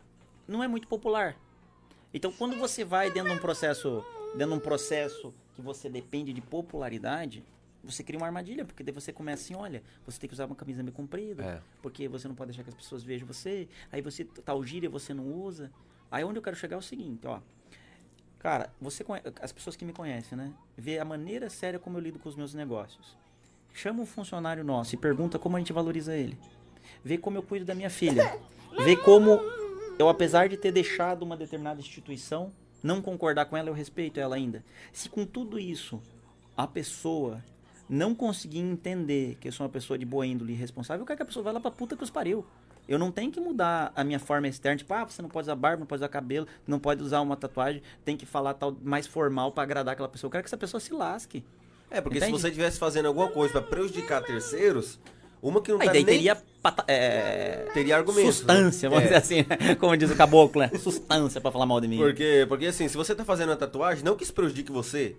[0.48, 1.36] não é muito popular.
[2.14, 4.02] Então, quando você vai dentro de um processo,
[4.36, 7.44] dentro de um processo que você depende de popularidade,
[7.84, 10.56] você cria uma armadilha, porque daí você começa assim, olha, você tem que usar uma
[10.56, 11.62] camisa bem comprida, É.
[11.82, 15.14] porque você não pode deixar que as pessoas vejam você, aí você tal gíria você
[15.14, 15.72] não usa.
[16.12, 17.40] Aí onde eu quero chegar é o seguinte, ó.
[18.40, 22.02] Cara, você conhe- as pessoas que me conhecem, né, vê a maneira séria como eu
[22.02, 23.16] lido com os meus negócios.
[23.74, 26.38] Chama um funcionário nosso e pergunta como a gente valoriza ele.
[27.04, 28.24] Vê como eu cuido da minha filha.
[28.84, 29.40] Vê como
[29.98, 32.52] eu, apesar de ter deixado uma determinada instituição,
[32.82, 34.64] não concordar com ela, eu respeito ela ainda.
[34.92, 36.02] Se com tudo isso
[36.56, 37.44] a pessoa
[37.90, 41.18] não conseguir entender que eu sou uma pessoa de boa índole e responsável, eu quero
[41.18, 42.46] que a pessoa vá lá pra puta que os pariu.
[42.88, 45.56] Eu não tenho que mudar a minha forma externa, tipo, ah, você não pode usar
[45.56, 49.06] barba, não pode usar cabelo, não pode usar uma tatuagem, tem que falar tal mais
[49.06, 50.28] formal pra agradar aquela pessoa.
[50.28, 51.44] Eu quero que essa pessoa se lasque.
[51.92, 52.36] É, porque Entende?
[52.36, 55.00] se você estivesse fazendo alguma coisa pra prejudicar terceiros,
[55.42, 56.04] uma que não tá nem...
[56.06, 58.36] teria pata- é, teria argumentos.
[58.36, 59.08] Sustância, vamos É.
[59.08, 59.76] dizer assim, né?
[59.76, 60.70] como diz o caboclo, né?
[60.78, 61.98] Sustância pra falar mal de mim.
[61.98, 65.16] Porque, porque assim, se você tá fazendo uma tatuagem, não que isso prejudique você.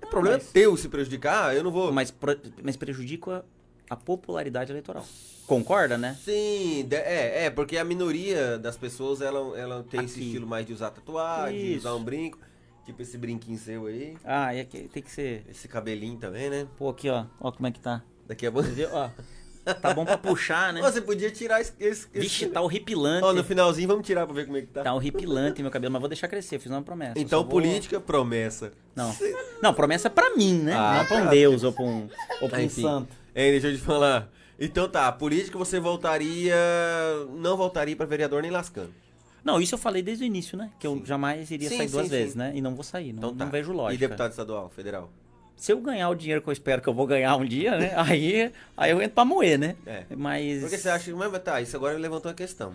[0.00, 1.90] É problema mas- teu se prejudicar, eu não vou.
[1.92, 2.14] Mas,
[2.62, 3.44] mas prejudica
[3.90, 5.04] a popularidade eleitoral.
[5.46, 6.16] Concorda, né?
[6.24, 10.26] Sim, de- é, é, porque a minoria das pessoas ela, ela tem esse Aqui.
[10.26, 11.78] estilo mais de usar tatuagem, de Isso.
[11.78, 12.38] usar um brinco.
[12.84, 14.16] Tipo esse brinquinho seu aí.
[14.24, 15.44] Ah, e aqui tem que ser.
[15.50, 16.68] Esse cabelinho também, né?
[16.78, 17.24] Pô, aqui, ó.
[17.40, 18.02] Ó como é que tá.
[18.26, 18.68] Daqui a pouco.
[18.68, 18.88] Você viu?
[18.92, 19.08] Ó.
[19.74, 20.80] Tá bom pra puxar, né?
[20.80, 21.72] Você podia tirar esse.
[21.80, 23.24] esse, esse- Vixe, tá horripilante.
[23.24, 24.82] Ó, no finalzinho vamos tirar pra ver como é que tá.
[24.82, 27.18] Tá horripilante meu cabelo, mas vou deixar crescer, fiz uma promessa.
[27.18, 28.72] então, vou- política, promessa.
[28.94, 29.14] Não.
[29.62, 30.72] Não, promessa pra mim, né?
[30.74, 31.30] Ah, não pra um tá.
[31.30, 32.08] Deus ou pra um,
[32.40, 32.82] ou pra um Enfim.
[32.82, 33.08] santo.
[33.34, 34.30] Hein, deixa eu te falar.
[34.58, 36.54] Então tá, política você voltaria.
[37.36, 38.92] Não voltaria pra vereador nem lascando.
[39.44, 40.70] Não, isso eu falei desde o início, né?
[40.80, 41.02] Que eu Sim.
[41.04, 42.38] jamais iria Sim, sair duas sim, vezes, sim.
[42.38, 42.52] né?
[42.54, 43.44] E não vou sair, não, Então tá.
[43.44, 43.94] não vejo lógica.
[43.94, 45.10] E deputado estadual, federal?
[45.56, 47.92] Se eu ganhar o dinheiro que eu espero que eu vou ganhar um dia, né?
[47.96, 49.74] Aí, aí eu entro pra moer, né?
[49.86, 50.04] É.
[50.14, 50.60] Mas.
[50.60, 51.14] Porque você acha que.
[51.14, 52.74] Mas tá, isso agora levantou a questão.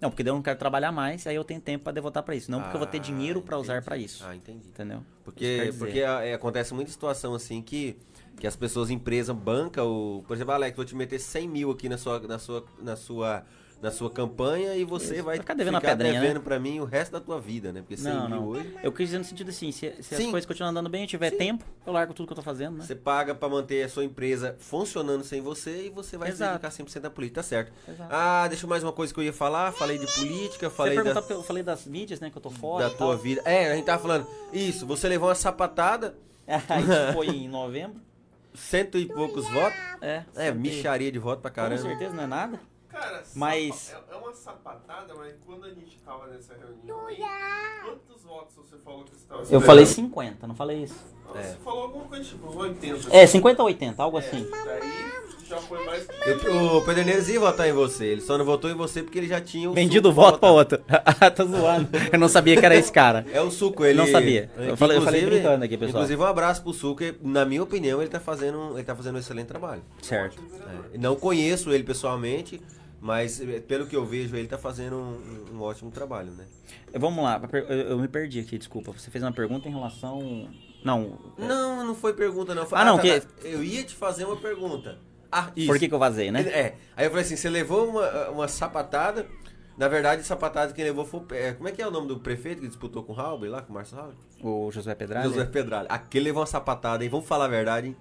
[0.00, 2.34] Não, porque daí eu não quero trabalhar mais, aí eu tenho tempo pra devotar pra
[2.34, 2.50] isso.
[2.50, 4.22] Não porque eu vou ter Ah, dinheiro pra usar pra isso.
[4.26, 4.66] Ah, entendi.
[4.68, 5.02] Entendeu?
[5.24, 7.96] Porque, porque é, acontece muita situação assim que,
[8.38, 11.88] que as pessoas, empresa, banca, o, por exemplo, Alex, vou te meter 100 mil aqui
[11.88, 13.44] na sua, na sua, na sua,
[13.84, 16.42] na sua campanha e você vai Vai ficar devendo ficar pedrinha, devendo né?
[16.42, 17.80] pra mim o resto da tua vida, né?
[17.82, 18.48] Porque 100 Não, mil não.
[18.48, 20.30] hoje, Eu quis dizer no sentido assim, se, se as Sim.
[20.30, 22.84] coisas continuam andando bem, eu tiver tempo, eu largo tudo que eu tô fazendo, né?
[22.84, 26.66] você paga pra manter a sua empresa funcionando sem você e você vai Exato.
[26.66, 27.72] se dedicar 100% à política, tá certo.
[27.86, 28.08] Exato.
[28.12, 31.20] Ah, deixa mais uma coisa que eu ia falar, falei de política, Você falei perguntar
[31.20, 32.30] da, eu falei das mídias, né?
[32.30, 32.88] Que eu tô fora.
[32.88, 33.42] da e tua vida.
[33.44, 36.14] É, a gente tava falando, isso, você levou uma sapatada,
[36.48, 38.00] Isso foi em novembro.
[38.54, 40.22] cento e poucos votos, É.
[40.36, 41.82] é, micharia de voto pra Com caramba.
[41.82, 42.60] certeza não é nada.
[42.94, 47.16] Cara, Mas- é, é uma sapatada, mas quando a gente tava nessa reunião aí,
[47.82, 49.66] quantos votos você falou que você tava Eu esperando?
[49.66, 50.94] falei 50, não falei isso.
[51.26, 51.42] Não, É.
[51.42, 53.08] Você falou alguma coisa tipo 80.
[53.10, 54.48] É, 50 ou 80, algo assim.
[54.64, 55.12] Daí
[55.44, 58.74] já foi mais Eu- o Pederneiros ia votar em você, ele só não votou em
[58.74, 60.78] você porque ele já tinha o Vendido o voto pra outro.
[61.34, 61.88] tô zoando.
[62.12, 63.26] Eu não sabia que era esse cara.
[63.32, 63.98] É o Suco, ele...
[63.98, 64.48] Não sabia.
[64.56, 66.02] Eu falei- eu falei inclusive- brincando aqui, pessoal.
[66.04, 68.94] Inclusive um abraço pro Suco, que, na minha opinião ele tá fazendo, um- ele tá
[68.94, 69.82] fazendo um excelente trabalho.
[70.00, 70.40] Certo.
[70.94, 72.62] É, não conheço ele pessoalmente,
[73.04, 76.46] mas eh, pelo que eu vejo ele tá fazendo um, um ótimo trabalho, né?
[76.94, 77.38] Vamos lá,
[77.68, 78.92] eu, me perdi aqui, desculpa.
[78.92, 80.48] Você fez uma pergunta em relação.
[80.82, 81.18] Não.
[81.36, 82.64] Não, não foi pergunta não.
[82.66, 83.28] Foi- Ah, não, tá, que- tá.
[83.42, 84.98] Eu ia te fazer uma pergunta.
[85.30, 85.66] Ah, isso.
[85.66, 86.40] Por que, que eu vazei, né?
[86.48, 86.74] É.
[86.96, 89.26] Aí eu falei assim, você levou uma, uma sapatada.
[89.76, 91.20] Na verdade, sapatada quem levou foi.
[91.32, 93.60] é, Como é que é o nome do prefeito que disputou com o Raul lá,
[93.60, 94.12] com o Márcio Raul?
[94.40, 95.28] O Josué Pedralha.
[95.28, 95.88] José Pedralha.
[95.90, 97.10] Aquele levou uma sapatada, hein?
[97.10, 97.96] Vamos falar a verdade, hein?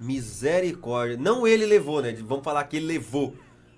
[0.00, 1.16] Misericórdia.
[1.16, 2.12] Não ele levou, né?
[2.26, 3.34] Vamos falar que ele levou.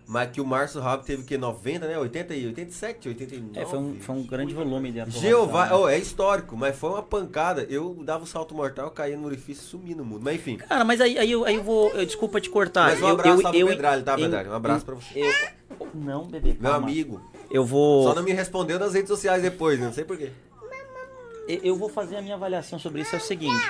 [0.07, 1.99] Mas que o Márcio Raul teve que 90, né?
[1.99, 3.61] 80 e 87, 89.
[3.61, 5.23] É, foi um, foi um grande volume de atuação.
[5.23, 5.75] Jeová, né?
[5.75, 7.67] oh, é histórico, mas foi uma pancada.
[7.71, 10.23] Eu dava o salto mortal, caía no orifício e sumi no mundo.
[10.23, 10.57] Mas enfim.
[10.57, 11.91] Cara, mas aí, aí, eu, aí eu vou.
[11.91, 12.91] eu- desculpa te cortar.
[12.91, 14.51] Mas um abraço eu, eu, Pedralha, tá, Pedralha?
[14.51, 15.21] Um abraço pra você.
[15.21, 16.57] eu- não, bebê.
[16.61, 16.87] Meu calma.
[16.89, 17.21] amigo.
[17.51, 18.03] Eu vou.
[18.05, 19.87] Só não me respondeu nas redes sociais depois, né?
[19.87, 20.31] não sei porquê.
[21.49, 23.15] Eu eu vou fazer a minha avaliação sobre isso.
[23.15, 23.69] É o seguinte.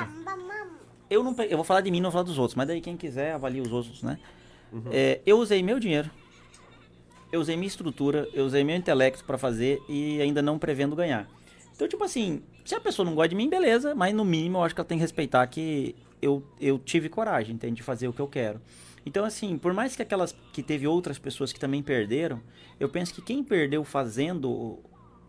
[1.08, 2.54] Eu não eu vou falar de mim, não vou falar dos outros.
[2.54, 4.18] Mas daí quem quiser avalia os outros, né?
[4.72, 4.84] Uhum.
[4.90, 6.10] É, eu usei meu dinheiro.
[7.32, 11.26] Eu usei minha estrutura, eu usei meu intelecto pra fazer e ainda não prevendo ganhar.
[11.74, 14.62] Então, tipo assim, se a pessoa não gosta de mim, beleza, mas no mínimo eu
[14.64, 17.76] acho que ela tem que respeitar que eu, eu tive coragem, entende?
[17.76, 18.60] De fazer o que eu quero.
[19.04, 22.40] Então, assim, por mais que aquelas que teve outras pessoas que também perderam,
[22.78, 24.78] eu penso que quem perdeu fazendo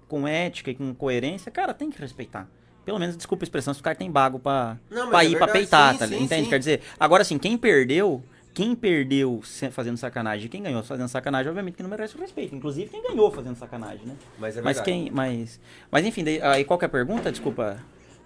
[0.08, 2.48] com ética e com coerência, cara, tem que respeitar.
[2.86, 5.38] Pelo menos, desculpa a expressão, se o cara tem bago pra, Não, pra é ir
[5.38, 6.44] pra verdade, peitar, sim, tá, sim, entende?
[6.44, 6.50] sim.
[6.50, 8.22] Quer dizer, agora assim, quem perdeu,
[8.54, 12.54] quem perdeu fazendo sacanagem e quem ganhou fazendo sacanagem, obviamente que não merece o respeito.
[12.56, 14.16] Inclusive quem ganhou fazendo sacanagem, né?
[14.38, 14.84] Mas é mas verdade.
[14.84, 15.12] quem.
[15.12, 15.60] Mas.
[15.92, 17.32] Mas enfim, daí, aí qual que é a pergunta?
[17.32, 17.78] Desculpa.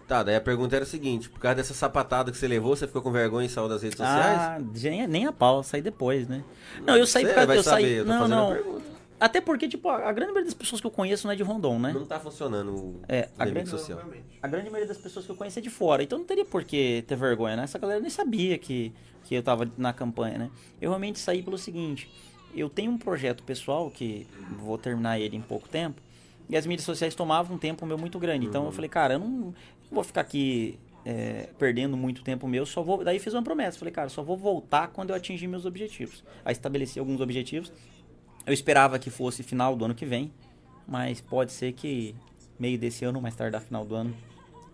[0.07, 2.87] Tá, daí a pergunta era o seguinte: por causa dessa sapatada que você levou, você
[2.87, 4.39] ficou com vergonha e saiu das redes sociais?
[4.39, 6.43] Ah, nem, nem a pau, saí depois, né?
[6.85, 7.93] Não, eu saí Você por causa vai eu saber, saí.
[7.93, 8.53] eu tô Não, não.
[8.53, 8.97] pergunta.
[9.19, 11.41] Até porque, tipo, a a grande maioria das pessoas que eu conheço não é de
[11.41, 11.91] Rondon, né?
[11.91, 13.99] Não tá funcionando o É, a grande- social.
[14.43, 16.63] A grande maioria das pessoas que eu conheço é de fora, então não teria por
[16.63, 17.63] que ter vergonha, né?
[17.63, 18.93] Essa galera nem sabia que,
[19.27, 20.51] que eu tava na campanha, né?
[20.79, 22.09] Eu realmente saí pelo seguinte,
[22.55, 24.25] eu tenho um projeto pessoal que
[24.57, 26.01] vou terminar ele em pouco tempo,
[26.49, 29.19] e as mídias sociais tomavam um tempo meu muito grande, então eu falei, cara, eu
[29.19, 29.53] não, não
[29.91, 33.03] vou ficar aqui é, perdendo muito tempo meu, só vou...
[33.03, 36.23] Daí fiz uma promessa, falei, cara, só vou voltar quando eu atingir meus objetivos.
[36.45, 37.69] Aí estabeleci alguns objetivos,
[38.45, 40.31] eu esperava que fosse final do ano que vem,
[40.87, 42.15] mas pode ser que
[42.57, 44.15] meio desse ano, mais tarde final do ano.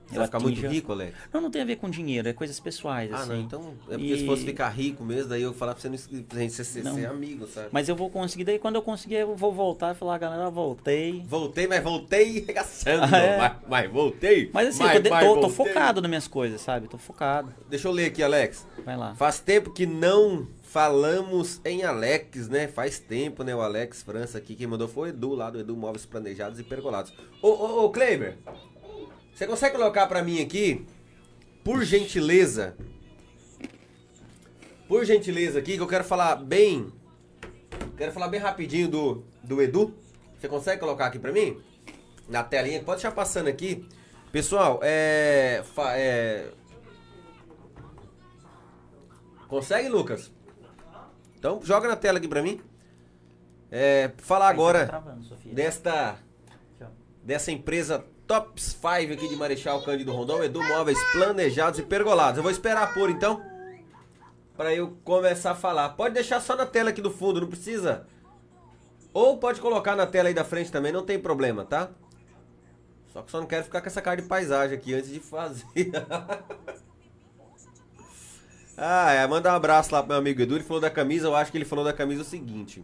[0.07, 1.13] Você vai ficar muito rico, Alex?
[1.33, 3.29] Não, não tem a ver com dinheiro, é coisas pessoais, Ah, assim.
[3.29, 3.73] não, então.
[3.89, 6.53] É porque se E- fosse ficar rico mesmo, daí eu falar pra você não gente
[6.53, 6.95] ser, ser, Não.
[6.95, 7.69] ser amigo, sabe?
[7.71, 11.23] Mas eu vou conseguir, daí quando eu conseguir, eu vou voltar e falar, galera, voltei.
[11.27, 13.03] Voltei, mas voltei regaçando.
[13.13, 13.37] Ah, é?
[13.37, 14.49] mas, mas voltei.
[14.53, 16.87] Mas assim, mas, eu tô, mas tô- focado nas minhas coisas, sabe?
[16.87, 17.53] Tô focado.
[17.69, 18.67] Deixa eu ler aqui, Alex.
[18.85, 19.15] Vai lá.
[19.15, 22.67] Faz tempo que não falamos em Alex, né?
[22.67, 23.55] Faz tempo, né?
[23.55, 26.63] O Alex França aqui, quem mandou foi o Edu, lá do Edu Móveis Planejados e
[26.63, 27.13] Pergolados.
[27.41, 28.37] Ô, ô, ô, Kleiber,
[29.43, 30.85] você consegue colocar pra mim aqui,
[31.65, 32.77] por gentileza,
[34.87, 36.93] por gentileza aqui, que eu quero falar bem,
[37.97, 39.93] quero falar bem rapidinho do, do Edu.
[40.39, 41.61] Você consegue colocar aqui pra mim?
[42.29, 43.85] Na telinha, pode deixar passando aqui.
[44.31, 45.61] Pessoal, é...
[45.95, 46.47] é
[49.49, 50.31] Consegue, Lucas?
[51.37, 52.61] Então joga na tela aqui pra mim.
[53.69, 55.03] É, falar Tá agora
[55.45, 56.17] desta
[57.23, 62.37] dessa empresa Tops 5 aqui de Marechal Cândido Rondon, Edu Móveis Planejados e Pergolados.
[62.37, 63.39] Eu vou esperar por então
[64.57, 65.89] pra eu começar a falar.
[65.89, 68.07] Pode deixar só na tela aqui do fundo, não precisa.
[69.13, 71.91] Ou pode colocar na tela aí da frente também, não tem problema, tá?
[73.09, 75.65] Só que só não quero ficar com essa cara de paisagem aqui antes de fazer.
[78.75, 80.55] Ah, é, manda um abraço lá pro meu amigo Edu.
[80.55, 82.83] Ele falou da camisa, eu acho que ele falou da camisa o seguinte.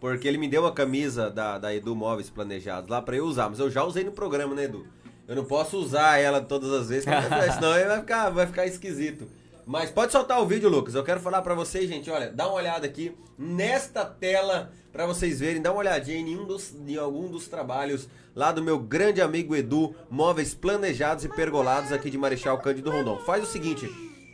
[0.00, 3.48] Porque ele me deu uma camisa da, da Edu Móveis Planejados lá pra eu usar,
[3.48, 4.86] mas eu já usei no programa, né, Edu?
[5.26, 8.66] Eu não posso usar ela todas as vezes, porque senão aí vai ficar, vai ficar
[8.66, 9.28] esquisito.
[9.66, 10.94] Mas pode soltar o vídeo, Lucas.
[10.94, 15.40] Eu quero falar pra vocês, gente, olha, dá uma olhada aqui nesta tela pra vocês
[15.40, 19.20] verem, dá uma olhadinha em, nenhum dos, em algum dos trabalhos lá do meu grande
[19.20, 23.18] amigo Edu, Móveis Planejados e Pergolados aqui de Marechal Cândido Rondon.
[23.18, 23.86] Faz o seguinte,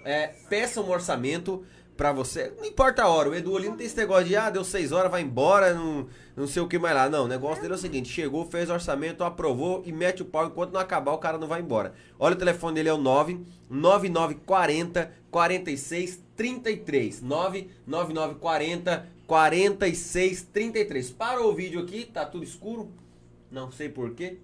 [0.05, 1.65] é, peça um orçamento
[1.97, 2.53] pra você.
[2.59, 4.93] Não importa a hora, o Edu ali não tem esse negócio de, ah, deu seis
[4.93, 6.07] horas, vai embora, não,
[6.37, 7.09] não sei o que mais lá.
[7.09, 10.25] Não, o negócio dele é o seguinte: chegou, fez o orçamento, aprovou e mete o
[10.25, 10.47] pau.
[10.47, 11.95] Enquanto não acabar, o cara não vai embora.
[12.19, 17.23] Olha o telefone dele, é o 99940 46 33.
[17.23, 21.11] 99940 46 33.
[21.11, 22.91] Para o vídeo aqui, tá tudo escuro.
[23.51, 24.39] Não sei porquê.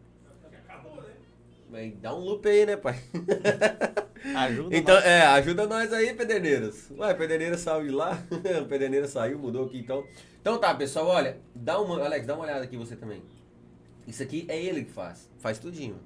[1.70, 2.98] Mas dá um loop aí, né, pai?
[4.36, 5.04] Ajuda Então, nós.
[5.04, 6.90] é, ajuda nós aí, Pederneiras.
[6.98, 8.22] Ué, Pederneira saiu de lá.
[8.68, 10.04] Pederneira saiu, mudou aqui, então.
[10.40, 13.22] Então tá, pessoal, olha, dá uma, Alex, dá uma olhada aqui você também.
[14.06, 15.30] Isso aqui é ele que faz.
[15.38, 15.98] Faz tudinho.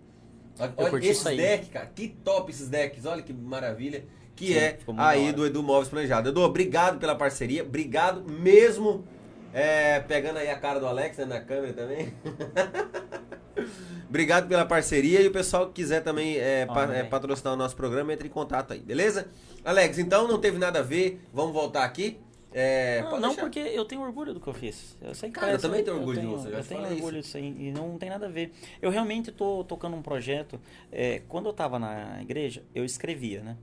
[0.58, 1.36] Olha, olha aí.
[1.36, 1.86] decks, cara.
[1.86, 3.06] Que top esses decks.
[3.06, 4.04] Olha que maravilha.
[4.36, 6.28] Que Sim, é aí do Edu Móveis Planejado.
[6.28, 7.62] Edu, obrigado pela parceria.
[7.62, 9.04] Obrigado mesmo.
[9.52, 12.12] É, pegando aí a cara do Alex né, na câmera também.
[14.14, 17.74] Obrigado pela parceria e o pessoal que quiser também é, pa- é, patrocinar o nosso
[17.74, 19.26] programa, entre em contato aí, beleza?
[19.64, 22.16] Alex, então não teve nada a ver, vamos voltar aqui.
[22.52, 24.96] É, Não, não, porque eu tenho orgulho do que eu fiz.
[25.02, 27.20] Eu sei que Cara, eu parece- também tenho orgulho de você, Eu te tenho orgulho
[27.22, 28.52] disso aí e não tem nada a ver.
[28.80, 30.60] Eu realmente tô tocando um projeto.
[30.92, 33.56] é, quando eu tava na igreja, eu escrevia, né?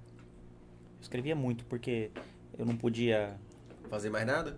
[0.98, 2.12] Eu escrevia muito, porque
[2.60, 3.36] eu não podia.
[3.90, 4.58] Fazer mais nada?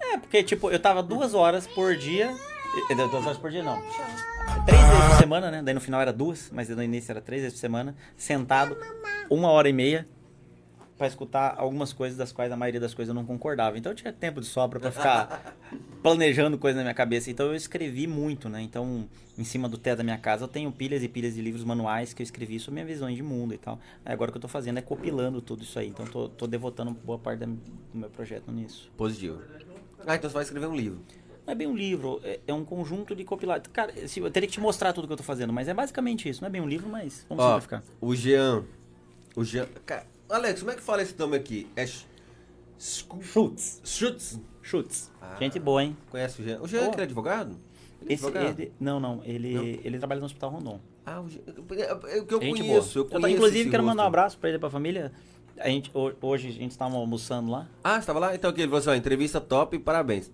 [0.00, 2.34] É, porque, tipo, eu tava duas horas por dia.
[3.10, 3.78] Duas horas por dia não.
[4.66, 5.62] Três vezes por semana, né?
[5.62, 8.76] Daí no final era duas, mas no início era três vezes por semana, sentado,
[9.30, 10.06] uma hora e meia,
[10.96, 13.76] pra escutar algumas coisas das quais a maioria das coisas eu não concordava.
[13.76, 15.56] Então eu tinha tempo de sobra pra ficar
[16.02, 17.30] planejando coisas na minha cabeça.
[17.30, 18.62] Então eu escrevi muito, né?
[18.62, 21.64] Então, em cima do teto da minha casa, eu tenho pilhas e pilhas de livros
[21.64, 23.78] manuais que eu escrevi sobre minha visão de mundo e tal.
[24.04, 25.88] Aí agora o que eu tô fazendo é compilando tudo isso aí.
[25.88, 27.58] Então tô, tô devotando boa parte da- do
[27.92, 28.90] meu projeto nisso.
[28.96, 29.40] Positivo.
[30.06, 31.00] Ah, então você vai escrever um livro.
[31.46, 33.70] Não é bem um livro, é, é um conjunto de compilados.
[33.72, 36.28] Cara, se- eu teria que te mostrar tudo que eu tô fazendo, mas é basicamente
[36.28, 36.40] isso.
[36.40, 37.82] Não é bem um livro, mas vamos Ó, simplificar.
[38.00, 38.64] o Jean.
[39.36, 39.66] O Jean.
[39.84, 41.66] Cara, Alex, como é que fala esse nome aqui?
[41.76, 41.86] É
[42.78, 43.80] Schutz.
[43.84, 44.40] Schutz.
[44.62, 45.10] Schutz.
[45.20, 45.36] Ah.
[45.38, 45.96] Gente boa, hein?
[46.10, 46.60] Conhece o Jean?
[46.60, 46.90] O Jean Oh.
[46.90, 47.56] que é advogado?
[48.00, 48.60] Ele é Esse, advogado?
[48.60, 49.64] ele, não, não ele, Não?
[49.64, 50.80] ele trabalha no Hospital Rondon.
[51.06, 51.40] Ah, o Jean.
[51.46, 52.98] É o que eu Gente conheço.
[52.98, 53.20] Eu boa.
[53.20, 54.08] conheço inclusive, esse quero mandar um rosto.
[54.08, 55.12] abraço pra ele e pra família.
[55.58, 57.68] A gente, ho- hoje a gente estava almoçando lá.
[57.82, 58.34] Ah, você tava lá?
[58.34, 60.30] Então aqui, ele falou assim, ó, entrevista top, parabéns.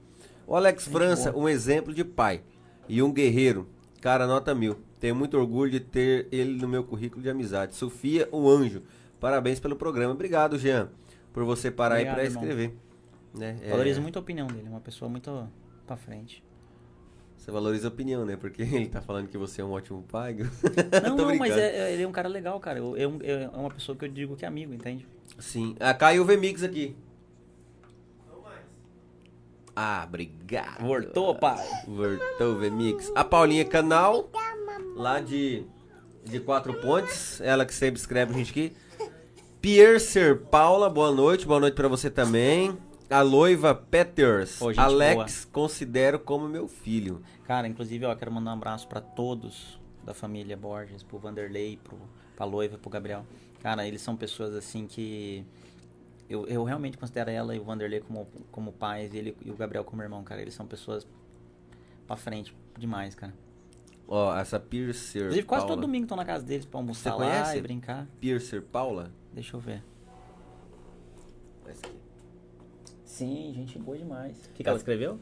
[0.51, 2.43] O Alex França, um exemplo de pai
[2.89, 3.68] e um guerreiro.
[4.01, 4.78] Cara, nota mil.
[4.98, 7.77] Tenho muito orgulho de ter ele no meu currículo de amizade.
[7.77, 8.82] Sofia, um anjo.
[9.20, 10.12] Parabéns pelo programa.
[10.12, 10.90] Obrigado, Jean,
[11.32, 12.43] por você parar Obrigado, aí pra irmão.
[12.43, 12.77] escrever.
[13.32, 13.60] Né?
[13.62, 14.64] É, Valorizo muito a opinião dele.
[14.66, 15.48] É uma pessoa muito
[15.86, 16.43] pra frente.
[17.36, 18.36] Você valoriza a opinião, né?
[18.36, 20.36] Porque ele tá falando que você é um ótimo pai.
[21.06, 22.81] Não, não, mas é, é- ele é um cara legal, cara.
[22.81, 25.06] Eu- É, um- é uma pessoa que eu digo que é amigo, entende?
[25.39, 25.77] Sim.
[25.78, 26.97] Ah, caiu o VMix aqui.
[29.75, 30.81] Ah, obrigado.
[30.81, 31.65] Voltou, pai.
[31.87, 33.11] Voltou o VMix.
[33.15, 34.29] A Paulinha Canal,
[34.97, 35.65] lá de,
[36.25, 37.41] de Quatro Pontes.
[37.41, 38.73] Ela que sempre escreve a gente aqui.
[39.61, 41.47] Piercer Paula, boa noite.
[41.47, 42.77] Boa noite pra você também.
[43.09, 44.61] A Loiva Peters.
[44.63, 47.23] Ô, Alex, considero como meu filho.
[47.45, 51.99] Cara, inclusive, ó, quero mandar um abraço pra todos da família Borges, pro Vanderlei, pro,
[52.37, 53.27] pra Loiva, pro Gabriel.
[53.63, 55.45] Cara, eles são pessoas assim que.
[56.31, 59.57] Eu, eu realmente considero ela e o Vanderlei como, como pais e, ele, e o
[59.57, 60.40] Gabriel como irmão, cara.
[60.40, 61.05] Eles são pessoas
[62.07, 63.35] pra frente demais, cara.
[64.07, 65.77] Ó, essa Piercer Inclusive, quase Paula.
[65.77, 67.59] todo domingo estão na casa deles pra almoçar Você lá conhece?
[67.59, 68.07] e brincar.
[68.20, 69.11] Piercer Paula?
[69.32, 69.82] Deixa eu ver.
[71.66, 71.97] Essa aqui.
[73.05, 74.47] Sim, gente boa demais.
[74.47, 75.19] O que, que ela escreveu?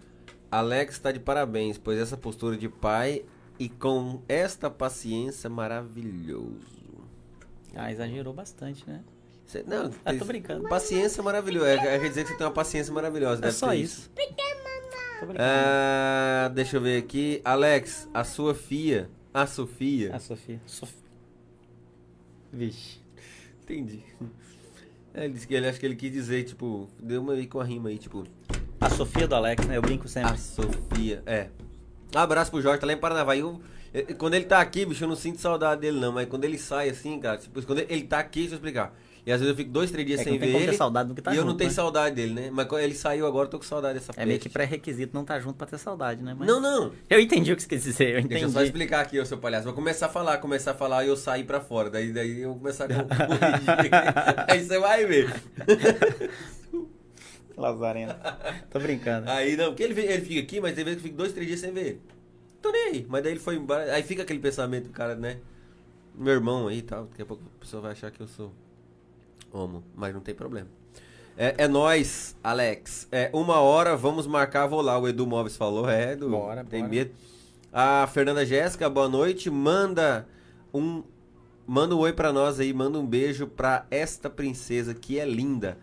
[0.51, 3.25] Alex está de parabéns, pois essa postura de pai
[3.59, 7.09] e com esta paciência maravilhoso.
[7.75, 9.03] Ah, exagerou bastante, né?
[9.49, 10.69] Cê- não, Ah, tô brincando.
[10.69, 11.69] Paciência maravilhosa.
[11.71, 13.45] É, quer dizer que você tem uma paciência maravilhosa.
[13.45, 14.11] É só isso.
[14.15, 15.39] Brincando.
[15.39, 17.41] Ah, deixa eu ver aqui.
[17.45, 19.11] Alex, a sua filha.
[19.35, 20.15] A Sofia.
[20.15, 20.61] A Sofia.
[20.67, 20.93] Sof...
[22.53, 23.01] Vixe.
[23.63, 24.03] Entendi.
[25.15, 27.59] É, ele, disse que ele acho que ele quis dizer, tipo, deu uma aí com
[27.61, 28.25] a rima aí, tipo.
[28.81, 29.77] A Sofia do Alex, né?
[29.77, 30.31] Eu brinco sempre.
[30.33, 31.23] A Sofia.
[31.27, 31.49] É.
[32.15, 33.41] Um abraço pro Jorge, tá lá em Paranavaí.
[33.41, 33.61] Eu-
[33.93, 36.13] eu- quando ele tá aqui, bicho, eu não sinto saudade dele, não.
[36.13, 38.95] Mas quando ele sai assim, cara, tipo, quando ele, ele tá aqui, deixa eu explicar.
[39.29, 40.73] E às vezes eu fico dois, três dias É sem ver ele.
[40.73, 41.75] saudade do que tá e eu junto, não tenho né?
[41.75, 42.49] saudade dele, né?
[42.51, 45.21] Mas quando ele saiu agora, eu tô com saudade dessa É meio que pré-requisito não
[45.21, 46.35] estar junto pra ter saudade, né?
[46.35, 46.93] Mas- Não, não.
[47.11, 48.29] Eu entendi o que você quis dizer, eu entendi.
[48.29, 49.65] Deixa eu só explicar aqui, ô seu palhaço.
[49.67, 51.91] Vou começar a falar, começar a falar e eu sair pra fora.
[51.91, 53.91] Daí, daí eu vou começar a corrigir.
[54.49, 55.31] Aí você vai ver.
[57.57, 58.15] Lazareno.
[58.71, 59.29] Tô brincando.
[59.31, 61.61] Aí não, porque ele, ele fica aqui, mas tem vezes que fica dois, três dias
[61.61, 62.01] sem ver ele.
[62.63, 63.07] Tô nem aí.
[63.09, 63.93] Mas daí ele foi embora.
[63.93, 65.39] Aí fica aquele pensamento, do cara, né?
[66.15, 67.07] Meu irmão aí e tal.
[67.07, 68.53] Daqui a pouco a pessoa vai achar que eu sou
[69.53, 69.83] homo.
[69.95, 70.69] Mas não tem problema.
[71.37, 73.07] É, é nós, Alex.
[73.13, 74.99] É uma hora, vamos marcar, vou lá.
[74.99, 75.89] O Edu Móveis falou.
[75.89, 76.31] É, Edu.
[76.31, 76.91] Bora, tem bora.
[76.91, 77.11] medo.
[77.73, 79.49] A Fernanda Jéssica, boa noite.
[79.49, 80.27] Manda
[80.75, 81.05] um.
[81.67, 82.73] Manda um oi pra nós aí.
[82.73, 85.79] Manda um beijo pra esta princesa que é linda.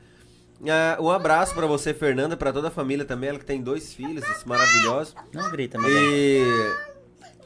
[0.67, 3.29] Ah, um abraço pra você, Fernanda, pra toda a família também.
[3.29, 5.15] Ela que tem dois filhos, isso maravilhoso.
[5.33, 5.89] Não grita, meu.
[5.89, 6.43] E,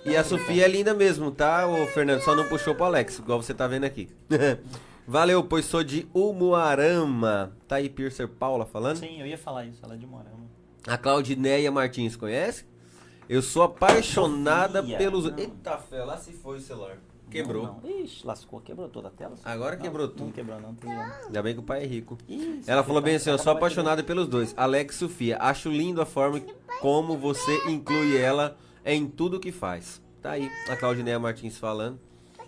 [0.06, 2.22] e a Sofia é linda mesmo, tá, ô Fernando?
[2.22, 4.10] Só não puxou pro Alex, igual você tá vendo aqui.
[5.10, 7.52] Valeu, pois sou de Umuarama.
[7.68, 8.98] Tá aí Piercer Paula falando.
[8.98, 10.48] Sim, eu ia falar isso, ela é de Morama.
[10.88, 12.64] A Claudineia Martins, conhece?
[13.27, 15.26] Eu sou apaixonada Sofia, pelos.
[15.26, 15.38] não.
[15.40, 16.98] Eita fé, lá se foi o celular.
[17.31, 17.64] Quebrou.
[17.65, 17.90] Não, não.
[18.03, 19.34] Ixi, lascou, quebrou toda a tela.
[19.44, 20.31] Agora Não, quebrou Não tudo.
[20.31, 20.91] quebrou, não, tem.
[20.91, 22.15] Ainda bem que o pai é rico.
[22.27, 24.53] Ih, Ela falou bem tá- assim, eu tá sou apaixonada pelos dois.
[24.56, 25.38] Alex e Sofia.
[25.40, 26.40] Acho lindo a forma
[26.81, 28.56] como você inclui ela
[28.86, 30.02] em tudo que faz.
[30.22, 31.99] Tá aí a Claudineia Martins falando.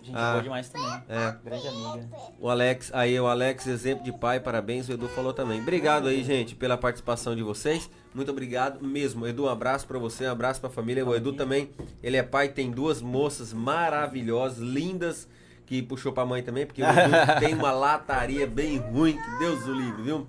[0.02, 0.32] Gente, Ah.
[0.32, 1.02] boa demais também.
[1.08, 1.36] É.
[1.44, 2.08] Grande amiga.
[2.40, 4.88] O Alex, aí o Alex, exemplo de pai, parabéns.
[4.88, 5.60] O Edu falou também.
[5.60, 7.88] Obrigado aí, gente, pela participação de vocês.
[8.14, 9.26] Muito obrigado mesmo.
[9.26, 11.06] Edu, um abraço pra você, um abraço pra família.
[11.06, 11.70] O Edu também,
[12.02, 15.28] ele é pai, tem duas moças maravilhosas, lindas,
[15.66, 16.90] que puxou pra mãe também, porque o Edu
[17.40, 20.26] tem uma lataria bem ruim, que Deus o livre, viu?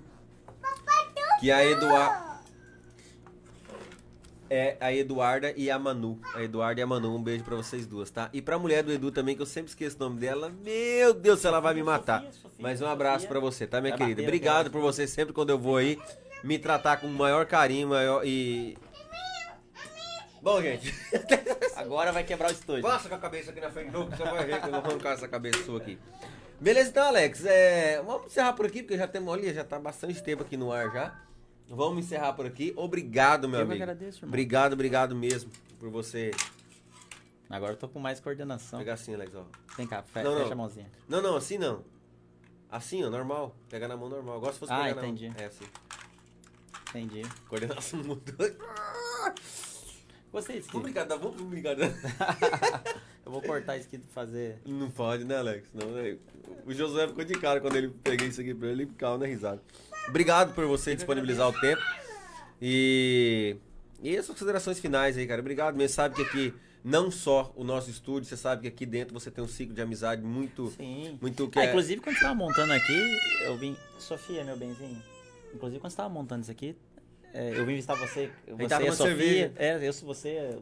[1.40, 2.23] Que a Eduarda.
[4.50, 6.20] É a Eduarda e a Manu.
[6.34, 8.28] A Eduarda e a Manu, um beijo pra vocês duas, tá?
[8.32, 10.52] E pra mulher do Edu também, que eu sempre esqueço o nome dela.
[10.62, 12.20] Meu Deus, se ela vai me matar.
[12.20, 14.22] Sofia, Sofia, Mas um abraço pra você, tá, minha querida?
[14.22, 15.98] Obrigado por você sempre quando eu vou aí
[16.42, 18.76] me tratar com o maior carinho, maior e.
[20.42, 20.94] Bom, gente.
[21.74, 22.82] Agora vai quebrar o estúdio.
[22.82, 24.80] Passa com a cabeça aqui na frente, não, que você vai ver que eu vou
[24.80, 25.98] arrancar essa cabeça sua aqui.
[26.60, 27.44] Beleza, então, Alex.
[27.46, 30.70] É, vamos encerrar por aqui, porque já temos, olha, já tá bastante tempo aqui no
[30.70, 31.18] ar já.
[31.68, 32.72] Vamos encerrar por aqui.
[32.76, 33.82] Obrigado, meu Eu amigo.
[33.82, 34.28] agradeço, irmão.
[34.28, 36.30] Obrigado, obrigado mesmo por você
[37.48, 38.78] Agora eu tô com mais coordenação.
[38.78, 39.44] pegar assim, Alex, ó.
[39.76, 40.52] Vem cá, fe- Não, fecha não.
[40.52, 40.90] a mãozinha.
[41.08, 41.84] Não, não, assim não.
[42.70, 43.54] Assim, ó, normal.
[43.68, 44.36] Pega na mão normal.
[44.36, 45.28] Eu Gosto se fosse Ah, pegar entendi.
[45.28, 45.42] na mão.
[45.42, 45.64] É assim.
[46.90, 47.22] Entendi.
[47.48, 48.34] Coordenação mudou.
[50.32, 50.68] Gostei disso.
[50.72, 51.16] Vamos brincar, tá?
[51.16, 51.76] Vamos brincar.
[53.24, 54.58] Eu vou cortar isso aqui e fazer.
[54.66, 55.68] Não pode, né, Alex?
[55.72, 56.18] Não, né?
[56.66, 59.26] O Josué ficou de cara quando ele peguei isso aqui pra ele, ele ficava na
[59.26, 59.62] risada.
[60.08, 61.82] Obrigado por você disponibilizar o tempo.
[62.60, 63.56] E.
[64.02, 65.40] E as considerações finais aí, cara.
[65.40, 65.94] Obrigado mesmo.
[65.94, 69.42] Sabe que aqui, não só o nosso estúdio, você sabe que aqui dentro você tem
[69.42, 70.68] um ciclo de amizade muito.
[70.72, 71.18] Sim.
[71.20, 73.76] Muito que Ah, é- inclusive, quando você tava montando aqui, eu vim.
[73.98, 75.02] Sofia, meu benzinho.
[75.54, 76.76] Inclusive, quando você tava montando isso aqui,
[77.32, 78.30] é, eu vim visitar você.
[78.46, 78.94] Você e a Sofia.
[79.06, 79.52] cerveja.
[79.56, 80.58] É, eu sou você,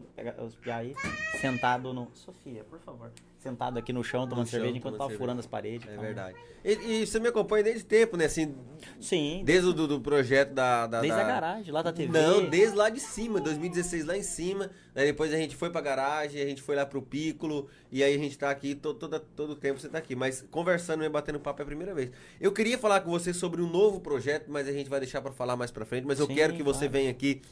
[0.46, 0.94] os piá aí,
[1.40, 2.10] sentado no.
[2.14, 3.10] Sofia, por favor.
[3.42, 5.18] Sentado aqui no chão, tomando chão, cerveja enquanto tomando tava cerveja.
[5.24, 5.88] furando as paredes.
[5.88, 6.36] É então- verdade.
[6.64, 8.26] E, e você me acompanha desde tempo, né?
[8.26, 8.54] Assim,
[9.00, 9.42] Sim.
[9.44, 12.12] desde o do, do projeto da, da- Desde da- a garagem, lá da TV.
[12.16, 14.70] Não, desde lá de cima, 2016 lá em cima.
[14.94, 17.68] Daí depois a gente foi pra garagem, a gente foi lá pro Piccolo.
[17.90, 20.14] E aí a gente tá aqui, todo, todo, todo o tempo você tá aqui.
[20.14, 22.12] Mas conversando e batendo papo é a primeira vez.
[22.40, 25.32] Eu queria falar com você sobre um novo projeto, mas a gente vai deixar pra
[25.32, 26.06] falar mais pra frente.
[26.06, 26.92] Mas eu Sim, quero que você claro.
[26.92, 27.42] venha aqui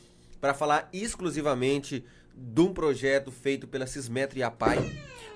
[0.41, 4.79] pra falar exclusivamente de um projeto feito pela Cismetro e a Pai.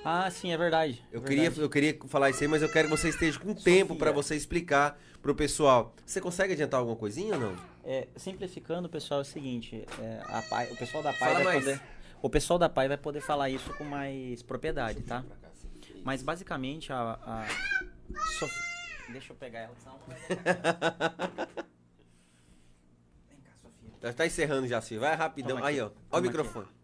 [0.05, 1.02] Ah, sim, é verdade.
[1.10, 3.55] Eu é queria, eu queria falar isso aí, mas eu quero que você esteja com
[3.55, 5.94] tempo pra você explicar pro pessoal.
[6.05, 7.56] Você consegue adiantar alguma coisinha ou não?
[7.82, 11.44] É, simplificando, pessoal, é o seguinte: é, a Pai- o pessoal da Pai Fala vai
[11.44, 11.64] mais.
[11.64, 11.81] poder.
[12.20, 15.24] O pessoal da Pai vai poder falar isso com mais propriedade, tá?
[16.02, 17.18] Mas basicamente a.
[17.22, 17.47] a
[19.10, 19.98] Deixa eu pegar ela, senão.
[23.28, 23.90] Vem cá, Sofia.
[24.02, 25.06] Já tá encerrando já, Silvio.
[25.06, 25.62] Vai rapidão.
[25.64, 25.93] Aí, aqui.
[26.10, 26.16] ó.
[26.16, 26.66] Ó o microfone.
[26.66, 26.84] Toma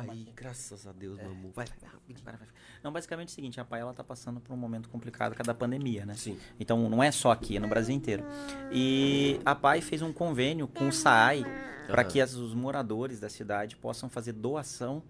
[0.00, 1.52] Aí, graças a Deus, meu amor.
[1.54, 1.90] Vai, vai,
[2.24, 2.36] vai.
[2.36, 2.48] Vai.
[2.82, 5.36] Não, basicamente é o seguinte, a Pai ela tá passando por um momento complicado por
[5.38, 6.14] causa da pandemia, né?
[6.14, 6.38] Sim.
[6.58, 8.24] Então não é só aqui, é no Brasil inteiro.
[8.72, 11.44] E a PAI fez um convênio com o SAAI
[11.86, 15.02] para que as- os moradores da cidade possam fazer doação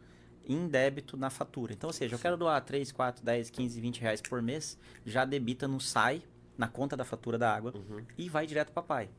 [0.46, 1.72] em débito na fatura.
[1.72, 5.24] Então, ou seja, eu quero doar 3, 4, 10, 15, 20 reais por mês, já
[5.24, 6.22] debita no SAI,
[6.58, 8.04] na conta da fatura da água, Uhum.
[8.18, 9.10] e vai direto para a PAI.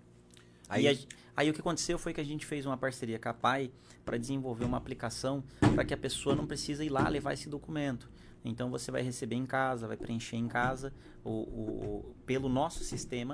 [0.69, 0.95] Aí, a-
[1.37, 3.71] aí o que aconteceu foi que a gente fez uma parceria com a PAI
[4.03, 5.43] para desenvolver uma aplicação
[5.73, 8.09] para que a pessoa não precisa ir lá levar esse documento.
[8.43, 10.93] Então você vai receber em casa, vai preencher em casa
[11.23, 13.33] o, o- pelo nosso sistema,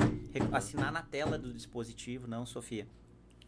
[0.51, 2.87] assinar na tela do dispositivo, não, Sofia.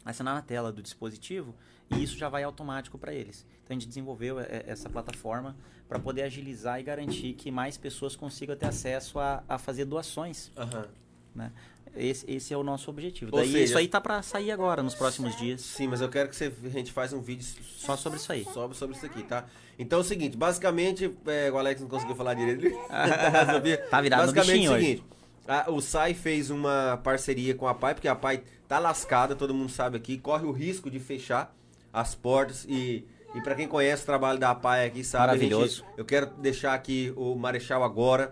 [0.05, 1.55] Assinar na tela do dispositivo
[1.89, 3.45] e isso já vai automático para eles.
[3.63, 5.55] Então a gente desenvolveu é, essa plataforma
[5.87, 10.51] para poder agilizar e garantir que mais pessoas consigam ter acesso a, a fazer doações.
[10.57, 10.87] Aham.
[11.33, 11.51] Né?
[11.95, 13.29] Esse, esse é o nosso objetivo.
[13.33, 15.61] Ou Daí seja- isso aí tá para sair agora, nos próximos dias.
[15.61, 17.45] Sim, mas eu quero que você, a gente faça um vídeo
[17.77, 18.43] Só sobre isso aí.
[18.51, 19.45] Só sobre isso aqui, tá?
[19.77, 22.63] Então é o seguinte, basicamente, é, o Alex não conseguiu falar direito.
[23.89, 25.03] Tá virado no Basicamente bichinho é o seguinte,
[25.47, 29.53] a- o SAI fez uma parceria com a PAI, porque a PAI tá lascada, todo
[29.53, 31.55] mundo sabe aqui, corre o risco de fechar
[31.91, 33.05] as portas e...
[33.35, 35.83] E pra quem conhece o trabalho da PAI aqui, sabe, a gente- Maravilhoso.
[35.97, 38.31] eu quero deixar aqui o Marechal agora,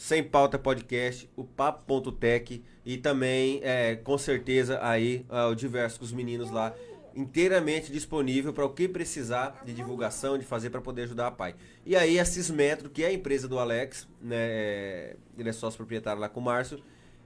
[0.00, 6.06] sem pauta podcast, o papo.tech e também, é, com certeza, aí ah, o diverso com
[6.06, 6.74] os meninos lá,
[7.14, 11.54] inteiramente disponível para o que precisar de divulgação, de fazer para poder ajudar a pai.
[11.84, 15.76] E aí a Cismetro, que é a empresa do Alex, né, é, ele é sócio
[15.76, 16.82] proprietário lá com o Márcio,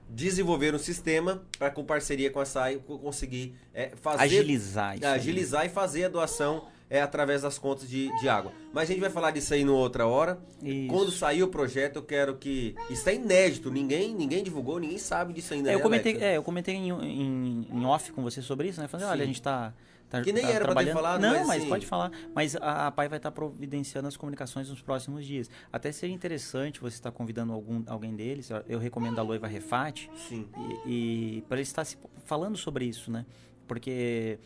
[0.09, 5.05] desenvolver um sistema para com parceria com a SAI co- conseguir é, fazer Agilizar aí.
[5.05, 8.51] agilizar e fazer a doação é, através das contas de, de água.
[8.73, 10.39] Mas a gente vai falar disso aí numa outra hora.
[10.61, 10.87] Isso.
[10.93, 12.75] Quando sair o projeto, eu quero que.
[12.89, 15.69] Isso é inédito, ninguém, ninguém divulgou, ninguém sabe disso ainda.
[15.71, 18.79] É, eu né, comentei, é, eu comentei em, em, em off com você sobre isso,
[18.81, 18.87] né?
[18.87, 19.73] Falei, olha, a gente tá.
[20.09, 20.93] tá Que nem tá era pra ter trabalhando.
[20.95, 22.11] falado, Não, mas mas, assim- pode falar.
[22.35, 25.49] Mas a, a PAI vai estar providenciando as comunicações nos próximos dias.
[25.73, 28.49] Até seria interessante você estar convidando algum, alguém deles.
[28.51, 30.09] Eu- Eu recomendo a Loiva Refate.
[30.29, 30.47] Sim.
[30.85, 33.25] E, e para ele estar se falando sobre isso, né?
[33.67, 34.37] Porque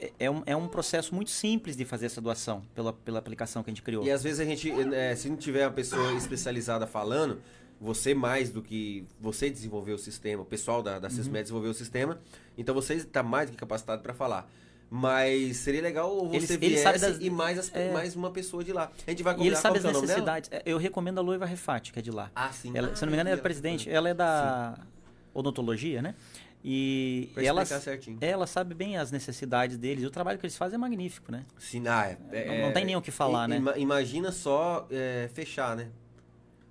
[0.00, 3.62] é- é um, é um processo muito simples de fazer essa doação pela, pela aplicação
[3.62, 4.04] que a gente criou.
[4.04, 7.40] E às vezes a gente, é, se não tiver uma pessoa especializada falando,
[7.80, 11.14] você mais do que você desenvolveu o sistema, o pessoal da, da Uhum.
[11.14, 12.18] Cismet desenvolveu o sistema,
[12.56, 14.50] então você está mais do que capacitado para falar.
[14.92, 17.92] Mas seria legal você Eles- viesse eles sabem das- e mais, as- é.
[17.92, 18.90] mais uma pessoa de lá.
[19.06, 20.50] A gente vai E convidar ele sabe é as necessidades.
[20.52, 22.28] É, Eu recomendo a Loiva Refate, que é de lá.
[22.34, 22.72] Ah, sim.
[22.76, 23.88] Ela, se eu não me engano, ela é presidente.
[23.88, 24.76] Ela é da
[25.32, 26.14] odontologia, né?
[26.62, 28.18] E Pra ela, certinho.
[28.20, 30.04] ela sabe bem as necessidades deles.
[30.04, 31.44] E o trabalho que eles fazem é magnífico, né?
[31.58, 33.56] Sim, ah, é, Não- não tem nem o que falar, né?
[33.56, 35.88] ima- Imagina só é, fechar, né?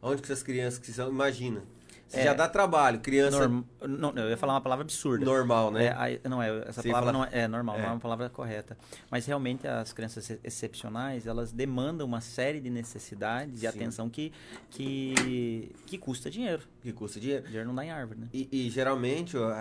[0.01, 1.63] Onde que essas crianças que são, imagina.
[2.11, 2.23] É.
[2.23, 5.23] já dá trabalho, criança Norm- não, eu ia falar uma palavra absurda.
[5.25, 5.87] normal, né?
[6.23, 7.81] É, não, é, essa palavra não é, é normal, É.
[7.81, 8.77] não é uma palavra correta.
[9.11, 14.31] Mas realmente as crianças ex- excepcionais, elas demandam uma série de necessidades e atenção que,
[14.71, 16.63] que, que custa dinheiro.
[16.81, 17.43] Que custa dinheiro.
[17.45, 18.27] Dinheiro não dá em árvore, né?
[18.33, 19.51] E, e, geralmente ó,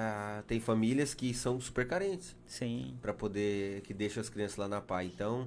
[0.46, 2.96] tem famílias que são super carentes Sim.
[3.02, 5.06] Pra poder que deixam as crianças lá na PAI.
[5.06, 5.46] Então,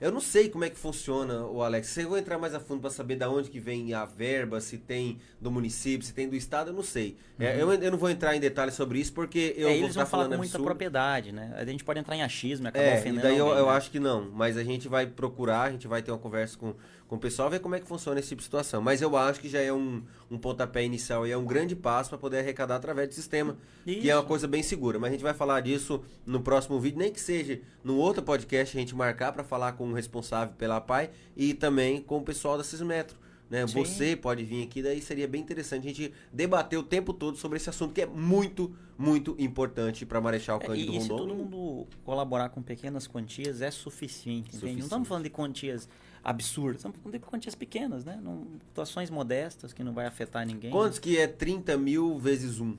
[0.00, 1.88] eu não sei como é que funciona o Alex.
[1.88, 4.78] Você vai entrar mais a fundo pra saber da onde que vem a verba, se
[4.78, 7.16] tem do município, se tem do estado, eu não sei.
[7.38, 9.74] É, eu, eu não vou entrar em detalhes sobre isso porque eu Uhum.
[9.74, 10.64] É, vou eles ficar vão falar falando com muita absurdo.
[10.64, 11.54] propriedade, né?
[11.56, 13.66] A gente pode entrar em achismo e acabar É, e ofendendo daí eu, alguém, eu
[13.66, 13.72] né?
[13.72, 14.30] acho que não.
[14.30, 16.74] Mas a gente vai procurar, a gente vai ter uma conversa com,
[17.08, 18.82] com o pessoal, ver como é que funciona esse tipo de situação.
[18.82, 22.10] Mas eu acho que já é um, um pontapé inicial e é um grande passo
[22.10, 23.56] para poder arrecadar através do sistema,
[23.86, 24.00] Isso.
[24.00, 24.98] que é uma coisa bem segura.
[24.98, 28.76] Mas a gente vai falar disso no próximo vídeo, nem que seja no outro podcast
[28.76, 32.58] a gente marcar para falar com o responsável pela PAI e também com o pessoal
[32.58, 33.16] da Cismetro.
[33.48, 33.64] Né?
[33.66, 33.74] Sim.
[33.74, 37.58] Você pode vir aqui, daí seria bem interessante a gente debater o tempo todo sobre
[37.58, 41.26] esse assunto que é muito, muito importante para Marechal É, Cândido e, e se Rondon.
[41.28, 44.50] todo mundo colaborar com pequenas quantias, é suficiente?
[44.50, 44.78] Suficiente.
[44.78, 45.88] Não estamos falando de quantias
[46.26, 48.18] absurdas, estamos falando de quantias pequenas, né?
[48.20, 50.72] Não, situações modestas que não vai afetar ninguém.
[50.72, 52.76] Quantos que é 30 mil vezes um?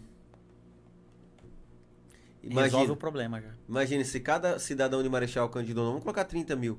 [2.43, 3.49] Resolve Imagina, o problema já.
[3.67, 6.77] imagine se cada cidadão de Marechal Cândido Rondon, vamos colocar 30 mil,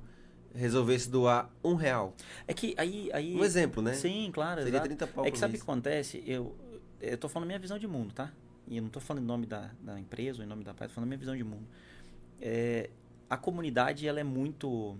[0.54, 2.14] resolvesse doar um real.
[2.46, 3.10] É que aí...
[3.14, 3.94] aí Um exemplo, né?
[3.94, 4.88] Sim, claro, Seria exato.
[4.88, 6.22] 30 pau É que sabe o que acontece?
[6.26, 6.54] Eu,
[7.00, 8.30] eu tô falando a minha visão de mundo, tá?
[8.66, 10.88] E eu não tô falando em nome da, da empresa ou em nome da pai,
[10.88, 11.66] tô falando minha visão de mundo.
[12.40, 12.90] É,
[13.28, 14.98] a comunidade, ela é muito...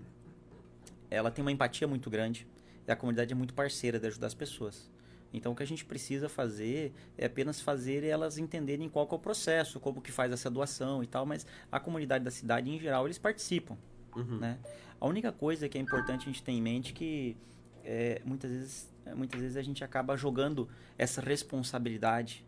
[1.09, 2.47] Ela tem uma empatia muito grande
[2.87, 4.89] e a comunidade é muito parceira de ajudar as pessoas.
[5.31, 9.19] Então, o que a gente precisa fazer é apenas fazer elas entenderem qual é o
[9.19, 13.05] processo, como que faz essa doação e tal, mas a comunidade da cidade, em geral,
[13.05, 13.77] eles participam
[14.15, 14.39] Uhum.
[14.39, 14.57] né?
[14.99, 17.37] A única coisa que é importante a gente ter em mente que
[17.83, 20.67] é, muitas vezes é, muitas vezes a gente acaba jogando
[20.97, 22.45] essa responsabilidade.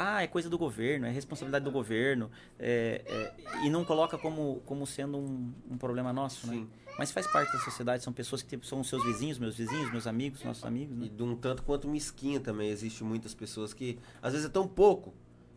[0.00, 4.62] Ah, é coisa do governo, é responsabilidade do governo, é, é, e não coloca como,
[4.64, 6.52] como sendo um, um problema nosso, né?
[6.54, 6.68] Sim.
[6.96, 9.90] Mas faz parte da sociedade, são pessoas que tipo, são os seus vizinhos, meus vizinhos,
[9.90, 11.10] meus amigos, nossos amigos, E né?
[11.16, 12.70] de um tanto quanto mesquinha também.
[12.70, 15.12] Existe muitas pessoas que às vezes é tão pouco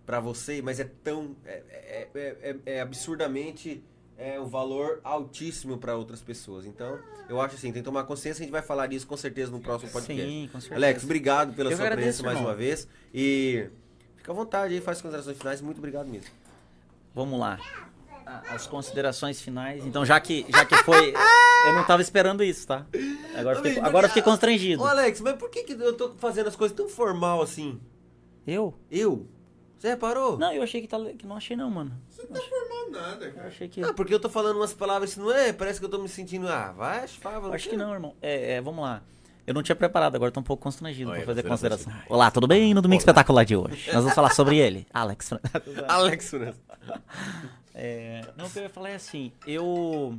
[0.06, 1.36] pra você, mas é tão.
[1.46, 3.84] É, é, é- é- é absurdamente
[4.18, 6.66] é um valor altíssimo pra outras pessoas.
[6.68, 9.52] Então, eu acho assim, tem que tomar consciência, a gente vai falar disso com certeza
[9.52, 10.22] no próximo podcast.
[10.24, 10.76] Sim, com certeza.
[10.76, 12.52] Alex, obrigado pela Eu sua agradeço, presença mais irmão.
[12.52, 12.88] uma vez.
[13.12, 13.68] E
[14.22, 15.62] fica à vontade aí, faz as considerações finais.
[15.62, 16.30] Muito obrigado mesmo.
[17.14, 17.60] Vamos lá.
[18.50, 19.86] As considerações finais.
[19.86, 21.14] Então, já que, já que foi.
[21.66, 22.88] Eu não tava esperando isso, tá?
[23.36, 24.82] Agora eu fiquei, agora eu fiquei constrangido.
[24.82, 27.80] Ô, Alex, mas por que, que eu tô fazendo as coisas tão formal assim?
[28.48, 28.74] Eu?
[28.90, 29.28] Eu?
[29.78, 30.40] Você reparou?
[30.40, 31.96] Não, eu achei que, tá, que não achei não, mano.
[32.10, 33.48] Você não tá formando nada, Eu cara.
[33.48, 33.84] achei que.
[33.84, 35.54] Ah, porque eu tô falando umas palavras, não é?
[35.54, 36.48] Parece que eu tô me sentindo.
[36.48, 37.54] Ah, vai, fala.
[37.54, 38.16] Acho que não, irmão.
[38.20, 39.04] É, é, vamos lá.
[39.46, 41.92] Eu não tinha preparado, agora tô um pouco constrangido pra fazer consideração.
[42.08, 42.74] Olá, tudo bem?
[42.74, 43.86] No Domingo Espetacular de hoje.
[43.88, 44.86] Nós vamos falar sobre ele.
[44.94, 45.30] Alex.
[45.30, 45.40] Fran-
[45.88, 46.60] Alex França.
[47.74, 50.18] É, não, o que eu ia falar é assim, eu...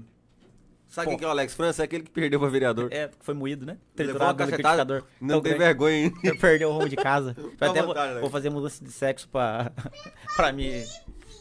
[0.89, 1.83] Sabe quem que é o Alex França?
[1.83, 2.89] É aquele que perdeu pra vereador.
[2.93, 3.79] É, foi moído, né?
[3.97, 5.05] Triturado no liquidificador.
[5.21, 5.59] Não tem grande.
[5.59, 6.13] vergonha, hein?
[6.23, 7.31] Eu perdi o rumo de casa.
[7.59, 8.21] Até vou, vontade, Alex.
[8.21, 9.73] vou fazer mudança de sexo pra,
[10.37, 10.85] pra, me,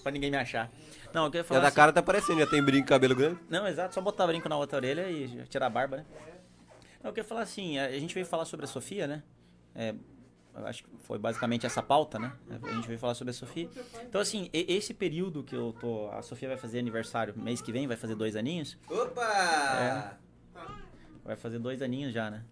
[0.03, 0.71] pra ninguém me achar.
[1.13, 3.39] Não, eu queria falar da assim- cara tá parecendo, já tem brinco, cabelo grande.
[3.49, 6.05] Não, exato, só botar brinco na outra orelha e tirar a barba, né?
[7.03, 9.23] Eu queria falar assim, a gente veio falar sobre a Sofia, né?
[9.73, 9.95] É,
[10.65, 12.31] acho que foi basicamente essa pauta, né?
[12.49, 13.69] A gente veio falar sobre a Sofia.
[14.03, 16.09] Então, assim, esse período que eu tô...
[16.11, 18.77] A Sofia vai fazer aniversário mês que vem, vai fazer dois aninhos.
[18.89, 20.17] Opa!
[21.23, 22.43] Vai fazer dois aninhos já, né?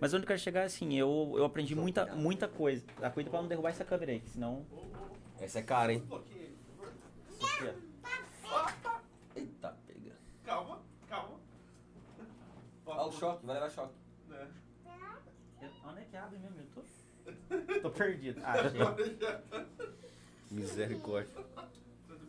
[0.00, 2.84] Mas onde eu quero chegar, assim, eu, eu aprendi muita, muita coisa.
[3.02, 4.64] Ah, cuida pra não derrubar essa câmera aí, senão...
[5.40, 6.04] Essa é cara, hein?
[7.40, 7.74] Sofia,
[9.34, 10.16] Eita, pega.
[10.44, 11.38] Calma, calma.
[12.98, 13.94] Olha o choque, vai levar choque.
[15.62, 16.56] Eu- Onde é que abre mesmo?
[16.60, 16.82] Eu tô...
[17.82, 18.40] Tô perdido.
[18.44, 18.80] Ah, achei.
[20.50, 21.32] Misericórdia.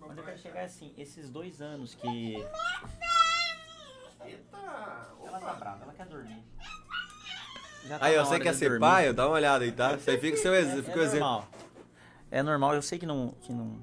[0.02, 2.36] Onde eu quero chegar é assim, esses dois anos que.
[4.26, 4.58] Eita!
[5.26, 6.44] Ela tá brava, ela quer dormir.
[7.88, 8.80] Já tá Aí, na ó, você hora quer de ser dormir.
[8.82, 9.14] pai?
[9.14, 9.98] Dá uma olhada aí, tá?
[9.98, 10.80] Você fica seu É, exemplo.
[10.80, 11.26] é fica o exemplo.
[11.28, 11.48] normal.
[12.30, 13.80] É normal, eu sei que não, que não.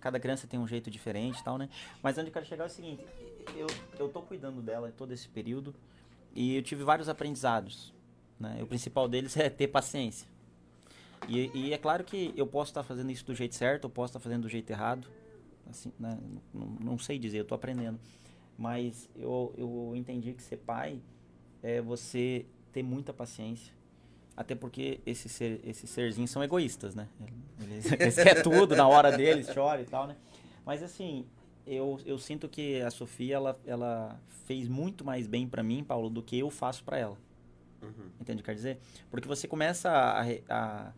[0.00, 1.68] Cada criança tem um jeito diferente e tal, né?
[2.02, 3.06] Mas onde eu quero chegar é o seguinte:
[3.56, 3.66] eu,
[3.98, 5.74] eu tô cuidando dela todo esse período
[6.38, 7.92] e eu tive vários aprendizados.
[8.38, 8.60] Né?
[8.62, 10.28] O principal deles é ter paciência.
[11.26, 14.12] E, e é claro que eu posso estar fazendo isso do jeito certo, eu posso
[14.12, 15.08] estar fazendo do jeito errado.
[15.68, 16.16] Assim, né?
[16.54, 17.98] não, não sei dizer, eu tô aprendendo.
[18.56, 21.00] Mas eu, eu entendi que ser pai
[21.60, 23.74] é você ter muita paciência.
[24.36, 27.08] Até porque esse ser, esses serzinhos são egoístas, né?
[27.60, 30.14] Eles, eles querem tudo na hora deles, choram e tal, né?
[30.64, 31.26] Mas assim,
[31.68, 36.08] eu, eu sinto que a Sofia, ela, ela fez muito mais bem pra mim, Paulo,
[36.08, 37.16] do que eu faço pra ela.
[37.82, 38.10] Uhum.
[38.20, 38.78] Entende o que eu quero dizer?
[39.10, 40.92] Porque você começa a, a,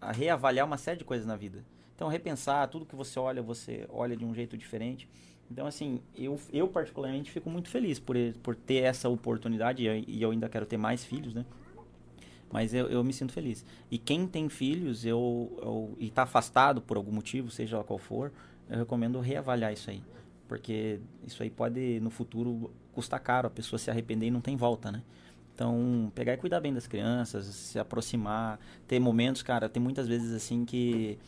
[0.00, 1.64] a reavaliar uma série de coisas na vida.
[1.94, 5.08] Então, repensar, tudo que você olha, você olha de um jeito diferente.
[5.50, 10.04] Então, assim, eu, eu particularmente fico muito feliz por, por ter essa oportunidade, e eu,
[10.06, 11.44] e eu ainda quero ter mais filhos, né?
[12.50, 13.64] Mas eu, eu me sinto feliz.
[13.90, 17.98] E quem tem filhos eu, eu, e está afastado por algum motivo, seja lá qual
[17.98, 18.32] for,
[18.68, 20.02] eu recomendo reavaliar isso aí.
[20.46, 24.56] Porque isso aí pode, no futuro, custar caro, a pessoa se arrepender e não tem
[24.56, 25.02] volta, né?
[25.54, 30.32] Então, pegar e cuidar bem das crianças, se aproximar, ter momentos, cara, tem muitas vezes
[30.32, 31.18] assim que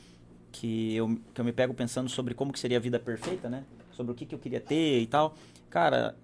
[0.52, 3.64] que eu, que eu me pego pensando sobre como que seria a vida perfeita, né?
[3.92, 5.34] Sobre o que, que eu queria ter e tal.
[5.68, 6.16] Cara,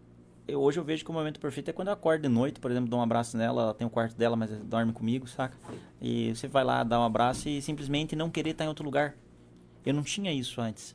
[0.47, 2.70] eu, hoje eu vejo que o momento perfeito é quando eu acordo de noite, por
[2.70, 5.56] exemplo, dou um abraço nela, ela tem o quarto dela, mas dorme comigo, saca?
[6.01, 9.16] E você vai lá dar um abraço e simplesmente não querer estar em outro lugar.
[9.84, 10.94] Eu não tinha isso antes.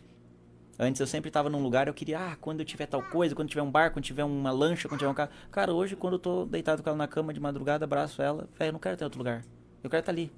[0.84, 3.48] Antes eu sempre estava num lugar, eu queria, ah, quando eu tiver tal coisa, quando
[3.50, 5.30] tiver um barco, quando tiver uma lancha, quando tiver um carro.
[5.52, 8.70] Cara, hoje quando eu tô deitado com ela na cama de madrugada, abraço ela, velho,
[8.70, 9.46] eu não quero ter outro lugar.
[9.84, 10.32] Eu quero estar ali.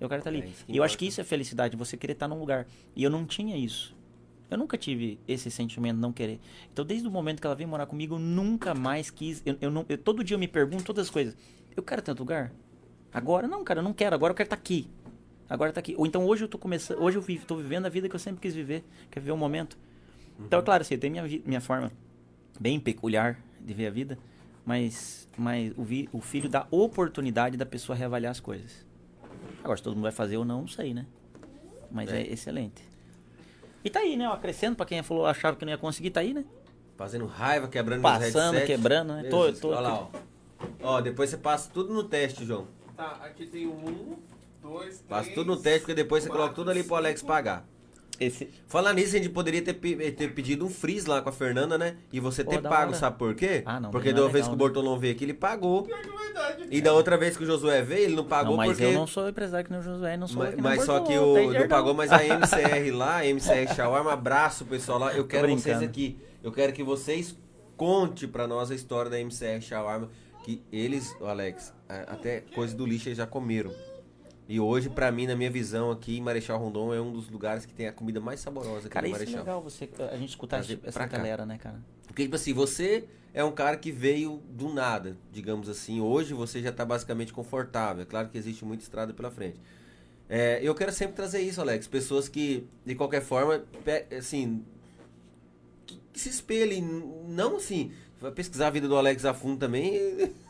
[0.00, 0.40] Eu quero estar ali.
[0.40, 2.66] É e eu acho que isso é felicidade, você querer estar num lugar.
[2.96, 3.94] E eu não tinha isso.
[4.50, 6.40] Eu nunca tive esse sentimento de não querer.
[6.72, 9.40] Então, desde o momento que ela veio morar comigo, eu nunca mais quis.
[9.46, 11.36] Eu, eu não, eu- todo dia eu me pergunto todas as coisas.
[11.76, 12.52] Eu quero ter outro lugar?
[13.12, 14.14] Agora não, cara, eu não quero.
[14.16, 14.88] Agora eu quero estar aqui.
[15.48, 15.94] Agora tá aqui.
[15.96, 17.00] Ou então hoje eu tô começando.
[17.02, 18.84] Hoje eu vivo, tô vivendo a vida que eu sempre quis viver.
[19.10, 19.78] Quer viver o momento.
[20.40, 21.90] Então, é claro, assim, eu tenho minha, minha forma
[22.60, 24.18] bem peculiar de ver a vida.
[24.64, 28.84] Mas, mas o, vi- o filho dá oportunidade da pessoa reavaliar as coisas.
[29.62, 31.06] Agora, se todo mundo vai fazer ou não, não sei, né?
[31.90, 32.32] Mas é, É.
[32.32, 32.82] excelente.
[33.84, 34.28] E tá aí, né?
[34.28, 36.44] Ó, crescendo pra quem falou, achava que não ia conseguir, tá aí, né?
[36.96, 39.22] Fazendo raiva, quebrando Passando, quebrando, né?
[39.24, 40.08] Tô- tô- Olha lá, ó.
[40.82, 42.66] Ó, depois você passa tudo no teste, João.
[42.96, 44.16] Tá, aqui tem um,
[44.68, 47.32] dois, três, tudo no teste, porque depois você quatro, coloca tudo ali pro Alex cinco.
[47.32, 47.66] pagar.
[48.18, 51.32] Esse, Falando nisso, a gente poderia ter, pe- ter pedido um freeze lá com a
[51.32, 51.96] Fernanda, né?
[52.10, 52.94] E você Pô, ter pago, hora.
[52.98, 53.62] sabe por quê?
[53.66, 54.58] Ah, não, Porque mas da é vez legal, que o né?
[54.58, 55.86] Bortolão veio aqui, ele pagou.
[55.86, 56.66] É.
[56.70, 58.84] E da outra vez que o Josué veio, ele não pagou não, mas porque.
[58.84, 61.18] eu não sou empresário que nem o Josué, não sou Mas, mas só que tem
[61.18, 65.12] o não pagou, mas a MCR lá, a MCR Shawarma, abraço pessoal lá.
[65.12, 66.18] Eu quero vocês aqui.
[66.42, 67.36] Eu quero que vocês
[67.76, 70.08] conte pra nós a história da MCR Shawarma.
[70.42, 71.74] Que eles, ô Alex,
[72.06, 73.72] até coisa do lixo eles já comeram.
[74.48, 77.74] E hoje, pra mim, na minha visão aqui, Marechal Rondon é um dos lugares que
[77.74, 79.40] tem a comida mais saborosa aqui Cara, é Marechal.
[79.40, 81.16] legal você, a gente escutar Trazer essa pra cá.
[81.16, 81.80] galera, né, cara?
[82.06, 83.04] Porque, tipo assim, você
[83.34, 86.00] é um cara que veio do nada, digamos assim.
[86.00, 88.02] Hoje você já tá basicamente confortável.
[88.02, 89.60] É claro que existe muita estrada pela frente.
[90.28, 91.86] É, eu quero sempre trazer isso, Alex.
[91.88, 93.64] Pessoas que, de qualquer forma,
[94.16, 94.64] assim,
[95.84, 96.82] que, que se espelhem.
[97.28, 97.92] Não assim,
[98.26, 100.00] vai pesquisar a vida do Alex a fundo também.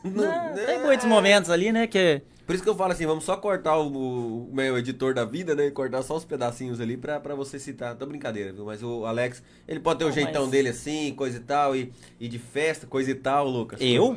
[0.05, 2.23] não- Não, tem muitos momentos ali, né, que...
[2.47, 5.53] Por isso que eu falo assim, vamos só cortar o, o meu editor da vida,
[5.57, 5.69] né?
[5.71, 7.97] Cortar só os pedacinhos ali pra, pra você citar.
[7.97, 8.65] Tô brincadeira, viu?
[8.67, 11.75] Mas o Alex, ele pode ter o Não, jeitão mas- dele assim, coisa e tal,
[11.75, 13.81] e, e de festa, coisa e tal, Lucas.
[13.83, 14.17] Eu?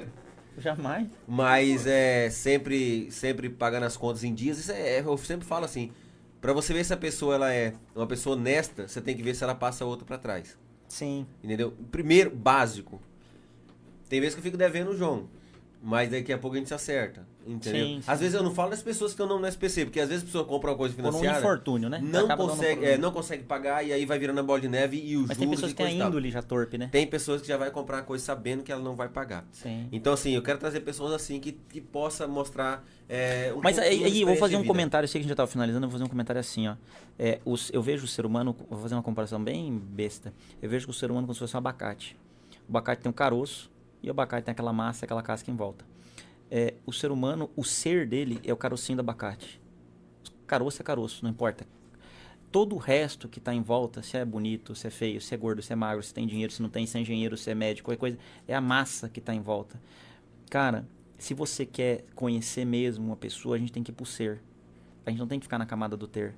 [0.60, 1.08] Jamais.
[1.28, 4.60] Mas é sempre, sempre pagando as contas em dias.
[4.60, 5.92] Isso é, eu sempre falo assim,
[6.40, 9.34] pra você ver se a pessoa ela é uma pessoa honesta, você tem que ver
[9.34, 10.56] se ela passa outra pra trás.
[10.88, 11.26] Sim.
[11.44, 11.74] Entendeu?
[11.92, 13.02] Primeiro, básico.
[14.10, 15.28] Tem vezes que eu fico devendo o João.
[15.82, 17.26] Mas daqui a pouco a gente se acerta.
[17.48, 17.86] Entendeu?
[17.86, 18.12] Sim, sim.
[18.12, 20.24] Às vezes eu não falo das pessoas que eu não no SPC, porque às vezes
[20.24, 22.00] a pessoa compra uma coisa Por um infortúnio, né?
[22.04, 24.98] Não Acaba consegue, é, não consegue pagar e aí vai virando a bola de neve
[24.98, 26.90] e o Mas juros tem pessoas que têm coisa a índole já torpe, né?
[26.92, 29.48] Tem pessoas que já vai comprar a coisa sabendo que ela não vai pagar.
[29.54, 29.88] Sim.
[29.90, 32.86] Então, assim, eu quero trazer pessoas assim que, que possa mostrar.
[33.08, 35.36] É, um Mas aí, eu vou fazer um comentário, eu sei que a gente já
[35.38, 36.76] tava finalizando, eu vou fazer um comentário assim, ó.
[37.18, 40.34] É, os- eu vejo o ser humano, vou fazer uma comparação bem besta.
[40.62, 42.18] Eu vejo o ser humano como se fosse um abacate.
[42.68, 45.86] O abacate tem um caroço e o abacate tem aquela massa, aquela casca em volta.
[46.52, 49.62] É, o ser humano, o ser dele é o carocinho do abacate.
[50.48, 51.68] Caroço é caroço, não importa.
[52.52, 55.38] Todo o resto que está em volta, se é bonito, se é feio, se é
[55.38, 57.54] gordo, se é magro, se tem dinheiro, se não tem, se é engenheiro, se é
[57.54, 58.18] médico, qualquer coisa,
[58.48, 59.80] é a massa que está em volta.
[60.50, 60.88] Cara,
[61.20, 64.42] se você quer conhecer mesmo uma pessoa, a gente tem que ir pro ser.
[65.06, 66.34] A gente não tem que ficar na camada do ter.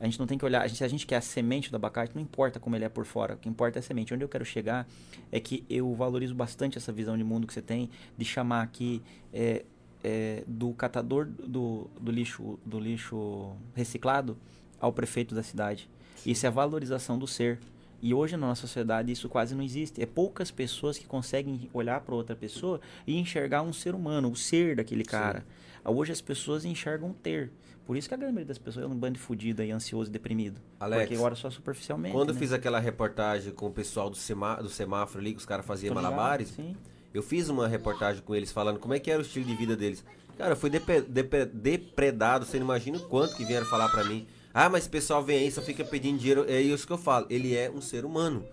[0.00, 0.62] A gente não tem que olhar.
[0.62, 2.88] a gente- se a gente quer a semente do abacate, não importa como ele é
[2.88, 3.34] por fora.
[3.34, 4.12] O que importa é a semente.
[4.12, 4.86] Onde eu quero chegar
[5.30, 9.00] é que eu valorizo bastante essa visão de mundo que você tem, de chamar aqui
[9.32, 9.64] é,
[10.02, 14.36] é, do catador do, do lixo do lixo reciclado
[14.80, 15.88] ao prefeito da cidade.
[16.26, 17.58] Isso é a valorização do ser.
[18.04, 20.02] E hoje na nossa sociedade isso quase não existe.
[20.02, 24.36] É poucas pessoas que conseguem olhar para outra pessoa e enxergar um ser humano, o
[24.36, 25.42] ser daquele cara.
[25.82, 27.50] Hoje as pessoas enxergam ter.
[27.86, 30.10] Por isso que a grande maioria das pessoas é um bando de fudido e ansioso
[30.10, 30.60] e deprimido.
[30.78, 32.14] Alex, Porque agora só superficialmente.
[32.14, 32.40] Quando eu né?
[32.40, 35.94] fiz aquela reportagem com o pessoal do, semá do semáforo ali, que os caras faziam
[35.94, 36.76] malabares, Sim.
[37.14, 39.74] eu fiz uma reportagem com eles falando como é que era o estilo de vida
[39.74, 40.04] deles.
[40.36, 44.26] Cara, eu fui depredado, você não imagina o quanto que vieram falar pra mim.
[44.54, 46.44] Ah, mas esse pessoal vem aí, só fica pedindo dinheiro.
[46.48, 47.26] É isso que eu falo.
[47.28, 48.46] Ele é um ser humano.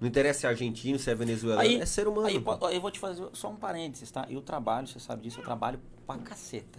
[0.00, 2.28] Não interessa se é argentino, se é venezuelano, Aí, é ser humano.
[2.28, 2.36] aí,
[2.76, 4.24] eu vou te fazer só um parênteses, tá?
[4.30, 6.78] Eu trabalho, você sabe disso, eu trabalho pra caceta.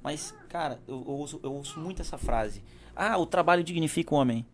[0.00, 2.62] Mas, cara, eu, eu ouço, eu ouço muito essa frase.
[2.94, 4.46] Ah, o trabalho dignifica o homem.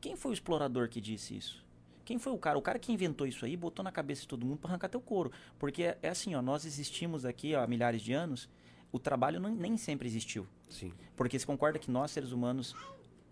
[0.00, 1.64] Quem foi o explorador que disse isso?
[2.04, 2.58] Quem foi o cara?
[2.58, 5.00] O cara que inventou isso aí, botou na cabeça de todo mundo pra arrancar teu
[5.00, 5.30] couro.
[5.56, 8.48] Porque é, é assim, ó, nós existimos aqui ó, há milhares de anos,
[8.90, 10.46] o trabalho não- nem sempre existiu.
[10.74, 10.92] Sim.
[11.16, 12.74] Porque você concorda que nós, seres humanos,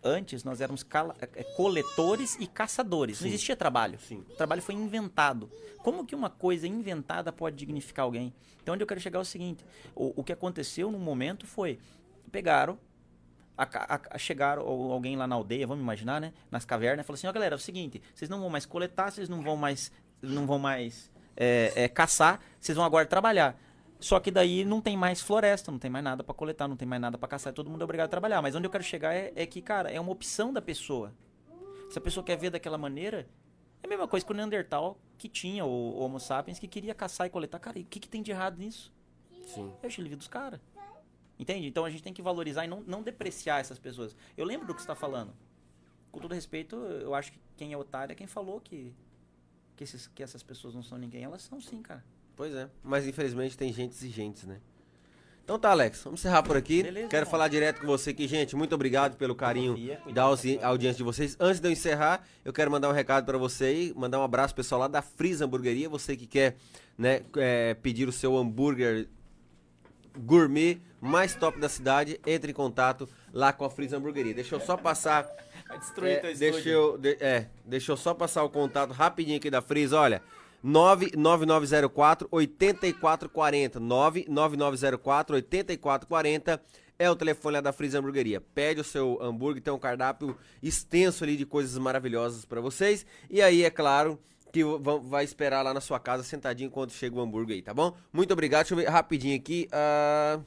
[0.02, 3.19] antes nós éramos cala- é, coletores e caçadores.
[3.20, 3.35] Não Sim.
[3.35, 3.98] existia trabalho.
[4.01, 4.24] Sim.
[4.31, 5.51] O trabalho foi inventado.
[5.78, 8.32] Como que uma coisa inventada pode dignificar alguém?
[8.62, 9.64] Então, onde eu quero chegar é o seguinte:
[9.94, 11.78] o, o que aconteceu no momento foi
[12.31, 12.78] pegaram,
[13.59, 16.32] a, a- a- chegaram alguém lá na aldeia, vamos imaginar, né?
[16.51, 19.28] Nas cavernas, falou assim: ó, galera, é o seguinte, vocês não vão mais coletar, vocês
[19.28, 19.90] não vão mais,
[20.23, 23.59] não vão mais é, é, caçar, vocês vão agora trabalhar.
[24.03, 26.89] Só que daí não tem mais floresta, não tem mais nada para coletar, não tem
[26.89, 28.43] mais nada para caçar, todo mundo é obrigado a trabalhar.
[28.43, 31.15] Mas onde eu quero chegar é, é, que, cara, é uma opção da pessoa.
[31.89, 33.29] Se a pessoa quer ver daquela maneira,
[33.81, 36.95] é a mesma coisa que o Neandertal que tinha, o, o Homo sapiens, que queria
[36.95, 37.61] caçar e coletar.
[37.61, 38.93] Cara, o que, que tem de errado nisso?
[39.47, 39.73] Sim.
[39.81, 40.61] É o estilo de vida dos caras.
[41.39, 41.69] Entende?
[41.69, 44.16] Então a gente tem que valorizar e não, não depreciar essas pessoas.
[44.37, 45.33] Eu lembro do que você está falando.
[46.11, 48.93] Com todo respeito, eu acho que quem é otário é quem falou que,
[49.77, 51.23] que, esses, que essas pessoas não são ninguém.
[51.23, 52.05] Elas são sim, cara.
[52.36, 52.68] Pois é.
[52.82, 54.59] Mas infelizmente tem gente exigentes, né?
[55.44, 56.82] Então tá, Alex, vamos encerrar por aqui.
[56.84, 57.30] Beleza, Quero irmão.
[57.30, 58.54] falar direto com você aqui, gente.
[58.54, 61.36] Muito obrigado pelo carinho Confia, da audiência de vocês.
[61.38, 64.54] Antes de eu encerrar, eu quero mandar um recado para você aí, mandar um abraço
[64.54, 65.88] pessoal lá da Frisa Hamburgueria.
[65.88, 66.56] Você que quer
[66.96, 69.09] né, é, pedir o seu hambúrguer
[70.16, 74.34] gourmet mais top da cidade, entre em contato lá com a Frisa Hamburgueria.
[74.34, 75.28] Deixa eu só passar
[75.66, 79.38] Vai destruir é, teu deixa eu, de- é, deixa eu só passar o contato rapidinho
[79.38, 80.22] aqui da Freeza, olha.
[80.62, 83.80] 99904 8440.
[83.80, 86.62] 99904 8440
[86.98, 88.40] é o telefone lá da Freeza Hamburgueria.
[88.40, 93.05] Pede o seu hambúrguer, tem um cardápio extenso ali de coisas maravilhosas pra vocês.
[93.28, 94.18] E aí, é claro,
[94.52, 94.62] que
[95.02, 97.97] vai esperar lá na sua casa sentadinho enquanto chega o hambúrguer aí, tá bom?
[98.12, 98.60] Muito obrigado.
[98.60, 99.66] Deixa eu ver rapidinho aqui.
[99.72, 100.39] ah,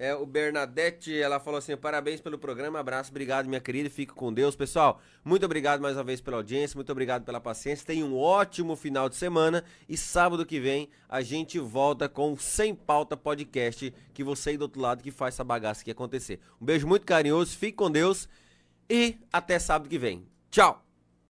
[0.00, 4.32] é, o Bernadette, ela falou assim: parabéns pelo programa, abraço, obrigado, minha querida, fique com
[4.32, 4.56] Deus.
[4.56, 7.84] Pessoal, muito obrigado mais uma vez pela audiência, muito obrigado pela paciência.
[7.86, 12.38] Tenha um ótimo final de semana e sábado que vem a gente volta com o
[12.38, 16.40] Sem Pauta Podcast, que você aí do outro lado que faz essa bagaça aqui acontecer.
[16.58, 18.26] Um beijo muito carinhoso, fique com Deus
[18.88, 20.26] e até sábado que vem.
[20.50, 20.89] Tchau!